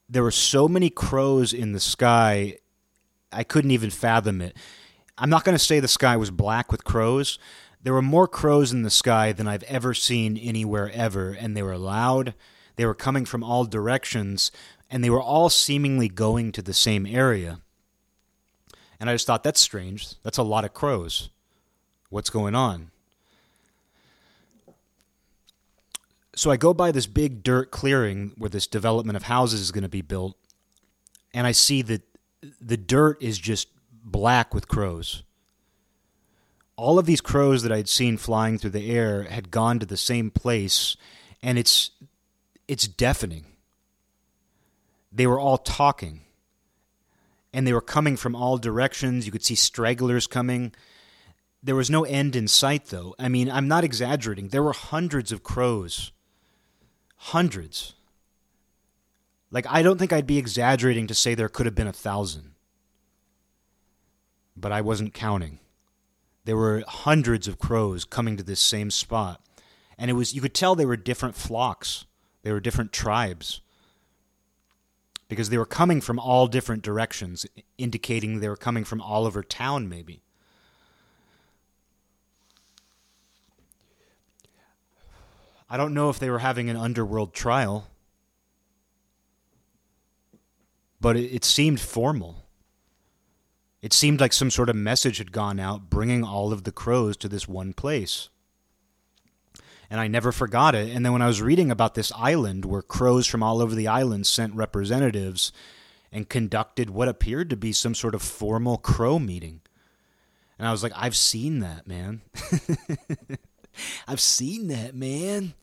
there 0.09 0.24
were 0.24 0.32
so 0.32 0.66
many 0.66 0.91
crows 0.91 1.53
in 1.53 1.70
the 1.70 1.78
sky 1.78 2.59
I 3.37 3.45
couldn't 3.45 3.70
even 3.70 3.91
fathom 3.91 4.41
it. 4.41 4.57
I'm 5.18 5.30
not 5.30 5.45
going 5.45 5.55
to 5.57 5.62
say 5.62 5.78
the 5.78 5.89
sky 5.89 6.16
was 6.16 6.30
black 6.30 6.72
with 6.72 6.84
crows. 6.84 7.39
There 7.82 7.93
were 7.93 8.03
more 8.03 8.26
crows 8.26 8.72
in 8.72 8.82
the 8.82 8.91
sky 8.91 9.32
than 9.32 9.47
I've 9.47 9.62
ever 9.64 9.95
seen 9.95 10.37
anywhere 10.37 10.91
ever, 10.93 11.30
and 11.30 11.57
they 11.57 11.62
were 11.62 11.78
loud. 11.78 12.34
They 12.76 12.87
were 12.87 12.95
coming 12.95 13.24
from 13.24 13.45
all 13.45 13.64
directions, 13.64 14.51
and 14.91 15.05
they 15.05 15.11
were 15.11 15.22
all 15.22 15.51
seemingly 15.51 16.09
going 16.09 16.53
to 16.53 16.62
the 16.62 16.74
same 16.74 17.07
area. 17.07 17.61
And 18.99 19.11
I 19.11 19.14
just 19.14 19.26
thought, 19.26 19.43
that's 19.43 19.61
strange. 19.61 20.20
That's 20.22 20.39
a 20.39 20.43
lot 20.43 20.64
of 20.64 20.74
crows. 20.74 21.28
What's 22.09 22.30
going 22.30 22.55
on? 22.55 22.91
So 26.34 26.51
I 26.51 26.57
go 26.57 26.74
by 26.74 26.93
this 26.93 27.07
big 27.07 27.43
dirt 27.43 27.70
clearing 27.70 28.32
where 28.37 28.51
this 28.51 28.66
development 28.66 29.16
of 29.16 29.24
houses 29.24 29.61
is 29.61 29.72
going 29.72 29.82
to 29.82 29.89
be 29.89 30.03
built, 30.03 30.37
and 31.32 31.47
I 31.47 31.53
see 31.53 31.82
that 31.82 32.03
the 32.61 32.76
dirt 32.76 33.22
is 33.22 33.39
just 33.39 33.68
black 34.05 34.55
with 34.55 34.68
crows. 34.68 35.22
All 36.76 36.99
of 36.99 37.07
these 37.07 37.20
crows 37.20 37.62
that 37.62 37.72
I'd 37.72 37.89
seen 37.89 38.16
flying 38.16 38.59
through 38.59 38.70
the 38.70 38.91
air 38.91 39.24
had 39.24 39.51
gone 39.51 39.78
to 39.78 39.87
the 39.87 39.97
same 39.97 40.30
place, 40.30 40.97
and 41.43 41.59
it's 41.59 41.91
it's 42.68 42.87
deafening. 42.87 43.47
They 45.11 45.26
were 45.26 45.41
all 45.41 45.59
talking, 45.59 46.20
and 47.53 47.66
they 47.66 47.72
were 47.72 47.80
coming 47.80 48.16
from 48.16 48.37
all 48.37 48.59
directions. 48.59 49.24
You 49.24 49.32
could 49.32 49.45
see 49.45 49.55
stragglers 49.55 50.26
coming. 50.26 50.74
There 51.62 51.74
was 51.74 51.91
no 51.91 52.05
end 52.05 52.37
in 52.37 52.49
sight, 52.49 52.87
though. 52.87 53.14
I 53.18 53.28
mean, 53.28 53.51
I'm 53.51 53.66
not 53.66 53.82
exaggerating. 53.82 54.49
There 54.49 54.62
were 54.62 54.74
hundreds 54.74 55.32
of 55.32 55.43
crows. 55.43 56.12
Hundreds. 57.16 57.95
Like, 59.57 59.64
I 59.70 59.80
don't 59.80 59.96
think 59.96 60.12
I'd 60.12 60.26
be 60.26 60.36
exaggerating 60.36 61.07
to 61.07 61.14
say 61.14 61.34
there 61.34 61.48
could 61.48 61.64
have 61.64 61.74
been 61.74 61.86
a 61.86 61.92
thousand. 61.94 62.50
But 64.54 64.70
I 64.70 64.82
wasn't 64.82 65.14
counting. 65.14 65.61
There 66.44 66.59
were 66.59 66.84
hundreds 66.86 67.48
of 67.48 67.59
crows 67.59 68.04
coming 68.04 68.36
to 68.36 68.42
this 68.42 68.61
same 68.61 68.90
spot. 68.90 69.40
And 69.96 70.11
it 70.11 70.12
was, 70.12 70.34
you 70.34 70.42
could 70.42 70.52
tell 70.52 70.74
they 70.74 70.84
were 70.84 70.98
different 70.98 71.36
flocks, 71.36 72.04
they 72.42 72.52
were 72.52 72.61
different 72.61 72.92
tribes. 72.92 73.62
Because 75.26 75.48
they 75.48 75.57
were 75.57 75.64
coming 75.64 76.02
from 76.02 76.18
all 76.18 76.48
different 76.48 76.82
directions, 76.82 77.46
indicating 77.78 78.40
they 78.40 78.50
were 78.50 78.57
coming 78.57 78.84
from 78.84 79.00
all 79.00 79.24
over 79.24 79.42
town, 79.42 79.88
maybe. 79.88 80.20
I 85.70 85.78
don't 85.78 85.94
know 85.94 86.11
if 86.11 86.18
they 86.18 86.28
were 86.28 86.40
having 86.40 86.68
an 86.68 86.76
underworld 86.76 87.32
trial. 87.32 87.86
But 91.01 91.16
it, 91.16 91.34
it 91.34 91.44
seemed 91.44 91.80
formal. 91.80 92.47
It 93.82 93.92
seemed 93.92 94.20
like 94.20 94.32
some 94.32 94.51
sort 94.51 94.68
of 94.68 94.76
message 94.76 95.18
had 95.18 95.32
gone 95.32 95.61
out 95.61 95.90
bringing 95.90 96.24
all 96.24 96.53
of 96.53 96.64
the 96.64 96.72
crows 96.72 97.16
to 97.18 97.28
this 97.28 97.47
one 97.47 97.72
place. 97.72 98.28
and 99.90 100.01
I 100.01 100.09
never 100.09 100.32
forgot 100.32 100.74
it. 100.74 100.94
And 100.94 101.05
then 101.05 101.12
when 101.12 101.22
I 101.22 101.26
was 101.26 101.42
reading 101.42 101.70
about 101.70 101.94
this 101.94 102.12
island 102.16 102.64
where 102.64 102.82
crows 102.82 103.26
from 103.26 103.42
all 103.42 103.61
over 103.61 103.74
the 103.74 103.88
island 103.88 104.26
sent 104.26 104.55
representatives 104.55 105.53
and 106.11 106.28
conducted 106.28 106.90
what 106.90 107.09
appeared 107.09 107.51
to 107.51 107.57
be 107.57 107.72
some 107.72 107.94
sort 107.94 108.14
of 108.14 108.22
formal 108.22 108.78
crow 108.78 109.18
meeting. 109.18 109.61
And 110.59 110.66
I 110.66 110.72
was 110.72 110.82
like, 110.82 110.92
I've 110.97 111.16
seen 111.16 111.61
that, 111.61 111.86
man. 111.86 112.22
I've 114.09 114.20
seen 114.20 114.68
that, 114.68 114.94
man. 114.94 115.55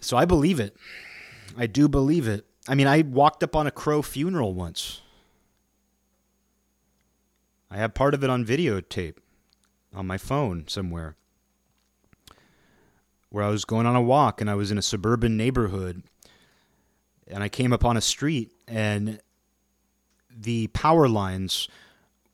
So 0.00 0.16
I 0.16 0.24
believe 0.24 0.60
it. 0.60 0.76
I 1.58 1.66
do 1.66 1.88
believe 1.88 2.28
it. 2.28 2.46
I 2.70 2.76
mean, 2.76 2.86
I 2.86 3.02
walked 3.02 3.42
up 3.42 3.56
on 3.56 3.66
a 3.66 3.72
crow 3.72 4.00
funeral 4.00 4.54
once. 4.54 5.00
I 7.68 7.78
have 7.78 7.94
part 7.94 8.14
of 8.14 8.22
it 8.22 8.30
on 8.30 8.46
videotape 8.46 9.16
on 9.92 10.06
my 10.06 10.16
phone 10.16 10.68
somewhere 10.68 11.16
where 13.28 13.42
I 13.42 13.48
was 13.48 13.64
going 13.64 13.86
on 13.86 13.96
a 13.96 14.00
walk 14.00 14.40
and 14.40 14.48
I 14.48 14.54
was 14.54 14.70
in 14.70 14.78
a 14.78 14.82
suburban 14.82 15.36
neighborhood 15.36 16.04
and 17.26 17.42
I 17.42 17.48
came 17.48 17.72
upon 17.72 17.96
a 17.96 18.00
street 18.00 18.52
and 18.68 19.20
the 20.30 20.68
power 20.68 21.08
lines 21.08 21.66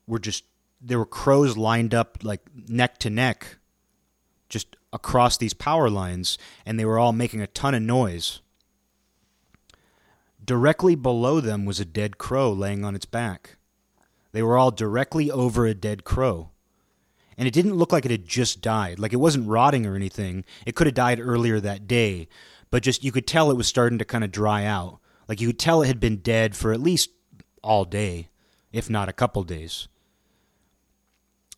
were 0.07 0.18
just 0.18 0.45
there 0.82 0.99
were 0.99 1.07
crows 1.07 1.57
lined 1.57 1.95
up 1.95 2.18
like 2.22 2.43
neck 2.68 2.99
to 2.99 3.09
neck 3.09 3.57
just 4.51 4.76
across 4.93 5.39
these 5.39 5.55
power 5.55 5.89
lines 5.89 6.37
and 6.66 6.78
they 6.78 6.84
were 6.84 6.99
all 6.99 7.14
making 7.14 7.41
a 7.41 7.47
ton 7.47 7.74
of 7.74 7.80
noise. 7.80 8.43
Directly 10.47 10.95
below 10.95 11.41
them 11.41 11.65
was 11.65 11.81
a 11.81 11.85
dead 11.85 12.19
crow 12.19 12.53
laying 12.53 12.85
on 12.85 12.95
its 12.95 13.05
back. 13.05 13.57
They 14.31 14.45
were 14.45 14.57
all 14.57 14.71
directly 14.71 15.29
over 15.29 15.67
a 15.67 15.75
dead 15.75 16.05
crow. 16.05 16.51
And 17.37 17.49
it 17.49 17.55
didn't 17.55 17.75
look 17.75 17.93
like 17.93 18.05
it 18.05 18.13
had 18.13 18.27
just 18.27 18.63
died. 18.63 19.01
Like 19.01 19.13
it 19.13 19.17
wasn't 19.17 19.49
rotting 19.49 19.87
or 19.87 19.97
anything. 19.97 20.45
It 20.65 20.77
could 20.77 20.87
have 20.87 20.95
died 20.95 21.19
earlier 21.21 21.59
that 21.59 21.89
day, 21.89 22.29
but 22.71 22.85
just 22.85 23.03
you 23.03 23.11
could 23.11 23.27
tell 23.27 23.51
it 23.51 23.57
was 23.57 23.67
starting 23.67 23.99
to 23.99 24.05
kind 24.05 24.23
of 24.23 24.31
dry 24.31 24.65
out. 24.65 25.01
Like 25.29 25.41
you 25.41 25.49
could 25.49 25.59
tell 25.59 25.83
it 25.83 25.89
had 25.89 25.99
been 25.99 26.19
dead 26.19 26.55
for 26.55 26.73
at 26.73 26.81
least 26.81 27.11
all 27.63 27.85
day, 27.85 28.29
if 28.73 28.89
not 28.89 29.09
a 29.09 29.13
couple 29.13 29.43
days. 29.43 29.89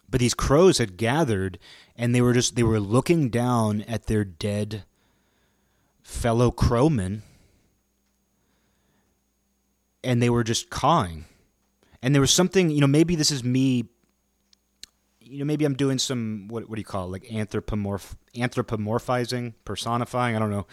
But 0.09 0.20
these 0.20 0.34
crows 0.34 0.78
had 0.78 0.97
gathered 0.97 1.59
and 1.95 2.14
they 2.14 2.22
were 2.22 2.32
just 2.32 2.57
they 2.57 2.62
were 2.62 2.80
looking 2.80 3.28
down 3.28 3.82
at 3.82 4.07
their 4.07 4.24
dead 4.24 4.84
fellow 6.03 6.51
crowmen 6.51 7.22
and 10.03 10.22
they 10.22 10.30
were 10.30 10.44
just 10.44 10.70
cawing. 10.70 11.24
And 12.03 12.14
there 12.14 12.20
was 12.20 12.30
something, 12.30 12.70
you 12.70 12.80
know, 12.80 12.86
maybe 12.86 13.16
this 13.16 13.30
is 13.30 13.42
me 13.42 13.88
you 15.30 15.40
know, 15.40 15.44
maybe 15.44 15.64
I'm 15.64 15.74
doing 15.74 15.99
some 15.99 16.46
what 16.49 16.68
what 16.68 16.76
do 16.76 16.80
you 16.80 16.84
call 16.84 17.07
it? 17.07 17.11
Like 17.11 17.24
anthropomorph 17.24 18.14
anthropomorphizing, 18.34 19.55
personifying, 19.64 20.34
I 20.34 20.38
don't 20.38 20.51
know. 20.51 20.66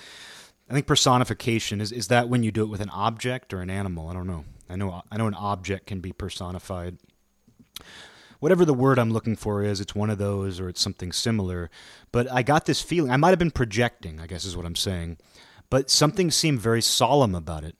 I 0.70 0.74
think 0.74 0.88
personification 0.88 1.82
is 1.82 1.92
is 1.92 2.08
that 2.08 2.30
when 2.30 2.44
you 2.44 2.52
do 2.52 2.64
it 2.64 2.70
with 2.70 2.82
an 2.82 2.90
object 2.90 3.54
or 3.54 3.62
an 3.62 3.70
animal? 3.70 4.08
I 4.08 4.14
don't 4.14 4.28
know. 4.28 4.46
I 4.70 4.76
know 4.76 5.04
I 5.12 5.18
know 5.18 5.28
an 5.28 5.34
object 5.34 5.88
can 5.88 6.00
be 6.00 6.14
personified. 6.14 6.98
Whatever 8.40 8.66
the 8.66 8.74
word 8.74 9.00
I'm 9.00 9.12
looking 9.12 9.36
for 9.36 9.64
is, 9.64 9.80
it's 9.80 9.96
one 9.96 10.10
of 10.10 10.18
those 10.18 10.60
or 10.60 10.70
it's 10.70 10.82
something 10.82 11.12
similar. 11.12 11.70
But 12.12 12.32
I 12.32 12.44
got 12.44 12.66
this 12.66 12.82
feeling. 12.82 13.12
I 13.12 13.18
might 13.18 13.30
have 13.30 13.40
been 13.40 13.52
projecting, 13.52 14.20
I 14.20 14.28
guess 14.28 14.46
is 14.46 14.58
what 14.58 14.66
I'm 14.66 14.76
saying. 14.76 15.18
But 15.70 15.90
something 15.90 16.32
seemed 16.32 16.60
very 16.60 16.82
solemn 16.82 17.34
about 17.34 17.64
it. 17.64 17.76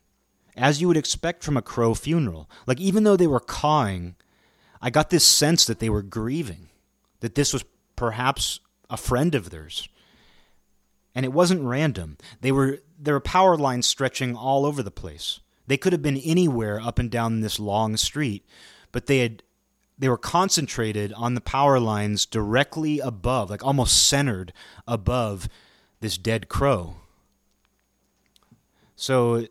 As 0.56 0.80
you 0.82 0.88
would 0.88 0.98
expect 0.98 1.44
from 1.44 1.58
a 1.58 1.62
crow 1.62 1.94
funeral. 1.94 2.50
Like 2.66 2.80
even 2.80 3.04
though 3.04 3.18
they 3.18 3.28
were 3.28 3.40
cawing, 3.40 4.16
I 4.82 4.90
got 4.90 5.10
this 5.10 5.26
sense 5.26 5.66
that 5.66 5.80
they 5.80 5.90
were 5.90 6.02
grieving, 6.02 6.70
that 7.20 7.36
this 7.36 7.54
was 7.54 7.66
perhaps 7.96 8.60
a 8.90 8.98
friend 8.98 9.36
of 9.36 9.50
theirs 9.50 9.90
and 11.16 11.26
it 11.26 11.34
wasn't 11.34 11.64
random. 11.64 12.18
They 12.42 12.52
were 12.52 12.82
there 13.00 13.14
were 13.14 13.22
power 13.22 13.58
lines 13.58 13.88
stretching 13.88 14.36
all 14.36 14.66
over 14.66 14.84
the 14.84 14.92
place. 14.92 15.40
They 15.66 15.78
could 15.78 15.94
have 15.94 16.02
been 16.02 16.18
anywhere 16.18 16.80
up 16.80 17.00
and 17.00 17.10
down 17.10 17.40
this 17.40 17.60
long 17.60 17.98
street, 17.98 18.46
but 18.92 19.08
they 19.08 19.20
had 19.20 19.42
they 19.98 20.10
were 20.10 20.18
concentrated 20.18 21.14
on 21.14 21.34
the 21.34 21.42
power 21.42 21.80
lines 21.80 22.26
directly 22.26 23.00
above, 23.00 23.50
like 23.50 23.64
almost 23.64 24.08
centered 24.08 24.52
above 24.86 25.48
this 26.02 26.18
dead 26.18 26.50
crow. 26.50 26.98
So 28.98 29.48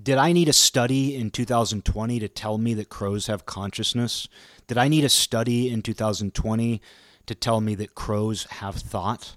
did 0.00 0.18
I 0.18 0.32
need 0.32 0.48
a 0.48 0.52
study 0.52 1.16
in 1.16 1.30
2020 1.30 2.18
to 2.18 2.28
tell 2.28 2.58
me 2.58 2.74
that 2.74 2.88
crows 2.88 3.26
have 3.26 3.46
consciousness? 3.46 4.28
Did 4.66 4.78
I 4.78 4.88
need 4.88 5.04
a 5.04 5.08
study 5.08 5.70
in 5.70 5.82
2020 5.82 6.80
to 7.26 7.34
tell 7.34 7.60
me 7.60 7.74
that 7.74 7.94
crows 7.94 8.44
have 8.44 8.76
thought? 8.76 9.36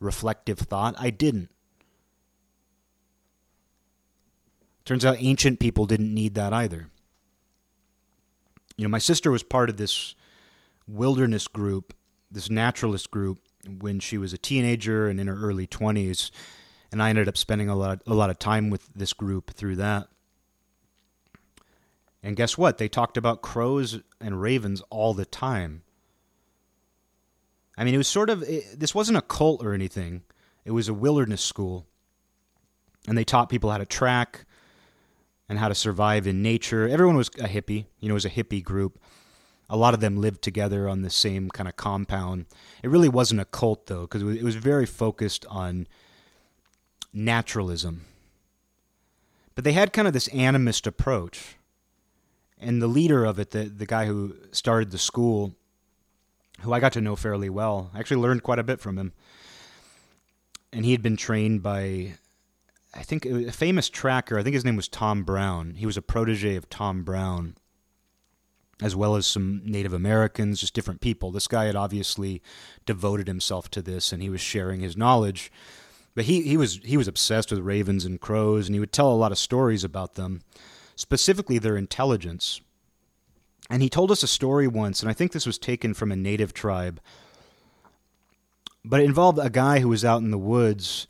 reflective 0.00 0.58
thought. 0.58 0.94
I 0.98 1.10
didn't. 1.10 1.50
Turns 4.84 5.04
out 5.04 5.16
ancient 5.20 5.60
people 5.60 5.86
didn't 5.86 6.12
need 6.12 6.34
that 6.34 6.52
either. 6.52 6.88
You 8.76 8.84
know, 8.84 8.90
my 8.90 8.98
sister 8.98 9.30
was 9.30 9.42
part 9.42 9.70
of 9.70 9.76
this 9.76 10.14
wilderness 10.88 11.46
group, 11.46 11.94
this 12.30 12.50
naturalist 12.50 13.10
group, 13.10 13.40
when 13.68 14.00
she 14.00 14.16
was 14.16 14.32
a 14.32 14.38
teenager 14.38 15.06
and 15.06 15.20
in 15.20 15.26
her 15.26 15.36
early 15.36 15.66
20s. 15.66 16.30
And 16.92 17.02
I 17.02 17.10
ended 17.10 17.28
up 17.28 17.36
spending 17.36 17.68
a 17.68 17.76
lot, 17.76 18.02
a 18.06 18.14
lot 18.14 18.30
of 18.30 18.38
time 18.38 18.70
with 18.70 18.88
this 18.94 19.12
group 19.12 19.52
through 19.52 19.76
that. 19.76 20.08
And 22.22 22.36
guess 22.36 22.58
what? 22.58 22.78
They 22.78 22.88
talked 22.88 23.16
about 23.16 23.42
crows 23.42 24.00
and 24.20 24.40
ravens 24.40 24.82
all 24.90 25.14
the 25.14 25.24
time. 25.24 25.82
I 27.78 27.84
mean, 27.84 27.94
it 27.94 27.98
was 27.98 28.08
sort 28.08 28.28
of 28.28 28.42
it, 28.42 28.78
this 28.78 28.94
wasn't 28.94 29.18
a 29.18 29.22
cult 29.22 29.64
or 29.64 29.72
anything. 29.72 30.22
It 30.66 30.72
was 30.72 30.88
a 30.88 30.94
wilderness 30.94 31.40
school, 31.40 31.86
and 33.08 33.16
they 33.16 33.24
taught 33.24 33.48
people 33.48 33.70
how 33.70 33.78
to 33.78 33.86
track 33.86 34.44
and 35.48 35.58
how 35.58 35.68
to 35.68 35.74
survive 35.74 36.26
in 36.26 36.42
nature. 36.42 36.86
Everyone 36.86 37.16
was 37.16 37.28
a 37.40 37.48
hippie. 37.48 37.86
You 37.98 38.08
know, 38.08 38.12
it 38.12 38.22
was 38.22 38.26
a 38.26 38.30
hippie 38.30 38.62
group. 38.62 39.00
A 39.70 39.76
lot 39.76 39.94
of 39.94 40.00
them 40.00 40.20
lived 40.20 40.42
together 40.42 40.88
on 40.88 41.00
the 41.00 41.08
same 41.08 41.48
kind 41.48 41.68
of 41.68 41.76
compound. 41.76 42.44
It 42.82 42.90
really 42.90 43.08
wasn't 43.08 43.40
a 43.40 43.46
cult 43.46 43.86
though, 43.86 44.02
because 44.02 44.22
it 44.22 44.44
was 44.44 44.56
very 44.56 44.84
focused 44.84 45.46
on 45.48 45.86
naturalism. 47.12 48.04
But 49.54 49.64
they 49.64 49.72
had 49.72 49.92
kind 49.92 50.08
of 50.08 50.14
this 50.14 50.28
animist 50.28 50.86
approach. 50.86 51.56
And 52.58 52.80
the 52.80 52.86
leader 52.86 53.24
of 53.24 53.38
it, 53.38 53.52
the, 53.52 53.64
the 53.64 53.86
guy 53.86 54.06
who 54.06 54.36
started 54.52 54.90
the 54.90 54.98
school, 54.98 55.54
who 56.60 56.72
I 56.72 56.80
got 56.80 56.92
to 56.92 57.00
know 57.00 57.16
fairly 57.16 57.48
well. 57.48 57.90
I 57.94 58.00
actually 58.00 58.20
learned 58.20 58.42
quite 58.42 58.58
a 58.58 58.64
bit 58.64 58.80
from 58.80 58.98
him. 58.98 59.12
And 60.72 60.84
he 60.84 60.92
had 60.92 61.02
been 61.02 61.16
trained 61.16 61.62
by, 61.62 62.14
I 62.94 63.02
think, 63.02 63.24
a 63.24 63.50
famous 63.50 63.88
tracker. 63.88 64.38
I 64.38 64.42
think 64.42 64.54
his 64.54 64.64
name 64.64 64.76
was 64.76 64.88
Tom 64.88 65.24
Brown. 65.24 65.74
He 65.76 65.86
was 65.86 65.96
a 65.96 66.02
protege 66.02 66.54
of 66.54 66.68
Tom 66.68 67.02
Brown, 67.02 67.56
as 68.80 68.94
well 68.94 69.16
as 69.16 69.26
some 69.26 69.62
Native 69.64 69.92
Americans, 69.92 70.60
just 70.60 70.74
different 70.74 71.00
people. 71.00 71.32
This 71.32 71.48
guy 71.48 71.64
had 71.64 71.76
obviously 71.76 72.40
devoted 72.86 73.26
himself 73.26 73.70
to 73.70 73.82
this, 73.82 74.12
and 74.12 74.22
he 74.22 74.30
was 74.30 74.40
sharing 74.40 74.80
his 74.80 74.96
knowledge. 74.96 75.50
But 76.14 76.24
he, 76.24 76.42
he 76.42 76.56
was 76.56 76.80
he 76.84 76.96
was 76.96 77.08
obsessed 77.08 77.50
with 77.50 77.60
ravens 77.60 78.04
and 78.04 78.20
crows, 78.20 78.66
and 78.66 78.74
he 78.74 78.80
would 78.80 78.92
tell 78.92 79.12
a 79.12 79.14
lot 79.14 79.32
of 79.32 79.38
stories 79.38 79.84
about 79.84 80.14
them, 80.14 80.42
specifically 80.96 81.58
their 81.58 81.76
intelligence 81.76 82.60
and 83.70 83.82
he 83.82 83.88
told 83.88 84.10
us 84.10 84.24
a 84.24 84.26
story 84.26 84.66
once, 84.66 85.00
and 85.00 85.08
I 85.08 85.12
think 85.14 85.30
this 85.30 85.46
was 85.46 85.56
taken 85.56 85.94
from 85.94 86.10
a 86.10 86.16
native 86.16 86.52
tribe. 86.52 87.00
But 88.84 89.00
it 89.00 89.04
involved 89.04 89.38
a 89.38 89.48
guy 89.48 89.78
who 89.78 89.88
was 89.88 90.04
out 90.04 90.22
in 90.22 90.32
the 90.32 90.38
woods, 90.38 91.06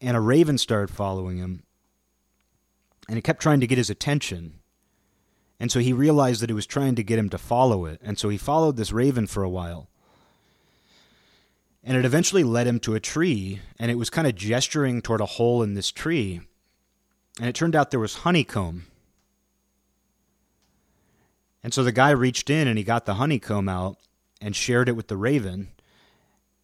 and 0.00 0.16
a 0.16 0.20
raven 0.20 0.56
started 0.56 0.92
following 0.92 1.36
him. 1.36 1.64
And 3.08 3.18
it 3.18 3.24
kept 3.24 3.42
trying 3.42 3.60
to 3.60 3.66
get 3.66 3.76
his 3.76 3.90
attention. 3.90 4.54
And 5.60 5.70
so 5.70 5.80
he 5.80 5.92
realized 5.92 6.40
that 6.40 6.50
it 6.50 6.54
was 6.54 6.66
trying 6.66 6.94
to 6.94 7.04
get 7.04 7.18
him 7.18 7.28
to 7.28 7.38
follow 7.38 7.84
it. 7.84 8.00
And 8.02 8.18
so 8.18 8.30
he 8.30 8.38
followed 8.38 8.76
this 8.76 8.92
raven 8.92 9.26
for 9.26 9.42
a 9.42 9.50
while. 9.50 9.90
And 11.86 11.96
it 11.96 12.04
eventually 12.04 12.44
led 12.44 12.66
him 12.66 12.80
to 12.80 12.94
a 12.94 13.00
tree, 13.00 13.62
and 13.78 13.90
it 13.90 13.94
was 13.94 14.10
kind 14.10 14.26
of 14.26 14.34
gesturing 14.34 15.00
toward 15.00 15.22
a 15.22 15.26
hole 15.26 15.62
in 15.62 15.72
this 15.72 15.90
tree. 15.90 16.40
And 17.38 17.48
it 17.48 17.54
turned 17.54 17.74
out 17.74 17.90
there 17.90 18.00
was 18.00 18.16
honeycomb 18.16 18.86
and 21.66 21.74
so 21.74 21.82
the 21.82 21.90
guy 21.90 22.10
reached 22.10 22.48
in 22.48 22.68
and 22.68 22.78
he 22.78 22.84
got 22.84 23.06
the 23.06 23.14
honeycomb 23.14 23.68
out 23.68 23.98
and 24.40 24.54
shared 24.54 24.88
it 24.88 24.94
with 24.94 25.08
the 25.08 25.16
raven. 25.16 25.72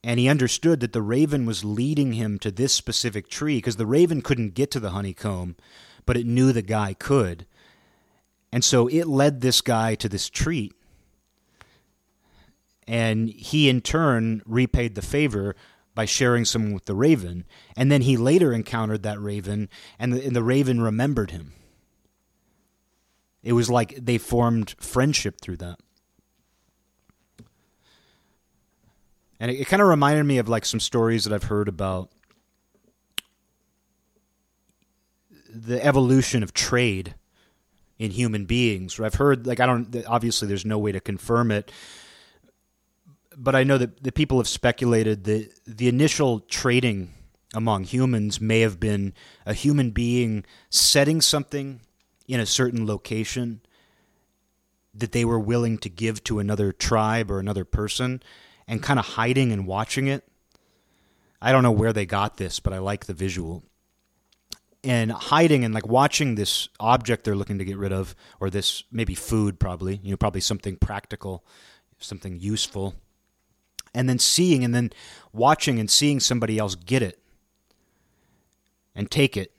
And 0.05 0.21
he 0.21 0.29
understood 0.29 0.79
that 0.79 0.93
the 0.93 1.03
raven 1.03 1.45
was 1.45 1.65
leading 1.65 2.13
him 2.13 2.39
to 2.39 2.53
this 2.53 2.73
specific 2.73 3.29
tree 3.29 3.57
because 3.57 3.75
the 3.75 3.85
raven 3.85 4.23
couldn't 4.23 4.55
get 4.55 4.71
to 4.71 4.79
the 4.79 4.91
honeycomb, 4.91 5.57
but 6.07 6.17
it 6.17 6.25
knew 6.25 6.53
the 6.53 6.63
guy 6.63 6.95
could. 6.95 7.47
And 8.53 8.63
so 8.63 8.87
it 8.87 9.09
led 9.09 9.41
this 9.41 9.61
guy 9.61 9.97
to 9.97 10.09
this 10.09 10.31
tree. 10.31 10.71
And 12.87 13.29
he, 13.29 13.69
in 13.69 13.81
turn, 13.81 14.43
repaid 14.45 14.95
the 14.95 15.03
favor 15.03 15.55
by 15.95 16.05
sharing 16.05 16.45
some 16.45 16.73
with 16.73 16.87
the 16.87 16.95
raven. 16.95 17.45
And 17.77 17.93
then 17.93 18.03
he 18.03 18.17
later 18.17 18.53
encountered 18.53 19.03
that 19.03 19.21
raven, 19.21 19.69
and 19.99 20.13
the, 20.13 20.25
and 20.25 20.35
the 20.35 20.43
raven 20.43 20.81
remembered 20.81 21.31
him. 21.31 21.53
It 23.43 23.53
was 23.53 23.69
like 23.69 23.97
they 23.97 24.19
formed 24.19 24.75
friendship 24.79 25.41
through 25.41 25.59
that. 25.59 25.79
And 29.41 29.51
it, 29.51 29.61
it 29.61 29.67
kind 29.67 29.83
of 29.83 29.89
reminded 29.89 30.25
me 30.25 30.39
of 30.39 30.49
like 30.49 30.65
some 30.65 30.81
stories 30.81 31.25
that 31.25 31.33
I've 31.33 31.45
heard 31.45 31.69
about 31.69 32.11
the 35.53 35.85
evolution 35.85 36.43
of 36.43 36.55
trade 36.55 37.15
in 37.99 38.13
human 38.13 38.47
beings. 38.47 38.99
I've 38.99 39.15
heard 39.15 39.47
like 39.47 39.61
I 39.61 39.67
don't 39.67 40.05
obviously 40.07 40.49
there's 40.49 40.65
no 40.65 40.79
way 40.79 40.93
to 40.93 41.01
confirm 41.01 41.51
it, 41.51 41.71
but 43.37 43.55
I 43.55 43.65
know 43.65 43.79
that 43.79 44.03
the 44.03 44.13
people 44.13 44.39
have 44.39 44.49
speculated 44.49 45.25
that 45.25 45.51
the 45.67 45.89
initial 45.89 46.41
trading 46.41 47.13
among 47.55 47.85
humans 47.85 48.41
may 48.41 48.61
have 48.61 48.81
been 48.81 49.15
a 49.45 49.55
human 49.55 49.91
being 49.91 50.45
setting 50.71 51.21
something 51.21 51.81
in 52.27 52.41
a 52.41 52.47
certain 52.47 52.87
location 52.87 53.61
that 54.95 55.13
they 55.13 55.25
were 55.25 55.39
willing 55.39 55.79
to 55.79 55.89
give 55.89 56.23
to 56.25 56.39
another 56.39 56.73
tribe 56.73 57.31
or 57.31 57.39
another 57.39 57.65
person 57.65 58.23
and 58.67 58.83
kind 58.83 58.99
of 58.99 59.07
hiding 59.07 59.53
and 59.53 59.67
watching 59.67 60.07
it. 60.07 60.25
I 61.41 61.53
don't 61.53 61.63
know 61.63 61.73
where 61.73 61.93
they 61.93 62.07
got 62.07 62.37
this, 62.37 62.61
but 62.61 62.73
I 62.73 62.79
like 62.79 63.07
the 63.07 63.15
visual 63.15 63.65
and 64.85 65.13
hiding 65.13 65.65
and 65.65 65.73
like 65.73 65.87
watching 65.87 66.35
this 66.35 66.69
object 66.81 67.25
they're 67.25 67.37
looking 67.37 67.59
to 67.59 67.65
get 67.65 67.77
rid 67.77 67.93
of, 67.93 68.15
or 68.41 68.51
this 68.51 68.85
maybe 68.91 69.15
food, 69.15 69.61
probably, 69.61 70.01
you 70.03 70.11
know, 70.11 70.17
probably 70.17 70.41
something 70.41 70.77
practical, 70.77 71.45
something 71.99 72.39
useful, 72.39 72.95
and 73.95 74.09
then 74.09 74.19
seeing 74.19 74.65
and 74.65 74.75
then 74.75 74.91
watching 75.33 75.79
and 75.79 75.91
seeing 75.91 76.21
somebody 76.21 76.59
else 76.59 76.75
get 76.75 77.03
it 77.03 77.19
and 78.95 79.11
take 79.11 79.37
it, 79.37 79.53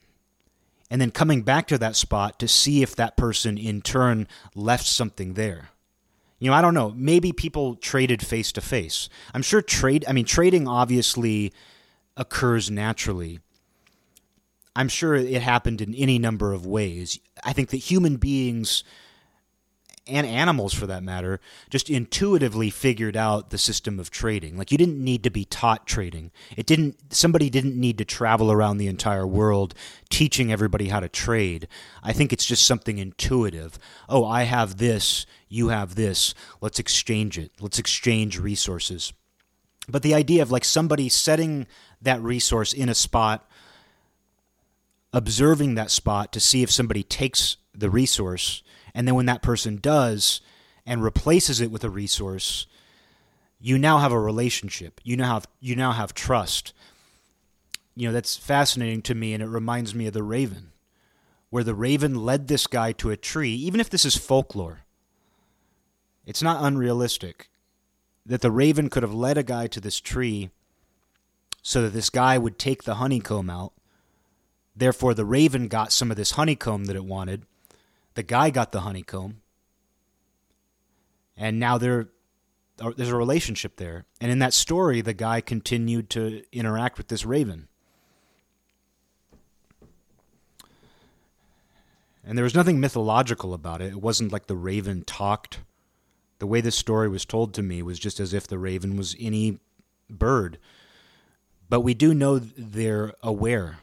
and 0.89 1.01
then 1.01 1.11
coming 1.11 1.41
back 1.41 1.67
to 1.67 1.77
that 1.77 1.95
spot 1.95 2.39
to 2.39 2.47
see 2.47 2.83
if 2.83 2.95
that 2.95 3.17
person 3.17 3.57
in 3.57 3.81
turn 3.81 4.27
left 4.55 4.85
something 4.85 5.33
there. 5.33 5.69
You 6.39 6.51
know, 6.51 6.55
I 6.55 6.61
don't 6.61 6.73
know. 6.73 6.93
Maybe 6.95 7.31
people 7.31 7.75
traded 7.75 8.25
face 8.25 8.51
to 8.51 8.61
face. 8.61 9.09
I'm 9.33 9.41
sure 9.41 9.61
trade, 9.61 10.05
I 10.07 10.13
mean, 10.13 10.25
trading 10.25 10.67
obviously 10.67 11.53
occurs 12.17 12.69
naturally 12.69 13.39
I'm 14.75 14.87
sure 14.87 15.13
it 15.15 15.41
happened 15.41 15.81
in 15.81 15.93
any 15.93 16.17
number 16.17 16.53
of 16.53 16.65
ways. 16.65 17.19
I 17.43 17.53
think 17.53 17.69
that 17.69 17.77
human 17.77 18.17
beings 18.17 18.83
and 20.05 20.27
animals 20.27 20.73
for 20.73 20.85
that 20.87 21.03
matter 21.03 21.39
just 21.69 21.89
intuitively 21.89 22.69
figured 22.69 23.15
out 23.15 23.49
the 23.49 23.57
system 23.57 23.99
of 23.99 24.11
trading. 24.11 24.57
Like 24.57 24.71
you 24.71 24.77
didn't 24.77 25.01
need 25.01 25.23
to 25.23 25.29
be 25.29 25.45
taught 25.45 25.87
trading. 25.87 26.31
It 26.57 26.65
didn't 26.65 27.13
somebody 27.13 27.49
didn't 27.49 27.79
need 27.79 27.97
to 27.99 28.05
travel 28.05 28.51
around 28.51 28.77
the 28.77 28.87
entire 28.87 29.25
world 29.25 29.73
teaching 30.09 30.51
everybody 30.51 30.89
how 30.89 30.99
to 30.99 31.09
trade. 31.09 31.67
I 32.03 32.11
think 32.11 32.33
it's 32.33 32.45
just 32.45 32.65
something 32.65 32.97
intuitive. 32.97 33.79
Oh 34.09 34.25
i 34.25 34.43
have 34.43 34.77
this 34.77 35.25
you 35.47 35.69
have 35.69 35.95
this 35.95 36.33
let's 36.59 36.79
exchange 36.79 37.37
it. 37.37 37.51
Let's 37.59 37.79
exchange 37.79 38.39
resources. 38.39 39.13
But 39.87 40.01
the 40.01 40.13
idea 40.13 40.41
of 40.41 40.51
like 40.51 40.65
somebody 40.65 41.09
setting 41.09 41.67
that 42.01 42.21
resource 42.21 42.73
in 42.73 42.89
a 42.89 42.95
spot 42.95 43.49
observing 45.13 45.75
that 45.75 45.91
spot 45.91 46.33
to 46.33 46.39
see 46.39 46.63
if 46.63 46.71
somebody 46.71 47.03
takes 47.03 47.57
the 47.73 47.89
resource. 47.89 48.63
And 48.93 49.07
then 49.07 49.15
when 49.15 49.25
that 49.25 49.41
person 49.41 49.77
does 49.77 50.41
and 50.85 51.03
replaces 51.03 51.61
it 51.61 51.71
with 51.71 51.83
a 51.83 51.89
resource, 51.89 52.67
you 53.59 53.77
now 53.77 53.99
have 53.99 54.11
a 54.11 54.19
relationship. 54.19 55.01
You 55.03 55.17
now 55.17 55.33
have 55.33 55.47
you 55.59 55.75
now 55.75 55.91
have 55.91 56.13
trust. 56.13 56.73
You 57.95 58.07
know, 58.07 58.13
that's 58.13 58.35
fascinating 58.35 59.01
to 59.03 59.15
me 59.15 59.33
and 59.33 59.41
it 59.43 59.47
reminds 59.47 59.93
me 59.93 60.07
of 60.07 60.13
the 60.13 60.23
raven, 60.23 60.71
where 61.49 61.63
the 61.63 61.75
raven 61.75 62.15
led 62.15 62.47
this 62.47 62.67
guy 62.67 62.91
to 62.93 63.11
a 63.11 63.17
tree, 63.17 63.53
even 63.53 63.79
if 63.79 63.89
this 63.89 64.05
is 64.05 64.17
folklore. 64.17 64.81
It's 66.25 66.41
not 66.41 66.63
unrealistic 66.63 67.49
that 68.25 68.41
the 68.41 68.51
raven 68.51 68.89
could 68.89 69.03
have 69.03 69.13
led 69.13 69.37
a 69.37 69.43
guy 69.43 69.67
to 69.67 69.81
this 69.81 69.99
tree 69.99 70.49
so 71.61 71.81
that 71.81 71.89
this 71.89 72.09
guy 72.09 72.37
would 72.37 72.57
take 72.57 72.83
the 72.83 72.95
honeycomb 72.95 73.49
out 73.49 73.73
Therefore, 74.75 75.13
the 75.13 75.25
raven 75.25 75.67
got 75.67 75.91
some 75.91 76.09
of 76.09 76.17
this 76.17 76.31
honeycomb 76.31 76.85
that 76.85 76.95
it 76.95 77.05
wanted. 77.05 77.45
The 78.15 78.23
guy 78.23 78.49
got 78.49 78.71
the 78.71 78.81
honeycomb. 78.81 79.41
And 81.35 81.59
now 81.59 81.77
there, 81.77 82.09
uh, 82.79 82.91
there's 82.95 83.09
a 83.09 83.15
relationship 83.15 83.77
there. 83.77 84.05
And 84.21 84.31
in 84.31 84.39
that 84.39 84.53
story, 84.53 85.01
the 85.01 85.13
guy 85.13 85.41
continued 85.41 86.09
to 86.11 86.43
interact 86.51 86.97
with 86.97 87.07
this 87.07 87.25
raven. 87.25 87.67
And 92.23 92.37
there 92.37 92.43
was 92.43 92.55
nothing 92.55 92.79
mythological 92.79 93.53
about 93.53 93.81
it. 93.81 93.91
It 93.91 94.01
wasn't 94.01 94.31
like 94.31 94.47
the 94.47 94.55
raven 94.55 95.03
talked. 95.03 95.59
The 96.39 96.47
way 96.47 96.61
this 96.61 96.75
story 96.75 97.09
was 97.09 97.25
told 97.25 97.53
to 97.55 97.61
me 97.61 97.81
was 97.81 97.99
just 97.99 98.19
as 98.19 98.33
if 98.33 98.47
the 98.47 98.57
raven 98.57 98.95
was 98.95 99.15
any 99.19 99.59
bird. 100.09 100.57
But 101.69 101.81
we 101.81 101.93
do 101.93 102.13
know 102.13 102.39
they're 102.39 103.13
aware 103.21 103.79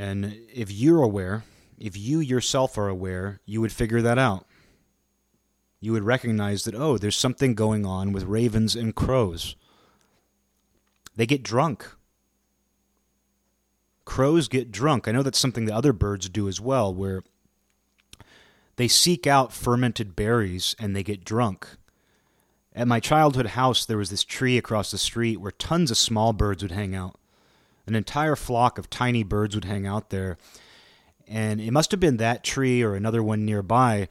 And 0.00 0.38
if 0.50 0.72
you're 0.72 1.02
aware, 1.02 1.44
if 1.78 1.94
you 1.94 2.20
yourself 2.20 2.78
are 2.78 2.88
aware, 2.88 3.42
you 3.44 3.60
would 3.60 3.70
figure 3.70 4.00
that 4.00 4.16
out. 4.16 4.46
You 5.78 5.92
would 5.92 6.04
recognize 6.04 6.64
that, 6.64 6.74
oh, 6.74 6.96
there's 6.96 7.16
something 7.16 7.54
going 7.54 7.84
on 7.84 8.12
with 8.12 8.24
ravens 8.24 8.74
and 8.74 8.94
crows. 8.94 9.56
They 11.16 11.26
get 11.26 11.42
drunk. 11.42 11.86
Crows 14.06 14.48
get 14.48 14.72
drunk. 14.72 15.06
I 15.06 15.12
know 15.12 15.22
that's 15.22 15.38
something 15.38 15.66
that 15.66 15.74
other 15.74 15.92
birds 15.92 16.30
do 16.30 16.48
as 16.48 16.62
well, 16.62 16.94
where 16.94 17.22
they 18.76 18.88
seek 18.88 19.26
out 19.26 19.52
fermented 19.52 20.16
berries 20.16 20.74
and 20.78 20.96
they 20.96 21.02
get 21.02 21.26
drunk. 21.26 21.76
At 22.74 22.88
my 22.88 23.00
childhood 23.00 23.48
house, 23.48 23.84
there 23.84 23.98
was 23.98 24.08
this 24.08 24.24
tree 24.24 24.56
across 24.56 24.92
the 24.92 24.96
street 24.96 25.42
where 25.42 25.52
tons 25.52 25.90
of 25.90 25.98
small 25.98 26.32
birds 26.32 26.62
would 26.62 26.72
hang 26.72 26.94
out 26.94 27.19
an 27.90 27.96
entire 27.96 28.36
flock 28.36 28.78
of 28.78 28.88
tiny 28.88 29.24
birds 29.24 29.56
would 29.56 29.64
hang 29.64 29.84
out 29.84 30.10
there. 30.10 30.38
And 31.26 31.60
it 31.60 31.72
must 31.72 31.90
have 31.90 31.98
been 31.98 32.18
that 32.18 32.44
tree 32.44 32.82
or 32.82 32.94
another 32.94 33.20
one 33.20 33.44
nearby. 33.44 34.06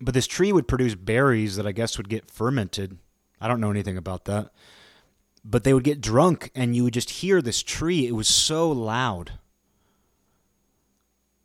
But 0.00 0.12
this 0.12 0.26
tree 0.26 0.52
would 0.52 0.66
produce 0.66 0.96
berries 0.96 1.54
that 1.54 1.68
I 1.68 1.72
guess 1.72 1.96
would 1.96 2.08
get 2.08 2.30
fermented. 2.30 2.98
I 3.40 3.46
don't 3.46 3.60
know 3.60 3.70
anything 3.70 3.96
about 3.96 4.24
that. 4.24 4.50
But 5.44 5.62
they 5.62 5.72
would 5.72 5.84
get 5.84 6.00
drunk, 6.00 6.50
and 6.52 6.74
you 6.74 6.82
would 6.82 6.94
just 6.94 7.10
hear 7.10 7.40
this 7.40 7.62
tree. 7.62 8.08
It 8.08 8.14
was 8.16 8.26
so 8.26 8.72
loud. 8.72 9.34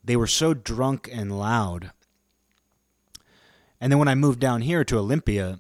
They 0.03 0.16
were 0.16 0.26
so 0.26 0.55
drunk 0.55 1.07
and 1.12 1.38
loud. 1.38 1.91
And 3.80 3.91
then 3.91 3.99
when 3.99 4.07
I 4.07 4.16
moved 4.16 4.39
down 4.39 4.62
here 4.62 4.84
to 4.84 4.97
Olympia, 4.97 5.59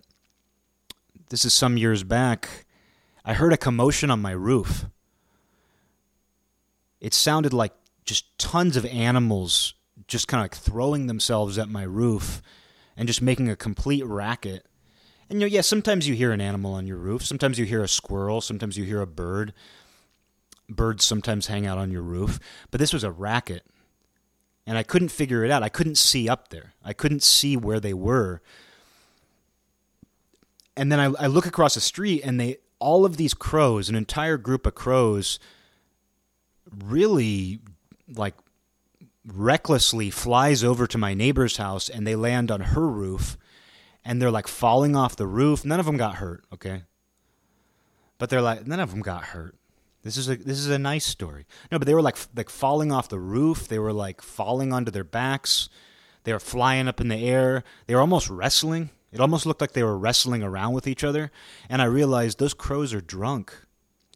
this 1.29 1.45
is 1.45 1.53
some 1.53 1.77
years 1.77 2.03
back, 2.03 2.65
I 3.23 3.35
heard 3.35 3.53
a 3.53 3.57
commotion 3.57 4.09
on 4.09 4.19
my 4.19 4.31
roof 4.31 4.85
it 7.01 7.13
sounded 7.13 7.51
like 7.53 7.73
just 8.05 8.37
tons 8.37 8.77
of 8.77 8.85
animals 8.85 9.73
just 10.07 10.27
kind 10.27 10.41
of 10.41 10.45
like 10.45 10.55
throwing 10.55 11.07
themselves 11.07 11.57
at 11.57 11.69
my 11.69 11.83
roof 11.83 12.41
and 12.97 13.07
just 13.07 13.21
making 13.21 13.49
a 13.49 13.55
complete 13.55 14.05
racket. 14.05 14.65
And 15.29 15.39
you 15.39 15.47
know, 15.47 15.53
yeah, 15.53 15.61
sometimes 15.61 16.07
you 16.07 16.15
hear 16.15 16.31
an 16.31 16.41
animal 16.41 16.73
on 16.73 16.85
your 16.85 16.97
roof. 16.97 17.25
Sometimes 17.25 17.57
you 17.57 17.65
hear 17.65 17.83
a 17.83 17.87
squirrel. 17.87 18.41
Sometimes 18.41 18.77
you 18.77 18.83
hear 18.83 19.01
a 19.01 19.07
bird. 19.07 19.53
Birds 20.69 21.05
sometimes 21.05 21.47
hang 21.47 21.65
out 21.65 21.77
on 21.77 21.91
your 21.91 22.01
roof. 22.01 22.39
But 22.69 22.79
this 22.79 22.93
was 22.93 23.03
a 23.03 23.11
racket. 23.11 23.65
And 24.67 24.77
I 24.77 24.83
couldn't 24.83 25.09
figure 25.09 25.43
it 25.43 25.51
out. 25.51 25.63
I 25.63 25.69
couldn't 25.69 25.97
see 25.97 26.29
up 26.29 26.49
there. 26.49 26.73
I 26.83 26.93
couldn't 26.93 27.23
see 27.23 27.57
where 27.57 27.79
they 27.79 27.93
were. 27.93 28.41
And 30.75 30.91
then 30.91 30.99
I, 30.99 31.05
I 31.23 31.27
look 31.27 31.45
across 31.45 31.75
the 31.75 31.81
street 31.81 32.21
and 32.23 32.39
they 32.39 32.57
all 32.79 33.05
of 33.05 33.15
these 33.17 33.33
crows, 33.33 33.89
an 33.89 33.95
entire 33.95 34.37
group 34.37 34.65
of 34.65 34.75
crows, 34.75 35.39
really 36.69 37.59
like 38.07 38.35
recklessly 39.25 40.09
flies 40.09 40.63
over 40.63 40.87
to 40.87 40.97
my 40.97 41.13
neighbor's 41.13 41.57
house 41.57 41.89
and 41.89 42.05
they 42.05 42.15
land 42.15 42.49
on 42.51 42.61
her 42.61 42.87
roof 42.87 43.37
and 44.03 44.21
they're 44.21 44.31
like 44.31 44.47
falling 44.47 44.95
off 44.95 45.15
the 45.15 45.27
roof. 45.27 45.63
None 45.63 45.79
of 45.79 45.85
them 45.85 45.97
got 45.97 46.15
hurt, 46.15 46.43
okay? 46.53 46.83
But 48.17 48.29
they're 48.29 48.41
like 48.41 48.65
none 48.65 48.79
of 48.79 48.91
them 48.91 49.01
got 49.01 49.25
hurt. 49.25 49.55
This 50.03 50.17
is 50.17 50.29
a 50.29 50.35
this 50.35 50.57
is 50.57 50.69
a 50.69 50.79
nice 50.79 51.05
story. 51.05 51.45
No, 51.71 51.77
but 51.77 51.85
they 51.85 51.93
were 51.93 52.01
like 52.01 52.17
like 52.35 52.49
falling 52.49 52.91
off 52.91 53.09
the 53.09 53.19
roof. 53.19 53.67
They 53.67 53.79
were 53.79 53.93
like 53.93 54.21
falling 54.21 54.73
onto 54.73 54.91
their 54.91 55.03
backs. 55.03 55.69
They 56.23 56.33
were 56.33 56.39
flying 56.39 56.87
up 56.87 57.01
in 57.01 57.07
the 57.07 57.15
air. 57.15 57.63
They 57.87 57.95
were 57.95 58.01
almost 58.01 58.29
wrestling. 58.29 58.89
It 59.11 59.19
almost 59.19 59.45
looked 59.45 59.61
like 59.61 59.73
they 59.73 59.83
were 59.83 59.97
wrestling 59.97 60.41
around 60.41 60.73
with 60.73 60.87
each 60.87 61.03
other. 61.03 61.31
And 61.69 61.81
I 61.81 61.85
realized 61.85 62.39
those 62.39 62.53
crows 62.53 62.93
are 62.93 63.01
drunk. 63.01 63.53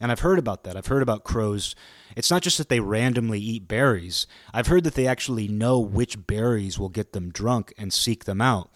And 0.01 0.11
I've 0.11 0.19
heard 0.19 0.39
about 0.39 0.63
that. 0.65 0.75
I've 0.75 0.87
heard 0.87 1.01
about 1.01 1.23
crows. 1.23 1.73
It's 2.17 2.29
not 2.29 2.41
just 2.41 2.57
that 2.57 2.67
they 2.67 2.81
randomly 2.81 3.39
eat 3.39 3.67
berries. 3.67 4.27
I've 4.53 4.67
heard 4.67 4.83
that 4.83 4.95
they 4.95 5.07
actually 5.07 5.47
know 5.47 5.79
which 5.79 6.27
berries 6.27 6.77
will 6.77 6.89
get 6.89 7.13
them 7.13 7.31
drunk 7.31 7.73
and 7.77 7.93
seek 7.93 8.25
them 8.25 8.41
out. 8.41 8.69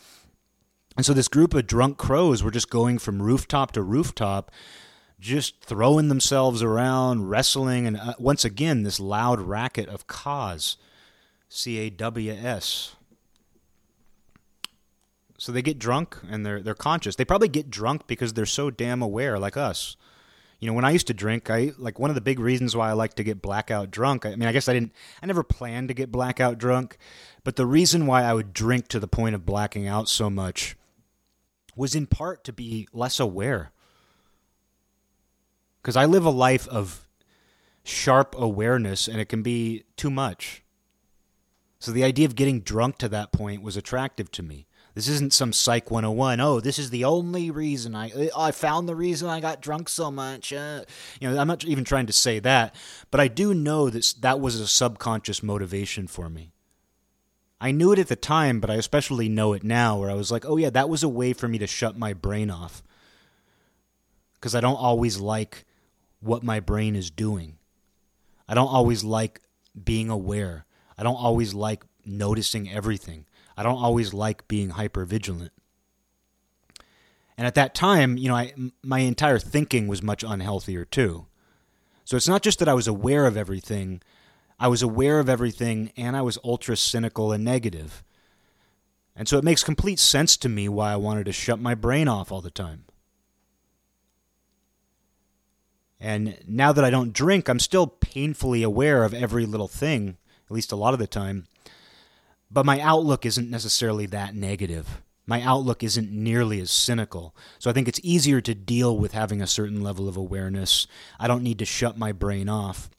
And 0.95 1.05
so 1.05 1.13
this 1.13 1.27
group 1.27 1.53
of 1.53 1.67
drunk 1.67 1.97
crows 1.97 2.41
were 2.41 2.51
just 2.51 2.69
going 2.69 2.99
from 2.99 3.21
rooftop 3.21 3.73
to 3.73 3.81
rooftop, 3.81 4.51
just 5.19 5.61
throwing 5.63 6.07
themselves 6.07 6.63
around, 6.63 7.29
wrestling, 7.29 7.85
and 7.85 7.97
uh, 7.97 8.13
once 8.17 8.45
again, 8.45 8.83
this 8.83 8.99
loud 8.99 9.41
racket 9.41 9.89
of 9.89 10.07
caws. 10.07 10.77
C 11.49 11.79
A 11.79 11.89
W 11.89 12.31
S. 12.31 12.95
So 15.37 15.51
they 15.51 15.61
get 15.61 15.79
drunk 15.79 16.17
and 16.29 16.45
they're 16.45 16.61
they're 16.61 16.75
conscious. 16.75 17.15
They 17.15 17.25
probably 17.25 17.47
get 17.47 17.71
drunk 17.71 18.07
because 18.07 18.33
they're 18.33 18.45
so 18.45 18.69
damn 18.69 19.01
aware, 19.01 19.39
like 19.39 19.57
us. 19.57 19.97
You 20.59 20.67
know, 20.67 20.73
when 20.73 20.83
I 20.83 20.91
used 20.91 21.07
to 21.07 21.13
drink, 21.13 21.49
I 21.49 21.71
like 21.77 21.99
one 21.99 22.11
of 22.11 22.15
the 22.15 22.21
big 22.21 22.39
reasons 22.39 22.75
why 22.75 22.89
I 22.89 22.93
like 22.93 23.13
to 23.15 23.23
get 23.23 23.41
blackout 23.41 23.91
drunk. 23.91 24.25
I 24.25 24.35
mean, 24.35 24.47
I 24.47 24.51
guess 24.51 24.67
I 24.67 24.73
didn't, 24.73 24.93
I 25.21 25.25
never 25.25 25.43
planned 25.43 25.87
to 25.87 25.93
get 25.93 26.11
blackout 26.11 26.57
drunk, 26.57 26.97
but 27.43 27.55
the 27.55 27.65
reason 27.65 28.05
why 28.05 28.23
I 28.23 28.33
would 28.33 28.51
drink 28.51 28.89
to 28.89 28.99
the 28.99 29.07
point 29.07 29.35
of 29.35 29.45
blacking 29.45 29.87
out 29.87 30.09
so 30.09 30.29
much 30.29 30.75
was 31.77 31.95
in 31.95 32.07
part 32.07 32.43
to 32.43 32.51
be 32.51 32.89
less 32.91 33.21
aware. 33.21 33.71
Because 35.81 35.95
I 35.95 36.03
live 36.03 36.25
a 36.25 36.29
life 36.29 36.67
of 36.67 37.07
sharp 37.83 38.35
awareness 38.37 39.07
and 39.07 39.21
it 39.21 39.29
can 39.29 39.41
be 39.41 39.85
too 39.95 40.09
much. 40.09 40.63
So 41.79 41.93
the 41.93 42.03
idea 42.03 42.25
of 42.25 42.35
getting 42.35 42.59
drunk 42.59 42.97
to 42.97 43.07
that 43.09 43.31
point 43.31 43.63
was 43.63 43.77
attractive 43.77 44.29
to 44.33 44.43
me. 44.43 44.67
This 44.99 45.07
isn't 45.07 45.31
some 45.31 45.53
Psych 45.53 45.89
101. 45.89 46.41
Oh, 46.41 46.59
this 46.59 46.77
is 46.77 46.89
the 46.89 47.05
only 47.05 47.51
reason 47.51 47.95
I 47.95 48.29
I 48.35 48.51
found 48.51 48.89
the 48.89 48.97
reason 48.97 49.29
I 49.29 49.39
got 49.39 49.61
drunk 49.61 49.87
so 49.87 50.11
much. 50.11 50.51
Uh, 50.51 50.83
you 51.21 51.29
know, 51.29 51.39
I'm 51.39 51.47
not 51.47 51.63
even 51.63 51.85
trying 51.85 52.07
to 52.07 52.11
say 52.11 52.39
that, 52.39 52.75
but 53.09 53.21
I 53.21 53.29
do 53.29 53.53
know 53.53 53.89
that 53.89 54.13
that 54.19 54.41
was 54.41 54.59
a 54.59 54.67
subconscious 54.67 55.41
motivation 55.41 56.05
for 56.05 56.27
me. 56.27 56.51
I 57.61 57.71
knew 57.71 57.93
it 57.93 57.99
at 57.99 58.09
the 58.09 58.17
time, 58.17 58.59
but 58.59 58.69
I 58.69 58.73
especially 58.73 59.29
know 59.29 59.53
it 59.53 59.63
now 59.63 59.97
where 59.97 60.11
I 60.11 60.15
was 60.15 60.33
like, 60.33 60.43
"Oh 60.45 60.57
yeah, 60.57 60.69
that 60.71 60.89
was 60.89 61.01
a 61.01 61.07
way 61.07 61.31
for 61.31 61.47
me 61.47 61.59
to 61.59 61.67
shut 61.67 61.97
my 61.97 62.11
brain 62.11 62.49
off." 62.49 62.83
Cuz 64.41 64.53
I 64.53 64.59
don't 64.59 64.75
always 64.75 65.17
like 65.17 65.65
what 66.19 66.43
my 66.43 66.59
brain 66.59 66.97
is 66.97 67.09
doing. 67.09 67.57
I 68.49 68.53
don't 68.53 68.67
always 68.67 69.05
like 69.05 69.39
being 69.81 70.09
aware. 70.09 70.65
I 70.97 71.03
don't 71.03 71.15
always 71.15 71.53
like 71.53 71.85
noticing 72.05 72.69
everything. 72.69 73.27
I 73.59 73.63
don't 73.63 73.83
always 73.83 74.13
like 74.13 74.47
being 74.47 74.69
hyper 74.69 75.03
vigilant. 75.03 75.51
And 77.37 77.45
at 77.45 77.55
that 77.55 77.75
time, 77.75 78.15
you 78.15 78.29
know, 78.29 78.35
I, 78.35 78.53
my 78.81 78.99
entire 78.99 79.37
thinking 79.37 79.89
was 79.89 80.01
much 80.01 80.23
unhealthier 80.23 80.89
too. 80.89 81.25
So 82.05 82.15
it's 82.15 82.27
not 82.27 82.41
just 82.41 82.59
that 82.59 82.69
I 82.69 82.73
was 82.73 82.87
aware 82.87 83.25
of 83.25 83.35
everything, 83.35 84.01
I 84.61 84.69
was 84.69 84.81
aware 84.81 85.19
of 85.19 85.27
everything 85.27 85.91
and 85.97 86.15
I 86.15 86.21
was 86.21 86.37
ultra 86.41 86.77
cynical 86.77 87.33
and 87.33 87.43
negative. 87.43 88.01
And 89.13 89.27
so 89.27 89.37
it 89.37 89.43
makes 89.43 89.61
complete 89.61 89.99
sense 89.99 90.37
to 90.37 90.47
me 90.47 90.69
why 90.69 90.93
I 90.93 90.95
wanted 90.95 91.25
to 91.25 91.33
shut 91.33 91.59
my 91.59 91.75
brain 91.75 92.07
off 92.07 92.31
all 92.31 92.39
the 92.39 92.49
time. 92.49 92.85
And 95.99 96.37
now 96.47 96.71
that 96.71 96.85
I 96.85 96.89
don't 96.89 97.11
drink, 97.11 97.49
I'm 97.49 97.59
still 97.59 97.87
painfully 97.87 98.63
aware 98.63 99.03
of 99.03 99.13
every 99.13 99.45
little 99.45 99.67
thing, 99.67 100.15
at 100.45 100.51
least 100.51 100.71
a 100.71 100.77
lot 100.77 100.93
of 100.93 100.99
the 100.99 101.07
time. 101.07 101.45
But 102.51 102.65
my 102.65 102.79
outlook 102.79 103.25
isn't 103.25 103.49
necessarily 103.49 104.05
that 104.07 104.35
negative. 104.35 105.01
My 105.27 105.41
outlook 105.43 105.83
isn't 105.83 106.11
nearly 106.11 106.59
as 106.59 106.71
cynical. 106.71 107.35
So 107.59 107.69
I 107.69 107.73
think 107.73 107.87
it's 107.87 107.99
easier 108.01 108.41
to 108.41 108.55
deal 108.55 108.97
with 108.97 109.11
having 109.11 109.41
a 109.41 109.47
certain 109.47 109.83
level 109.83 110.07
of 110.07 110.17
awareness. 110.17 110.87
I 111.19 111.27
don't 111.27 111.43
need 111.43 111.59
to 111.59 111.65
shut 111.65 111.97
my 111.97 112.11
brain 112.11 112.49
off. 112.49 112.89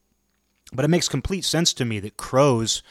But 0.73 0.85
it 0.85 0.89
makes 0.89 1.09
complete 1.09 1.45
sense 1.45 1.73
to 1.75 1.85
me 1.85 1.99
that 1.99 2.17
crows, 2.17 2.85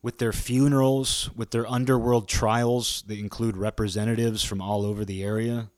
with 0.00 0.18
their 0.18 0.32
funerals, 0.32 1.30
with 1.36 1.50
their 1.50 1.66
underworld 1.66 2.28
trials 2.28 3.02
that 3.06 3.18
include 3.18 3.58
representatives 3.58 4.42
from 4.42 4.62
all 4.62 4.86
over 4.86 5.04
the 5.04 5.22
area, 5.22 5.68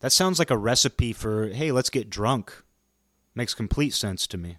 that 0.00 0.12
sounds 0.12 0.38
like 0.38 0.50
a 0.50 0.58
recipe 0.58 1.12
for, 1.12 1.48
hey, 1.48 1.72
let's 1.72 1.90
get 1.90 2.10
drunk. 2.10 2.62
Makes 3.34 3.54
complete 3.54 3.94
sense 3.94 4.26
to 4.28 4.38
me. 4.38 4.58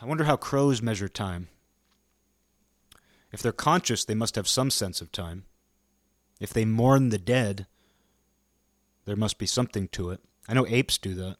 I 0.00 0.06
wonder 0.06 0.24
how 0.24 0.36
crows 0.36 0.80
measure 0.80 1.08
time. 1.08 1.48
If 3.32 3.42
they're 3.42 3.52
conscious, 3.52 4.04
they 4.04 4.14
must 4.14 4.36
have 4.36 4.48
some 4.48 4.70
sense 4.70 5.00
of 5.00 5.12
time. 5.12 5.44
If 6.40 6.50
they 6.50 6.64
mourn 6.64 7.08
the 7.08 7.18
dead, 7.18 7.66
there 9.04 9.16
must 9.16 9.38
be 9.38 9.46
something 9.46 9.88
to 9.88 10.10
it. 10.10 10.20
I 10.48 10.54
know 10.54 10.66
apes 10.66 10.98
do 10.98 11.14
that. 11.14 11.36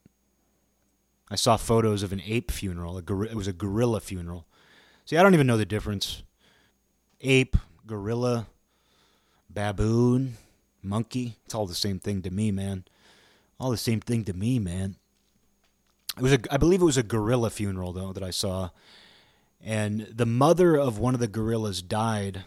I 1.30 1.36
saw 1.36 1.56
photos 1.56 2.02
of 2.02 2.12
an 2.12 2.22
ape 2.24 2.50
funeral. 2.50 3.00
Gor- 3.00 3.24
it 3.24 3.34
was 3.34 3.46
a 3.46 3.52
gorilla 3.52 4.00
funeral. 4.00 4.46
See, 5.04 5.16
I 5.16 5.22
don't 5.22 5.34
even 5.34 5.46
know 5.46 5.56
the 5.56 5.64
difference. 5.64 6.22
Ape, 7.20 7.56
gorilla, 7.86 8.46
baboon, 9.48 10.36
monkey. 10.82 11.36
It's 11.44 11.54
all 11.54 11.66
the 11.66 11.74
same 11.74 12.00
thing 12.00 12.22
to 12.22 12.30
me, 12.30 12.50
man. 12.50 12.84
All 13.60 13.70
the 13.70 13.76
same 13.76 14.00
thing 14.00 14.24
to 14.24 14.32
me, 14.32 14.58
man. 14.58 14.96
It 16.18 16.22
was 16.22 16.32
a, 16.32 16.38
I 16.50 16.56
believe 16.56 16.82
it 16.82 16.86
was 16.86 16.96
a 16.96 17.02
gorilla 17.02 17.50
funeral 17.50 17.92
though 17.92 18.12
that 18.12 18.22
I 18.22 18.30
saw, 18.30 18.70
and 19.64 20.00
the 20.02 20.26
mother 20.26 20.76
of 20.76 20.98
one 20.98 21.14
of 21.14 21.20
the 21.20 21.28
gorillas 21.28 21.80
died, 21.82 22.44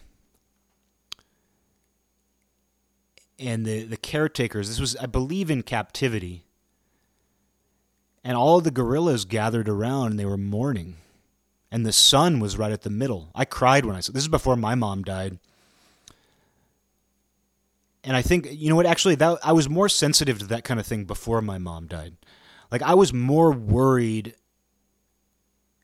and 3.38 3.64
the 3.64 3.84
the 3.84 3.96
caretakers. 3.96 4.68
This 4.68 4.80
was, 4.80 4.96
I 4.96 5.06
believe, 5.06 5.50
in 5.50 5.62
captivity, 5.62 6.44
and 8.22 8.36
all 8.36 8.58
of 8.58 8.64
the 8.64 8.70
gorillas 8.70 9.24
gathered 9.24 9.68
around 9.68 10.12
and 10.12 10.18
they 10.20 10.26
were 10.26 10.36
mourning 10.36 10.96
and 11.72 11.86
the 11.86 11.92
son 11.92 12.38
was 12.38 12.58
right 12.58 12.70
at 12.70 12.82
the 12.82 12.90
middle. 12.90 13.30
I 13.34 13.46
cried 13.46 13.86
when 13.86 13.96
I 13.96 14.00
saw 14.00 14.12
this 14.12 14.24
is 14.24 14.28
before 14.28 14.56
my 14.56 14.74
mom 14.74 15.02
died. 15.02 15.38
And 18.04 18.14
I 18.14 18.20
think 18.20 18.46
you 18.50 18.68
know 18.68 18.76
what 18.76 18.84
actually 18.84 19.14
that 19.16 19.38
I 19.42 19.52
was 19.52 19.70
more 19.70 19.88
sensitive 19.88 20.38
to 20.40 20.46
that 20.48 20.64
kind 20.64 20.78
of 20.78 20.86
thing 20.86 21.04
before 21.04 21.40
my 21.40 21.56
mom 21.56 21.86
died. 21.86 22.14
Like 22.72 22.82
I 22.82 22.94
was 22.94 23.12
more 23.12 23.52
worried 23.52 24.34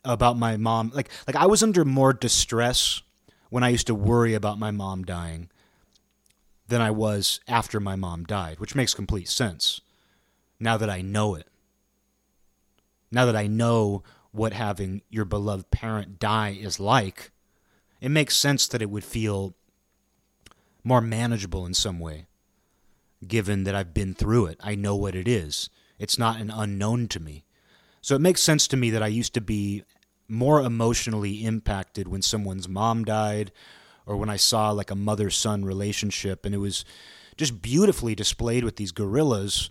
about 0.05 0.39
my 0.39 0.57
mom 0.57 0.91
like 0.95 1.11
like 1.27 1.37
I 1.37 1.45
was 1.47 1.63
under 1.63 1.85
more 1.85 2.15
distress 2.15 3.03
when 3.51 3.63
I 3.63 3.69
used 3.69 3.87
to 3.89 3.95
worry 3.95 4.33
about 4.33 4.59
my 4.59 4.71
mom 4.71 5.05
dying 5.05 5.51
than 6.67 6.81
I 6.81 6.91
was 6.91 7.41
after 7.47 7.79
my 7.79 7.95
mom 7.95 8.25
died, 8.25 8.59
which 8.59 8.75
makes 8.75 8.95
complete 8.95 9.29
sense. 9.29 9.81
Now 10.59 10.77
that 10.79 10.91
I 10.91 11.03
know 11.03 11.35
it. 11.35 11.47
Now 13.11 13.27
that 13.27 13.37
I 13.37 13.47
know 13.47 14.03
what 14.33 14.53
having 14.53 15.03
your 15.09 15.25
beloved 15.25 15.71
parent 15.71 16.19
die 16.19 16.57
is 16.61 16.79
like, 16.79 17.31
it 18.01 18.11
makes 18.11 18.37
sense 18.37 18.69
that 18.69 18.83
it 18.83 18.91
would 18.91 19.05
feel 19.05 19.55
more 20.85 21.01
manageable 21.01 21.65
in 21.65 21.73
some 21.73 21.99
way, 21.99 22.27
given 23.27 23.65
that 23.65 23.75
I've 23.75 23.95
been 23.95 24.15
through 24.15 24.47
it. 24.47 24.61
I 24.63 24.75
know 24.75 24.95
what 24.95 25.15
it 25.15 25.27
is. 25.27 25.71
It's 25.99 26.19
not 26.19 26.41
an 26.41 26.51
unknown 26.51 27.09
to 27.09 27.21
me. 27.21 27.45
So 28.01 28.15
it 28.15 28.21
makes 28.21 28.43
sense 28.43 28.69
to 28.69 28.77
me 28.77 28.91
that 28.91 29.03
I 29.03 29.09
used 29.09 29.35
to 29.35 29.41
be 29.41 29.83
more 30.29 30.61
emotionally 30.61 31.45
impacted 31.45 32.09
when 32.09 32.23
someone's 32.23 32.69
mom 32.69 33.05
died 33.05 33.51
or 34.07 34.17
when 34.17 34.31
I 34.31 34.37
saw 34.37 34.71
like 34.71 34.91
a 34.91 34.97
mother 34.97 35.31
son 35.31 35.65
relationship. 35.65 36.47
And 36.47 36.55
it 36.55 36.59
was 36.59 36.85
just 37.37 37.63
beautifully 37.63 38.15
displayed 38.15 38.65
with 38.65 38.77
these 38.77 38.93
gorillas 38.93 39.71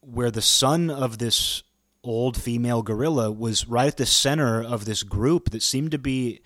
where 0.00 0.30
the 0.30 0.42
son 0.42 0.90
of 0.90 1.18
this 1.18 1.62
old 2.04 2.40
female 2.40 2.82
gorilla 2.82 3.30
was 3.30 3.66
right 3.66 3.88
at 3.88 3.96
the 3.96 4.06
center 4.06 4.62
of 4.62 4.84
this 4.84 5.02
group 5.02 5.50
that 5.50 5.62
seemed 5.62 5.90
to 5.90 5.98
be 5.98 6.40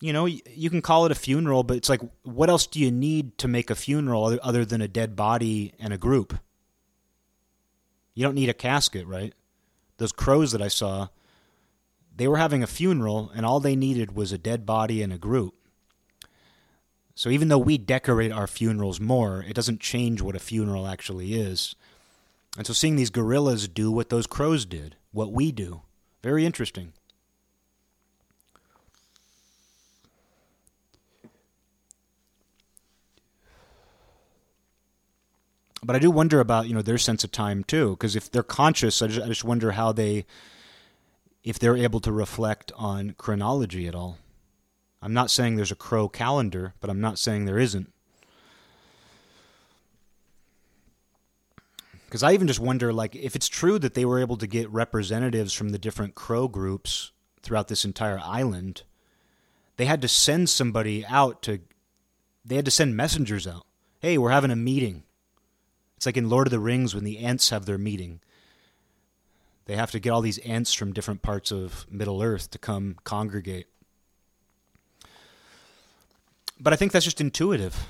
you 0.00 0.12
know 0.12 0.26
you 0.26 0.70
can 0.70 0.80
call 0.80 1.04
it 1.04 1.10
a 1.10 1.16
funeral 1.16 1.64
but 1.64 1.76
it's 1.76 1.88
like 1.88 2.00
what 2.22 2.48
else 2.48 2.66
do 2.66 2.78
you 2.78 2.90
need 2.90 3.36
to 3.38 3.48
make 3.48 3.70
a 3.70 3.74
funeral 3.74 4.38
other 4.40 4.64
than 4.64 4.80
a 4.80 4.86
dead 4.86 5.16
body 5.16 5.74
and 5.80 5.92
a 5.92 5.98
group 5.98 6.38
you 8.14 8.22
don't 8.22 8.34
need 8.34 8.48
a 8.48 8.54
casket 8.54 9.06
right? 9.06 9.34
Those 9.98 10.12
crows 10.12 10.52
that 10.52 10.62
i 10.62 10.68
saw 10.68 11.08
they 12.14 12.28
were 12.28 12.36
having 12.36 12.62
a 12.62 12.66
funeral 12.66 13.30
and 13.34 13.46
all 13.46 13.60
they 13.60 13.76
needed 13.76 14.14
was 14.14 14.32
a 14.32 14.38
dead 14.38 14.66
body 14.66 15.02
and 15.02 15.12
a 15.12 15.18
group. 15.18 15.54
So 17.14 17.30
even 17.30 17.48
though 17.48 17.58
we 17.58 17.78
decorate 17.78 18.32
our 18.32 18.46
funerals 18.46 19.00
more 19.00 19.44
it 19.46 19.54
doesn't 19.54 19.80
change 19.80 20.20
what 20.20 20.36
a 20.36 20.40
funeral 20.40 20.86
actually 20.86 21.34
is. 21.34 21.74
And 22.56 22.66
so 22.66 22.72
seeing 22.72 22.96
these 22.96 23.10
gorillas 23.10 23.66
do 23.68 23.90
what 23.90 24.10
those 24.10 24.26
crows 24.26 24.66
did, 24.66 24.96
what 25.10 25.32
we 25.32 25.52
do, 25.52 25.82
very 26.22 26.44
interesting. 26.44 26.92
But 35.84 35.96
I 35.96 35.98
do 35.98 36.10
wonder 36.10 36.40
about 36.40 36.68
you 36.68 36.74
know 36.74 36.82
their 36.82 36.98
sense 36.98 37.24
of 37.24 37.32
time 37.32 37.64
too, 37.64 37.90
because 37.90 38.14
if 38.14 38.30
they're 38.30 38.42
conscious, 38.42 39.02
I 39.02 39.08
just, 39.08 39.24
I 39.24 39.28
just 39.28 39.44
wonder 39.44 39.72
how 39.72 39.92
they, 39.92 40.24
if 41.42 41.58
they're 41.58 41.76
able 41.76 42.00
to 42.00 42.12
reflect 42.12 42.70
on 42.76 43.14
chronology 43.18 43.88
at 43.88 43.94
all. 43.94 44.18
I'm 45.02 45.12
not 45.12 45.30
saying 45.30 45.56
there's 45.56 45.72
a 45.72 45.76
crow 45.76 46.08
calendar, 46.08 46.74
but 46.80 46.88
I'm 46.88 47.00
not 47.00 47.18
saying 47.18 47.44
there 47.44 47.58
isn't. 47.58 47.92
Because 52.06 52.22
I 52.22 52.34
even 52.34 52.46
just 52.46 52.60
wonder, 52.60 52.92
like, 52.92 53.16
if 53.16 53.34
it's 53.34 53.48
true 53.48 53.78
that 53.80 53.94
they 53.94 54.04
were 54.04 54.20
able 54.20 54.36
to 54.36 54.46
get 54.46 54.70
representatives 54.70 55.54
from 55.54 55.70
the 55.70 55.78
different 55.78 56.14
crow 56.14 56.46
groups 56.46 57.10
throughout 57.42 57.68
this 57.68 57.84
entire 57.84 58.20
island, 58.22 58.82
they 59.78 59.86
had 59.86 60.02
to 60.02 60.08
send 60.08 60.48
somebody 60.48 61.04
out 61.06 61.42
to 61.42 61.60
they 62.44 62.56
had 62.56 62.64
to 62.66 62.70
send 62.70 62.96
messengers 62.96 63.46
out. 63.46 63.66
Hey, 64.00 64.18
we're 64.18 64.30
having 64.30 64.50
a 64.50 64.56
meeting. 64.56 65.04
It's 66.02 66.06
like 66.06 66.16
in 66.16 66.28
Lord 66.28 66.48
of 66.48 66.50
the 66.50 66.58
Rings 66.58 66.96
when 66.96 67.04
the 67.04 67.18
Ents 67.18 67.50
have 67.50 67.64
their 67.64 67.78
meeting. 67.78 68.18
They 69.66 69.76
have 69.76 69.92
to 69.92 70.00
get 70.00 70.10
all 70.10 70.20
these 70.20 70.40
Ents 70.40 70.74
from 70.74 70.92
different 70.92 71.22
parts 71.22 71.52
of 71.52 71.86
Middle 71.88 72.20
Earth 72.20 72.50
to 72.50 72.58
come 72.58 72.96
congregate. 73.04 73.68
But 76.58 76.72
I 76.72 76.76
think 76.76 76.90
that's 76.90 77.04
just 77.04 77.20
intuitive. 77.20 77.86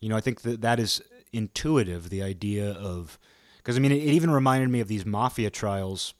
You 0.00 0.10
know, 0.10 0.16
I 0.18 0.20
think 0.20 0.42
that 0.42 0.60
that 0.60 0.78
is 0.78 1.00
intuitive, 1.32 2.10
the 2.10 2.22
idea 2.22 2.70
of. 2.70 3.18
Because, 3.56 3.78
I 3.78 3.80
mean, 3.80 3.92
it, 3.92 4.02
it 4.02 4.12
even 4.12 4.30
reminded 4.30 4.68
me 4.68 4.80
of 4.80 4.88
these 4.88 5.06
mafia 5.06 5.48
trials 5.48 6.12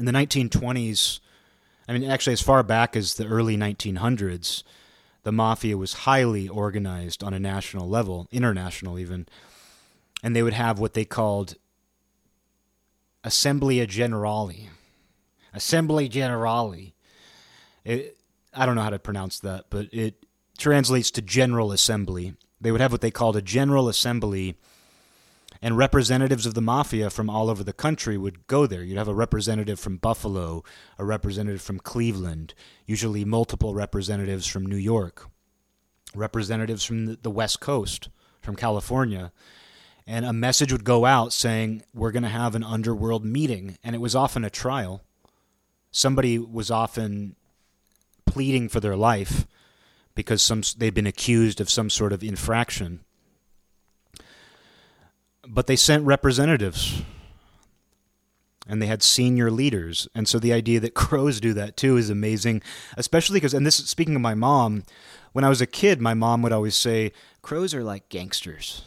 in 0.00 0.04
the 0.04 0.10
1920s. 0.10 1.20
I 1.86 1.92
mean, 1.92 2.10
actually, 2.10 2.32
as 2.32 2.42
far 2.42 2.64
back 2.64 2.96
as 2.96 3.14
the 3.14 3.28
early 3.28 3.56
1900s, 3.56 4.64
the 5.26 5.32
mafia 5.32 5.76
was 5.76 5.92
highly 5.92 6.48
organized 6.48 7.24
on 7.24 7.34
a 7.34 7.40
national 7.40 7.88
level, 7.88 8.28
international 8.30 8.96
even, 8.96 9.26
and 10.22 10.36
they 10.36 10.42
would 10.44 10.52
have 10.52 10.78
what 10.78 10.94
they 10.94 11.04
called 11.04 11.56
Assemblia 13.24 13.88
Generale. 13.88 14.68
Assembly 15.52 16.08
Generale. 16.08 16.92
It, 17.84 18.16
I 18.54 18.66
don't 18.66 18.76
know 18.76 18.82
how 18.82 18.90
to 18.90 19.00
pronounce 19.00 19.40
that, 19.40 19.64
but 19.68 19.88
it 19.92 20.24
translates 20.58 21.10
to 21.10 21.22
General 21.22 21.72
Assembly. 21.72 22.34
They 22.60 22.70
would 22.70 22.80
have 22.80 22.92
what 22.92 23.00
they 23.00 23.10
called 23.10 23.36
a 23.36 23.42
General 23.42 23.88
Assembly, 23.88 24.56
and 25.62 25.76
representatives 25.76 26.46
of 26.46 26.54
the 26.54 26.60
mafia 26.60 27.10
from 27.10 27.30
all 27.30 27.48
over 27.50 27.64
the 27.64 27.72
country 27.72 28.16
would 28.16 28.46
go 28.46 28.66
there. 28.66 28.82
You'd 28.82 28.98
have 28.98 29.08
a 29.08 29.14
representative 29.14 29.80
from 29.80 29.96
Buffalo, 29.96 30.64
a 30.98 31.04
representative 31.04 31.62
from 31.62 31.78
Cleveland, 31.78 32.54
usually 32.86 33.24
multiple 33.24 33.74
representatives 33.74 34.46
from 34.46 34.66
New 34.66 34.76
York, 34.76 35.28
representatives 36.14 36.84
from 36.84 37.16
the 37.16 37.30
West 37.30 37.60
Coast, 37.60 38.08
from 38.40 38.56
California. 38.56 39.32
And 40.06 40.24
a 40.24 40.32
message 40.32 40.70
would 40.70 40.84
go 40.84 41.04
out 41.04 41.32
saying, 41.32 41.82
We're 41.92 42.12
going 42.12 42.22
to 42.22 42.28
have 42.28 42.54
an 42.54 42.62
underworld 42.62 43.24
meeting. 43.24 43.76
And 43.82 43.94
it 43.94 44.00
was 44.00 44.14
often 44.14 44.44
a 44.44 44.50
trial. 44.50 45.02
Somebody 45.90 46.38
was 46.38 46.70
often 46.70 47.34
pleading 48.24 48.68
for 48.68 48.80
their 48.80 48.96
life 48.96 49.46
because 50.14 50.42
some, 50.42 50.62
they'd 50.76 50.94
been 50.94 51.06
accused 51.06 51.60
of 51.60 51.70
some 51.70 51.90
sort 51.90 52.12
of 52.12 52.22
infraction. 52.22 53.00
But 55.48 55.66
they 55.66 55.76
sent 55.76 56.04
representatives 56.04 57.02
and 58.68 58.82
they 58.82 58.86
had 58.86 59.02
senior 59.02 59.50
leaders. 59.50 60.08
And 60.14 60.28
so 60.28 60.38
the 60.38 60.52
idea 60.52 60.80
that 60.80 60.94
crows 60.94 61.40
do 61.40 61.54
that 61.54 61.76
too 61.76 61.96
is 61.96 62.10
amazing, 62.10 62.62
especially 62.96 63.36
because, 63.36 63.54
and 63.54 63.66
this 63.66 63.76
speaking 63.76 64.16
of 64.16 64.20
my 64.20 64.34
mom, 64.34 64.84
when 65.32 65.44
I 65.44 65.48
was 65.48 65.60
a 65.60 65.66
kid, 65.66 66.00
my 66.00 66.14
mom 66.14 66.42
would 66.42 66.52
always 66.52 66.76
say, 66.76 67.12
crows 67.42 67.74
are 67.74 67.84
like 67.84 68.08
gangsters. 68.08 68.82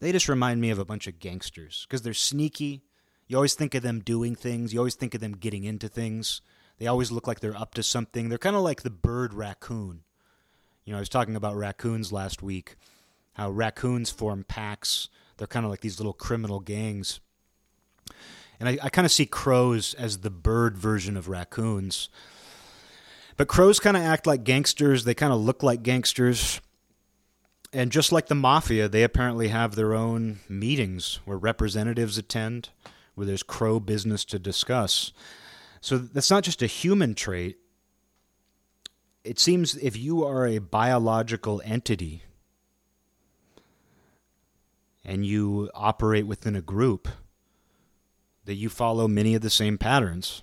They 0.00 0.12
just 0.12 0.28
remind 0.28 0.60
me 0.60 0.70
of 0.70 0.78
a 0.78 0.84
bunch 0.84 1.06
of 1.06 1.18
gangsters 1.18 1.86
because 1.88 2.02
they're 2.02 2.14
sneaky. 2.14 2.82
You 3.26 3.36
always 3.36 3.54
think 3.54 3.74
of 3.74 3.82
them 3.82 4.00
doing 4.00 4.34
things, 4.34 4.72
you 4.72 4.78
always 4.78 4.94
think 4.94 5.14
of 5.14 5.20
them 5.20 5.32
getting 5.32 5.64
into 5.64 5.88
things. 5.88 6.40
They 6.78 6.86
always 6.86 7.10
look 7.10 7.26
like 7.26 7.40
they're 7.40 7.56
up 7.56 7.72
to 7.74 7.82
something. 7.82 8.28
They're 8.28 8.36
kind 8.36 8.54
of 8.54 8.62
like 8.62 8.82
the 8.82 8.90
bird 8.90 9.32
raccoon. 9.32 10.02
You 10.84 10.92
know, 10.92 10.98
I 10.98 11.00
was 11.00 11.08
talking 11.08 11.34
about 11.34 11.56
raccoons 11.56 12.12
last 12.12 12.42
week, 12.42 12.76
how 13.32 13.50
raccoons 13.50 14.10
form 14.10 14.44
packs. 14.44 15.08
They're 15.36 15.46
kind 15.46 15.64
of 15.64 15.70
like 15.70 15.80
these 15.80 15.98
little 15.98 16.12
criminal 16.12 16.60
gangs. 16.60 17.20
And 18.58 18.68
I, 18.68 18.78
I 18.82 18.88
kind 18.88 19.04
of 19.04 19.12
see 19.12 19.26
crows 19.26 19.94
as 19.94 20.18
the 20.18 20.30
bird 20.30 20.78
version 20.78 21.16
of 21.16 21.28
raccoons. 21.28 22.08
But 23.36 23.48
crows 23.48 23.80
kind 23.80 23.96
of 23.96 24.02
act 24.02 24.26
like 24.26 24.44
gangsters. 24.44 25.04
They 25.04 25.14
kind 25.14 25.32
of 25.32 25.40
look 25.40 25.62
like 25.62 25.82
gangsters. 25.82 26.60
And 27.72 27.92
just 27.92 28.12
like 28.12 28.28
the 28.28 28.34
mafia, 28.34 28.88
they 28.88 29.02
apparently 29.02 29.48
have 29.48 29.74
their 29.74 29.92
own 29.92 30.38
meetings 30.48 31.20
where 31.26 31.36
representatives 31.36 32.16
attend, 32.16 32.70
where 33.14 33.26
there's 33.26 33.42
crow 33.42 33.78
business 33.78 34.24
to 34.26 34.38
discuss. 34.38 35.12
So 35.82 35.98
that's 35.98 36.30
not 36.30 36.44
just 36.44 36.62
a 36.62 36.66
human 36.66 37.14
trait. 37.14 37.58
It 39.24 39.38
seems 39.38 39.76
if 39.76 39.96
you 39.96 40.24
are 40.24 40.46
a 40.46 40.58
biological 40.58 41.60
entity 41.64 42.22
and 45.06 45.24
you 45.24 45.70
operate 45.72 46.26
within 46.26 46.56
a 46.56 46.60
group, 46.60 47.08
that 48.44 48.54
you 48.54 48.68
follow 48.68 49.06
many 49.06 49.36
of 49.36 49.40
the 49.40 49.48
same 49.48 49.78
patterns. 49.78 50.42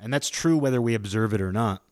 And 0.00 0.12
that's 0.12 0.30
true 0.30 0.56
whether 0.56 0.80
we 0.80 0.94
observe 0.94 1.34
it 1.34 1.40
or 1.42 1.52
not. 1.52 1.82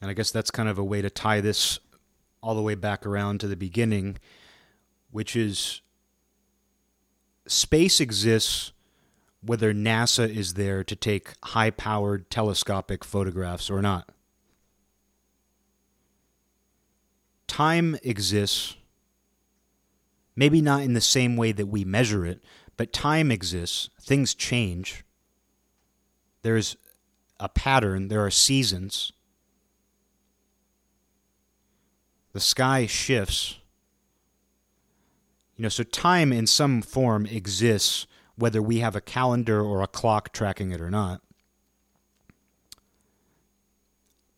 And 0.00 0.08
I 0.08 0.14
guess 0.14 0.30
that's 0.30 0.52
kind 0.52 0.68
of 0.68 0.78
a 0.78 0.84
way 0.84 1.02
to 1.02 1.10
tie 1.10 1.40
this 1.40 1.80
all 2.40 2.54
the 2.54 2.62
way 2.62 2.76
back 2.76 3.04
around 3.04 3.40
to 3.40 3.48
the 3.48 3.56
beginning, 3.56 4.18
which 5.10 5.34
is 5.34 5.80
space 7.48 8.00
exists 8.00 8.70
whether 9.40 9.72
NASA 9.72 10.28
is 10.28 10.54
there 10.54 10.82
to 10.84 10.96
take 10.96 11.32
high 11.44 11.70
powered 11.70 12.30
telescopic 12.30 13.04
photographs 13.04 13.70
or 13.70 13.80
not. 13.80 14.10
Time 17.46 17.96
exists, 18.02 18.76
maybe 20.36 20.60
not 20.60 20.82
in 20.82 20.92
the 20.92 21.00
same 21.00 21.36
way 21.36 21.52
that 21.52 21.66
we 21.66 21.84
measure 21.84 22.26
it, 22.26 22.42
but 22.76 22.92
time 22.92 23.30
exists, 23.30 23.90
things 24.00 24.34
change. 24.34 25.04
There's 26.42 26.76
a 27.40 27.48
pattern, 27.48 28.08
there 28.08 28.24
are 28.24 28.30
seasons. 28.30 29.12
The 32.32 32.40
sky 32.40 32.86
shifts. 32.86 33.58
You 35.56 35.62
know, 35.62 35.68
so 35.68 35.82
time 35.82 36.32
in 36.32 36.46
some 36.46 36.82
form 36.82 37.26
exists 37.26 38.06
whether 38.38 38.62
we 38.62 38.78
have 38.78 38.94
a 38.94 39.00
calendar 39.00 39.60
or 39.60 39.82
a 39.82 39.88
clock 39.88 40.32
tracking 40.32 40.70
it 40.70 40.80
or 40.80 40.90
not. 40.90 41.20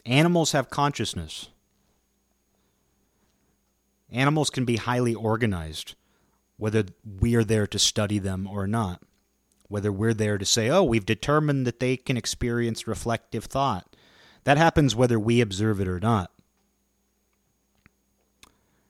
Animals 0.06 0.52
have 0.52 0.70
consciousness. 0.70 1.50
Animals 4.10 4.48
can 4.48 4.64
be 4.64 4.76
highly 4.76 5.14
organized 5.14 5.94
whether 6.56 6.84
we 7.20 7.34
are 7.34 7.44
there 7.44 7.66
to 7.66 7.78
study 7.78 8.18
them 8.18 8.46
or 8.46 8.66
not, 8.66 9.02
whether 9.68 9.92
we're 9.92 10.14
there 10.14 10.38
to 10.38 10.46
say, 10.46 10.68
oh, 10.68 10.82
we've 10.82 11.06
determined 11.06 11.66
that 11.66 11.78
they 11.78 11.96
can 11.96 12.16
experience 12.16 12.86
reflective 12.86 13.44
thought. 13.44 13.94
That 14.44 14.58
happens 14.58 14.96
whether 14.96 15.18
we 15.18 15.40
observe 15.42 15.80
it 15.80 15.88
or 15.88 16.00
not. 16.00 16.30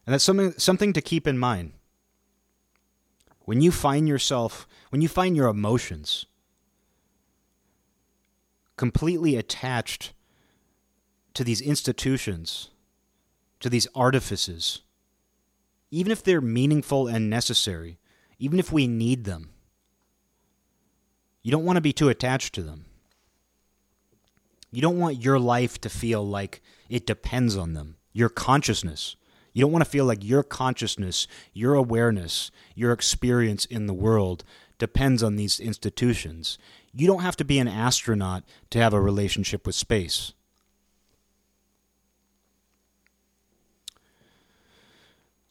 And 0.06 0.14
that's 0.14 0.24
something, 0.24 0.52
something 0.52 0.92
to 0.92 1.02
keep 1.02 1.26
in 1.26 1.38
mind. 1.38 1.72
When 3.44 3.60
you 3.60 3.70
find 3.70 4.08
yourself, 4.08 4.66
when 4.90 5.02
you 5.02 5.08
find 5.08 5.36
your 5.36 5.48
emotions 5.48 6.26
completely 8.76 9.36
attached 9.36 10.12
to 11.34 11.44
these 11.44 11.60
institutions, 11.60 12.70
to 13.60 13.68
these 13.68 13.86
artifices, 13.94 14.80
even 15.90 16.12
if 16.12 16.22
they're 16.22 16.40
meaningful 16.40 17.08
and 17.08 17.28
necessary, 17.28 17.98
even 18.38 18.58
if 18.58 18.72
we 18.72 18.86
need 18.86 19.24
them. 19.24 19.50
You 21.42 21.50
don't 21.50 21.64
want 21.64 21.76
to 21.76 21.82
be 21.82 21.92
too 21.92 22.08
attached 22.08 22.54
to 22.54 22.62
them. 22.62 22.86
You 24.70 24.80
don't 24.80 24.98
want 24.98 25.22
your 25.22 25.38
life 25.38 25.80
to 25.80 25.90
feel 25.90 26.26
like 26.26 26.62
it 26.88 27.06
depends 27.06 27.56
on 27.56 27.74
them, 27.74 27.96
your 28.12 28.28
consciousness. 28.28 29.16
You 29.52 29.62
don't 29.62 29.72
want 29.72 29.84
to 29.84 29.90
feel 29.90 30.04
like 30.04 30.24
your 30.24 30.42
consciousness, 30.42 31.26
your 31.52 31.74
awareness, 31.74 32.50
your 32.74 32.92
experience 32.92 33.64
in 33.64 33.86
the 33.86 33.94
world 33.94 34.44
depends 34.78 35.22
on 35.22 35.36
these 35.36 35.60
institutions. 35.60 36.58
You 36.92 37.06
don't 37.06 37.22
have 37.22 37.36
to 37.36 37.44
be 37.44 37.58
an 37.58 37.68
astronaut 37.68 38.44
to 38.70 38.78
have 38.78 38.94
a 38.94 39.00
relationship 39.00 39.66
with 39.66 39.74
space. 39.74 40.32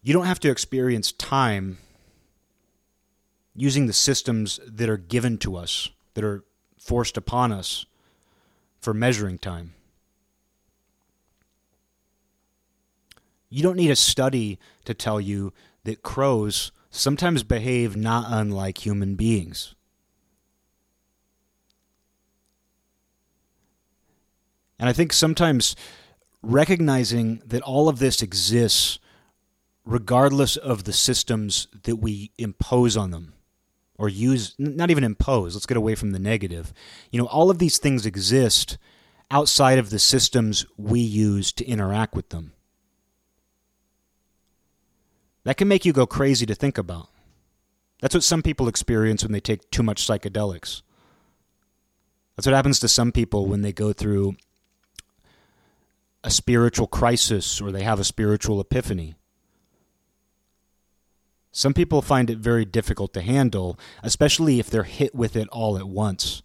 You 0.02 0.14
don't 0.14 0.26
have 0.26 0.40
to 0.42 0.50
experience 0.50 1.12
time 1.12 1.78
using 3.56 3.86
the 3.86 3.94
systems 3.94 4.60
that 4.66 4.90
are 4.90 4.98
given 4.98 5.38
to 5.40 5.58
us, 5.58 5.90
that 6.14 6.24
are 6.24 6.46
forced 6.78 7.18
upon 7.18 7.52
us 7.52 7.86
for 8.80 8.94
measuring 8.94 9.38
time. 9.38 9.74
You 13.50 13.64
don't 13.64 13.78
need 13.78 13.92
a 13.92 13.96
study 13.96 14.60
to 14.86 14.94
tell 14.94 15.20
you 15.20 15.54
that 15.84 16.04
crows 16.04 16.72
sometimes 16.92 17.44
behave 17.44 17.96
not 17.96 18.26
unlike 18.28 18.86
human 18.86 19.16
beings. 19.16 19.76
And 24.80 24.88
I 24.88 24.94
think 24.94 25.12
sometimes 25.12 25.76
recognizing 26.42 27.42
that 27.46 27.62
all 27.64 27.90
of 27.90 28.00
this 28.00 28.22
exists 28.22 29.00
regardless 29.86 30.56
of 30.56 30.84
the 30.84 30.94
systems 30.94 31.68
that 31.84 31.98
we 31.98 32.32
impose 32.38 32.96
on 32.96 33.12
them 33.12 33.34
or 33.98 34.08
use, 34.08 34.56
not 34.58 34.90
even 34.90 35.04
impose, 35.04 35.56
let's 35.56 35.66
get 35.66 35.76
away 35.76 35.96
from 35.96 36.12
the 36.12 36.20
negative. 36.20 36.74
You 37.12 37.20
know, 37.20 37.28
all 37.28 37.50
of 37.50 37.60
these 37.60 37.78
things 37.78 38.06
exist 38.06 38.78
outside 39.30 39.78
of 39.78 39.90
the 39.90 40.00
systems 40.00 40.66
we 40.78 41.02
use 41.02 41.52
to 41.54 41.66
interact 41.66 42.16
with 42.16 42.30
them. 42.30 42.54
That 45.50 45.58
can 45.58 45.68
make 45.68 45.84
you 45.84 45.94
go 45.94 46.06
crazy 46.06 46.46
to 46.46 46.54
think 46.54 46.78
about. 46.78 47.10
That's 48.02 48.14
what 48.14 48.24
some 48.24 48.44
people 48.44 48.68
experience 48.68 49.24
when 49.24 49.32
they 49.32 49.40
take 49.40 49.72
too 49.72 49.82
much 49.82 50.06
psychedelics. 50.06 50.84
That's 52.36 52.46
what 52.46 52.54
happens 52.54 52.78
to 52.82 52.88
some 52.88 53.12
people 53.12 53.48
when 53.48 53.64
they 53.64 53.74
go 53.74 53.92
through 53.92 54.36
a 56.24 56.30
spiritual 56.30 56.86
crisis 56.86 57.60
or 57.60 57.72
they 57.72 57.82
have 57.82 58.00
a 58.00 58.04
spiritual 58.04 58.62
epiphany. 58.62 59.16
Some 61.52 61.74
people 61.74 62.04
find 62.04 62.30
it 62.30 62.38
very 62.38 62.64
difficult 62.64 63.12
to 63.14 63.22
handle, 63.22 63.80
especially 64.04 64.60
if 64.60 64.70
they're 64.70 64.84
hit 64.84 65.16
with 65.16 65.36
it 65.36 65.48
all 65.48 65.80
at 65.80 65.90
once. 65.90 66.44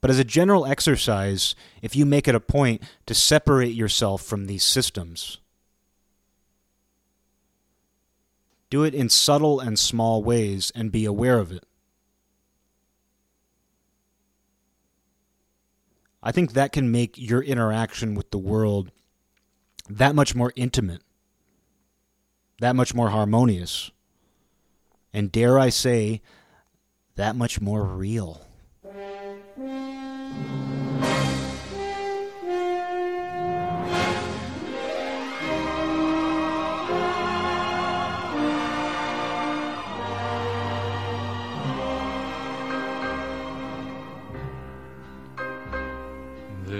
But 0.00 0.12
as 0.12 0.20
a 0.20 0.24
general 0.24 0.64
exercise, 0.64 1.56
if 1.82 1.96
you 1.96 2.06
make 2.06 2.28
it 2.28 2.36
a 2.36 2.40
point 2.40 2.84
to 3.06 3.14
separate 3.14 3.74
yourself 3.74 4.22
from 4.22 4.46
these 4.46 4.62
systems, 4.62 5.38
do 8.72 8.84
it 8.84 8.94
in 8.94 9.06
subtle 9.06 9.60
and 9.60 9.78
small 9.78 10.24
ways 10.24 10.72
and 10.74 10.90
be 10.90 11.04
aware 11.04 11.38
of 11.38 11.52
it. 11.52 11.62
I 16.22 16.32
think 16.32 16.54
that 16.54 16.72
can 16.72 16.90
make 16.90 17.18
your 17.18 17.42
interaction 17.42 18.14
with 18.14 18.30
the 18.30 18.38
world 18.38 18.90
that 19.90 20.14
much 20.14 20.34
more 20.34 20.54
intimate, 20.56 21.02
that 22.60 22.74
much 22.74 22.94
more 22.94 23.10
harmonious, 23.10 23.90
and 25.12 25.30
dare 25.30 25.58
I 25.58 25.68
say, 25.68 26.22
that 27.16 27.36
much 27.36 27.60
more 27.60 27.84
real. 27.84 28.40